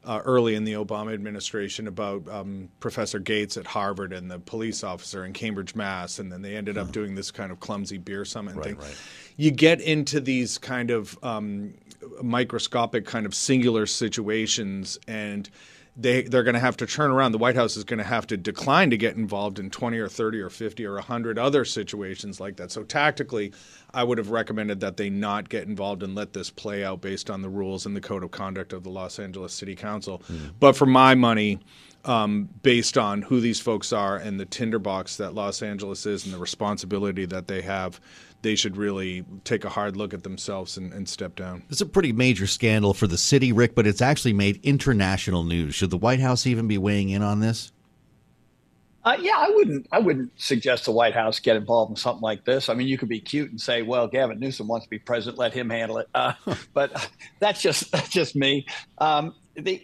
uh, 0.06 0.22
early 0.24 0.56
in 0.56 0.64
the 0.64 0.74
Obama 0.74 1.14
administration 1.14 1.88
about 1.88 2.28
um, 2.30 2.70
Professor 2.80 3.20
Gates 3.20 3.58
at 3.58 3.66
Harvard 3.66 4.14
and 4.14 4.30
the 4.30 4.40
police 4.40 4.84
officer 4.84 5.26
in 5.26 5.34
Cambridge, 5.34 5.76
Mass. 5.76 6.20
And 6.20 6.32
then 6.32 6.42
they 6.42 6.56
ended 6.56 6.78
up 6.78 6.92
doing 6.92 7.16
this 7.16 7.32
kind 7.32 7.52
of 7.52 7.60
clumsy 7.60 7.98
beer 7.98 8.24
summit 8.24 8.56
thing. 8.64 8.78
You 9.36 9.52
get 9.52 9.82
into 9.82 10.22
these 10.22 10.58
kind 10.58 10.92
of 10.92 11.18
um, 11.24 11.74
microscopic, 12.22 13.06
kind 13.06 13.26
of 13.26 13.34
singular 13.34 13.86
situations, 13.86 14.98
and 15.08 15.50
they 15.98 16.24
they're 16.24 16.44
going 16.44 16.56
to 16.56 16.60
have 16.60 16.78
to 16.78 16.86
turn 16.86 17.12
around. 17.12 17.32
The 17.32 17.38
White 17.38 17.56
House 17.56 17.78
is 17.78 17.84
going 17.84 18.00
to 18.00 18.04
have 18.04 18.28
to 18.28 18.38
decline 18.38 18.90
to 18.90 18.98
get 18.98 19.16
involved 19.16 19.60
in 19.60 19.70
20 19.70 19.98
or 19.98 20.10
30 20.10 20.42
or 20.42 20.50
50 20.50 20.86
or 20.86 20.96
100 20.96 21.40
other 21.40 21.64
situations 21.64 22.40
like 22.40 22.58
that. 22.58 22.72
So 22.72 22.84
tactically, 22.84 23.54
I 23.94 24.04
would 24.04 24.18
have 24.18 24.30
recommended 24.30 24.82
that 24.82 24.98
they 24.98 25.10
not 25.10 25.48
get 25.48 25.68
involved 25.68 26.04
and 26.04 26.14
let 26.14 26.34
this 26.34 26.50
play 26.50 26.84
out 26.84 27.02
based 27.02 27.30
on 27.30 27.42
the 27.42 27.50
rules 27.50 27.86
and 27.86 27.96
the 27.96 28.02
code 28.02 28.24
of 28.24 28.32
conduct 28.32 28.74
of 28.74 28.84
the 28.84 28.90
Los 28.90 29.20
Angeles 29.20 29.54
City 29.54 29.76
Council. 29.76 30.22
But 30.60 30.76
for 30.76 30.86
my 30.86 31.16
money, 31.16 31.60
um, 32.04 32.50
based 32.62 32.98
on 32.98 33.22
who 33.24 33.40
these 33.40 33.60
folks 33.60 33.92
are 33.92 34.18
and 34.18 34.40
the 34.40 34.46
tinderbox 34.46 35.18
that 35.18 35.34
Los 35.34 35.62
Angeles 35.62 36.06
is 36.06 36.26
and 36.26 36.34
the 36.34 36.38
responsibility 36.38 37.26
that 37.26 37.48
they 37.48 37.62
have, 37.62 38.00
they 38.46 38.56
should 38.56 38.78
really 38.78 39.26
take 39.44 39.66
a 39.66 39.70
hard 39.70 39.98
look 39.98 40.14
at 40.14 40.22
themselves 40.22 40.78
and, 40.78 40.94
and 40.94 41.10
step 41.10 41.36
down. 41.36 41.64
It's 41.72 41.82
a 41.82 41.86
pretty 41.86 42.14
major 42.14 42.46
scandal 42.46 42.94
for 42.94 43.08
the 43.08 43.18
city, 43.18 43.52
Rick, 43.52 43.74
but 43.74 43.88
it's 43.88 44.04
actually 44.04 44.34
made 44.34 44.60
international 44.64 45.44
news. 45.44 45.74
Should 45.74 45.90
the 45.90 45.98
White 45.98 46.20
House 46.20 46.46
even 46.46 46.68
be 46.68 46.78
weighing 46.78 47.10
in 47.10 47.24
on 47.24 47.40
this? 47.40 47.72
Uh, 49.04 49.18
yeah, 49.20 49.34
I 49.36 49.50
wouldn't. 49.50 49.88
I 49.92 49.98
wouldn't 49.98 50.32
suggest 50.40 50.86
the 50.86 50.92
White 50.92 51.16
House 51.16 51.40
get 51.40 51.56
involved 51.56 51.90
in 51.92 51.96
something 51.96 52.22
like 52.22 52.46
this. 52.46 52.70
I 52.70 52.76
mean, 52.76 52.88
you 52.88 53.00
could 53.00 53.10
be 53.10 53.20
cute 53.20 53.50
and 53.50 53.60
say, 53.60 53.82
"Well, 53.82 54.08
Gavin 54.08 54.40
Newsom 54.40 54.68
wants 54.68 54.86
to 54.86 54.90
be 54.92 55.00
president; 55.00 55.40
let 55.40 55.52
him 55.54 55.70
handle 55.70 55.98
it." 55.98 56.08
Uh, 56.14 56.34
but 56.74 57.10
that's 57.40 57.62
just 57.64 57.92
that's 57.92 58.10
just 58.10 58.36
me. 58.36 58.66
Um, 59.00 59.34
the, 59.56 59.82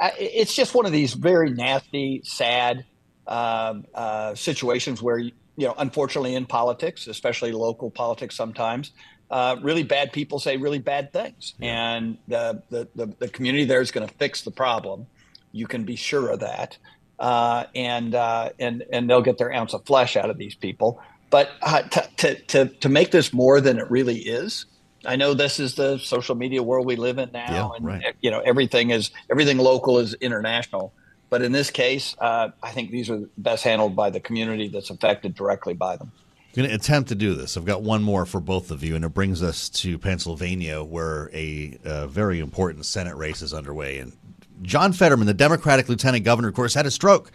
I- 0.00 0.12
it's 0.18 0.54
just 0.54 0.74
one 0.74 0.84
of 0.84 0.92
these 0.92 1.14
very 1.14 1.50
nasty, 1.50 2.20
sad 2.24 2.84
um, 3.26 3.84
uh, 3.94 4.34
situations 4.34 5.02
where 5.02 5.18
you 5.18 5.32
know, 5.56 5.74
unfortunately, 5.78 6.34
in 6.34 6.46
politics, 6.46 7.06
especially 7.06 7.52
local 7.52 7.90
politics, 7.90 8.34
sometimes 8.34 8.92
uh, 9.30 9.56
really 9.62 9.82
bad 9.82 10.12
people 10.12 10.38
say 10.38 10.56
really 10.56 10.78
bad 10.78 11.12
things, 11.12 11.54
and 11.60 12.18
the, 12.28 12.62
the 12.70 12.88
the 12.94 13.06
the 13.18 13.28
community 13.28 13.64
there 13.64 13.80
is 13.80 13.90
going 13.90 14.06
to 14.06 14.14
fix 14.14 14.42
the 14.42 14.50
problem. 14.50 15.06
You 15.52 15.66
can 15.66 15.84
be 15.84 15.96
sure 15.96 16.30
of 16.30 16.40
that 16.40 16.78
uh, 17.18 17.64
and 17.74 18.14
uh, 18.14 18.50
and 18.58 18.84
and 18.92 19.08
they'll 19.08 19.22
get 19.22 19.38
their 19.38 19.52
ounce 19.52 19.74
of 19.74 19.86
flesh 19.86 20.16
out 20.16 20.28
of 20.28 20.38
these 20.38 20.54
people. 20.54 21.00
But 21.30 21.50
uh, 21.62 21.82
to, 21.82 22.08
to 22.18 22.34
to 22.34 22.66
to 22.66 22.88
make 22.88 23.10
this 23.10 23.32
more 23.32 23.60
than 23.60 23.78
it 23.78 23.90
really 23.90 24.18
is, 24.18 24.66
I 25.06 25.16
know 25.16 25.32
this 25.32 25.60
is 25.60 25.76
the 25.76 25.98
social 25.98 26.34
media 26.34 26.62
world 26.62 26.84
we 26.86 26.96
live 26.96 27.18
in 27.18 27.30
now, 27.32 27.46
Yeah, 27.48 27.76
and 27.76 27.86
right. 27.86 28.14
you 28.20 28.30
know 28.30 28.40
everything 28.40 28.90
is 28.90 29.10
everything 29.30 29.58
local 29.58 29.98
is 29.98 30.14
international. 30.14 30.92
But 31.32 31.40
in 31.40 31.52
this 31.52 31.70
case, 31.70 32.14
uh, 32.18 32.50
I 32.62 32.72
think 32.72 32.90
these 32.90 33.08
are 33.08 33.20
best 33.38 33.64
handled 33.64 33.96
by 33.96 34.10
the 34.10 34.20
community 34.20 34.68
that's 34.68 34.90
affected 34.90 35.34
directly 35.34 35.72
by 35.72 35.96
them. 35.96 36.12
I'm 36.38 36.52
going 36.54 36.68
to 36.68 36.74
attempt 36.74 37.08
to 37.08 37.14
do 37.14 37.34
this. 37.34 37.56
I've 37.56 37.64
got 37.64 37.80
one 37.80 38.02
more 38.02 38.26
for 38.26 38.38
both 38.38 38.70
of 38.70 38.84
you, 38.84 38.94
and 38.96 39.02
it 39.02 39.14
brings 39.14 39.42
us 39.42 39.70
to 39.70 39.98
Pennsylvania, 39.98 40.82
where 40.82 41.30
a, 41.32 41.78
uh 41.86 42.06
very 42.06 42.38
important 42.38 42.84
Senate 42.84 43.16
race 43.16 43.40
is 43.40 43.54
underway. 43.54 43.96
And 43.96 44.12
John 44.60 44.92
Fetterman, 44.92 45.26
the 45.26 45.32
Democratic 45.32 45.88
lieutenant 45.88 46.22
governor, 46.22 46.48
of 46.48 46.54
course, 46.54 46.74
had 46.74 46.84
a 46.84 46.90
stroke. 46.90 47.32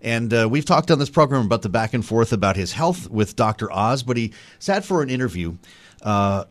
And 0.00 0.32
uh, 0.32 0.46
we've 0.48 0.64
talked 0.64 0.92
on 0.92 1.00
this 1.00 1.10
program 1.10 1.44
about 1.44 1.62
the 1.62 1.68
back 1.68 1.94
and 1.94 2.06
forth 2.06 2.32
about 2.32 2.54
his 2.54 2.70
health 2.70 3.10
with 3.10 3.34
Dr. 3.34 3.72
Oz, 3.72 4.04
but 4.04 4.16
he 4.16 4.34
sat 4.60 4.84
for 4.84 5.02
an 5.02 5.10
interview. 5.10 5.56
Uh, 6.00 6.44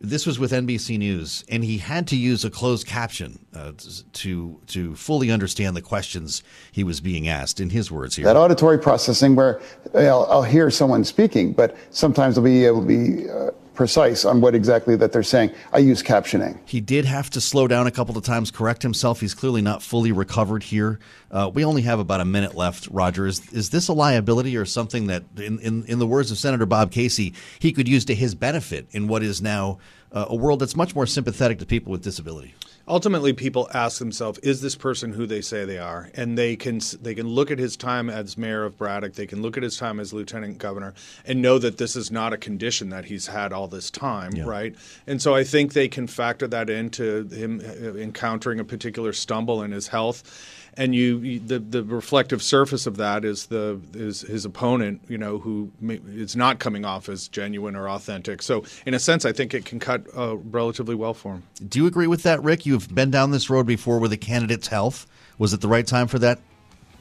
this 0.00 0.26
was 0.26 0.38
with 0.38 0.52
NBC 0.52 0.98
News, 0.98 1.44
and 1.48 1.64
he 1.64 1.78
had 1.78 2.06
to 2.08 2.16
use 2.16 2.44
a 2.44 2.50
closed 2.50 2.86
caption 2.86 3.38
uh, 3.54 3.72
to 4.12 4.60
to 4.68 4.94
fully 4.94 5.30
understand 5.30 5.76
the 5.76 5.82
questions 5.82 6.42
he 6.70 6.84
was 6.84 7.00
being 7.00 7.28
asked. 7.28 7.60
In 7.60 7.70
his 7.70 7.90
words, 7.90 8.14
here, 8.14 8.24
That 8.24 8.36
auditory 8.36 8.78
processing 8.78 9.34
where 9.34 9.60
I'll, 9.94 10.26
I'll 10.30 10.42
hear 10.42 10.70
someone 10.70 11.02
speaking, 11.04 11.52
but 11.52 11.76
sometimes 11.90 12.38
I'll 12.38 12.44
be 12.44 12.64
able 12.64 12.82
to 12.82 12.86
be 12.86 13.28
uh, 13.28 13.50
precise 13.78 14.24
on 14.24 14.40
what 14.40 14.56
exactly 14.56 14.96
that 14.96 15.12
they're 15.12 15.22
saying. 15.22 15.52
I 15.72 15.78
use 15.78 16.02
captioning. 16.02 16.58
He 16.66 16.80
did 16.80 17.04
have 17.04 17.30
to 17.30 17.40
slow 17.40 17.68
down 17.68 17.86
a 17.86 17.92
couple 17.92 18.18
of 18.18 18.24
times, 18.24 18.50
correct 18.50 18.82
himself. 18.82 19.20
He's 19.20 19.34
clearly 19.34 19.62
not 19.62 19.82
fully 19.82 20.10
recovered 20.10 20.64
here. 20.64 20.98
Uh, 21.30 21.48
we 21.54 21.64
only 21.64 21.82
have 21.82 22.00
about 22.00 22.20
a 22.20 22.24
minute 22.24 22.56
left, 22.56 22.88
Roger. 22.90 23.28
Is, 23.28 23.50
is 23.52 23.70
this 23.70 23.86
a 23.86 23.92
liability 23.92 24.56
or 24.56 24.64
something 24.64 25.06
that, 25.06 25.22
in, 25.36 25.60
in, 25.60 25.84
in 25.84 26.00
the 26.00 26.08
words 26.08 26.32
of 26.32 26.38
Senator 26.38 26.66
Bob 26.66 26.90
Casey, 26.90 27.32
he 27.60 27.70
could 27.70 27.86
use 27.86 28.04
to 28.06 28.16
his 28.16 28.34
benefit 28.34 28.88
in 28.90 29.06
what 29.06 29.22
is 29.22 29.40
now 29.40 29.78
uh, 30.10 30.26
a 30.28 30.34
world 30.34 30.58
that's 30.58 30.74
much 30.74 30.96
more 30.96 31.06
sympathetic 31.06 31.60
to 31.60 31.66
people 31.66 31.92
with 31.92 32.02
disability? 32.02 32.56
Ultimately 32.88 33.32
people 33.32 33.68
ask 33.72 33.98
themselves 33.98 34.38
is 34.40 34.60
this 34.60 34.74
person 34.74 35.12
who 35.12 35.26
they 35.26 35.40
say 35.40 35.64
they 35.64 35.78
are? 35.78 36.10
And 36.14 36.36
they 36.36 36.56
can 36.56 36.80
they 37.00 37.14
can 37.14 37.28
look 37.28 37.50
at 37.50 37.58
his 37.58 37.76
time 37.76 38.10
as 38.10 38.36
mayor 38.36 38.64
of 38.64 38.76
Braddock. 38.76 39.14
They 39.14 39.26
can 39.26 39.42
look 39.42 39.56
at 39.56 39.62
his 39.62 39.76
time 39.76 40.00
as 40.00 40.12
lieutenant 40.12 40.58
governor 40.58 40.94
and 41.24 41.42
know 41.42 41.58
that 41.58 41.78
this 41.78 41.96
is 41.96 42.10
not 42.10 42.32
a 42.32 42.38
condition 42.38 42.88
that 42.90 43.06
he's 43.06 43.28
had 43.28 43.52
all 43.52 43.68
this 43.68 43.90
time 43.90 44.32
right? 44.46 44.74
And 45.06 45.20
so 45.20 45.34
I 45.34 45.44
think 45.44 45.72
they 45.72 45.88
can 45.88 46.06
factor 46.06 46.48
that 46.48 46.70
into 46.70 47.28
him 47.28 47.60
uh, 47.60 47.94
encountering 47.94 48.60
a 48.60 48.64
particular 48.64 49.12
stumble 49.12 49.62
in 49.62 49.72
his 49.72 49.88
health 49.88 50.57
and 50.78 50.94
you, 50.94 51.18
you 51.18 51.40
the 51.40 51.58
the 51.58 51.82
reflective 51.84 52.42
surface 52.42 52.86
of 52.86 52.96
that 52.96 53.24
is 53.24 53.46
the 53.46 53.80
is 53.92 54.22
his 54.22 54.44
opponent 54.46 55.02
you 55.08 55.18
know 55.18 55.38
who 55.38 55.70
is 55.82 56.36
not 56.36 56.58
coming 56.58 56.84
off 56.84 57.08
as 57.08 57.28
genuine 57.28 57.76
or 57.76 57.88
authentic 57.88 58.40
so 58.40 58.64
in 58.86 58.94
a 58.94 58.98
sense 58.98 59.26
I 59.26 59.32
think 59.32 59.52
it 59.52 59.66
can 59.66 59.78
cut 59.80 60.06
uh, 60.16 60.36
relatively 60.36 60.94
well 60.94 61.12
for 61.12 61.34
him 61.34 61.42
Do 61.68 61.80
you 61.80 61.86
agree 61.86 62.06
with 62.06 62.22
that, 62.22 62.42
Rick? 62.42 62.64
You've 62.64 62.94
been 62.94 63.10
down 63.10 63.32
this 63.32 63.50
road 63.50 63.66
before 63.66 63.98
with 63.98 64.12
a 64.12 64.16
candidate's 64.16 64.68
health. 64.68 65.06
Was 65.38 65.52
it 65.52 65.60
the 65.60 65.68
right 65.68 65.86
time 65.86 66.06
for 66.06 66.18
that 66.20 66.38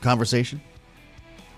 conversation? 0.02 0.62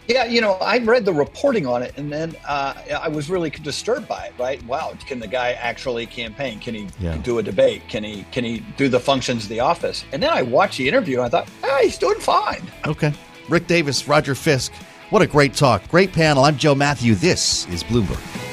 Yeah, 0.09 0.25
you 0.25 0.41
know, 0.41 0.53
I 0.53 0.79
read 0.79 1.05
the 1.05 1.13
reporting 1.13 1.67
on 1.67 1.83
it, 1.83 1.93
and 1.95 2.11
then 2.11 2.35
uh, 2.47 2.73
I 2.99 3.07
was 3.07 3.29
really 3.29 3.51
disturbed 3.51 4.07
by 4.07 4.25
it. 4.25 4.33
Right? 4.39 4.61
Wow, 4.65 4.93
can 5.05 5.19
the 5.19 5.27
guy 5.27 5.51
actually 5.51 6.07
campaign? 6.07 6.59
Can 6.59 6.73
he 6.73 6.87
Yeah. 6.99 7.15
do 7.17 7.37
a 7.37 7.43
debate? 7.43 7.83
Can 7.87 8.03
he 8.03 8.25
can 8.31 8.43
he 8.43 8.61
do 8.75 8.89
the 8.89 8.99
functions 8.99 9.43
of 9.43 9.49
the 9.49 9.59
office? 9.59 10.03
And 10.11 10.21
then 10.23 10.31
I 10.31 10.41
watched 10.41 10.79
the 10.79 10.87
interview, 10.87 11.17
and 11.21 11.27
I 11.27 11.29
thought, 11.29 11.47
ah, 11.63 11.79
he's 11.83 11.99
doing 11.99 12.19
fine. 12.19 12.63
Okay. 12.87 13.13
Rick 13.49 13.67
Davis, 13.67 14.07
Roger 14.07 14.33
Fisk. 14.33 14.73
What 15.11 15.21
a 15.21 15.27
great 15.27 15.53
talk. 15.53 15.87
Great 15.89 16.11
panel. 16.11 16.43
I'm 16.43 16.57
Joe 16.57 16.73
Mathieu. 16.73 17.13
This 17.13 17.67
is 17.67 17.83
Bloomberg. 17.83 18.48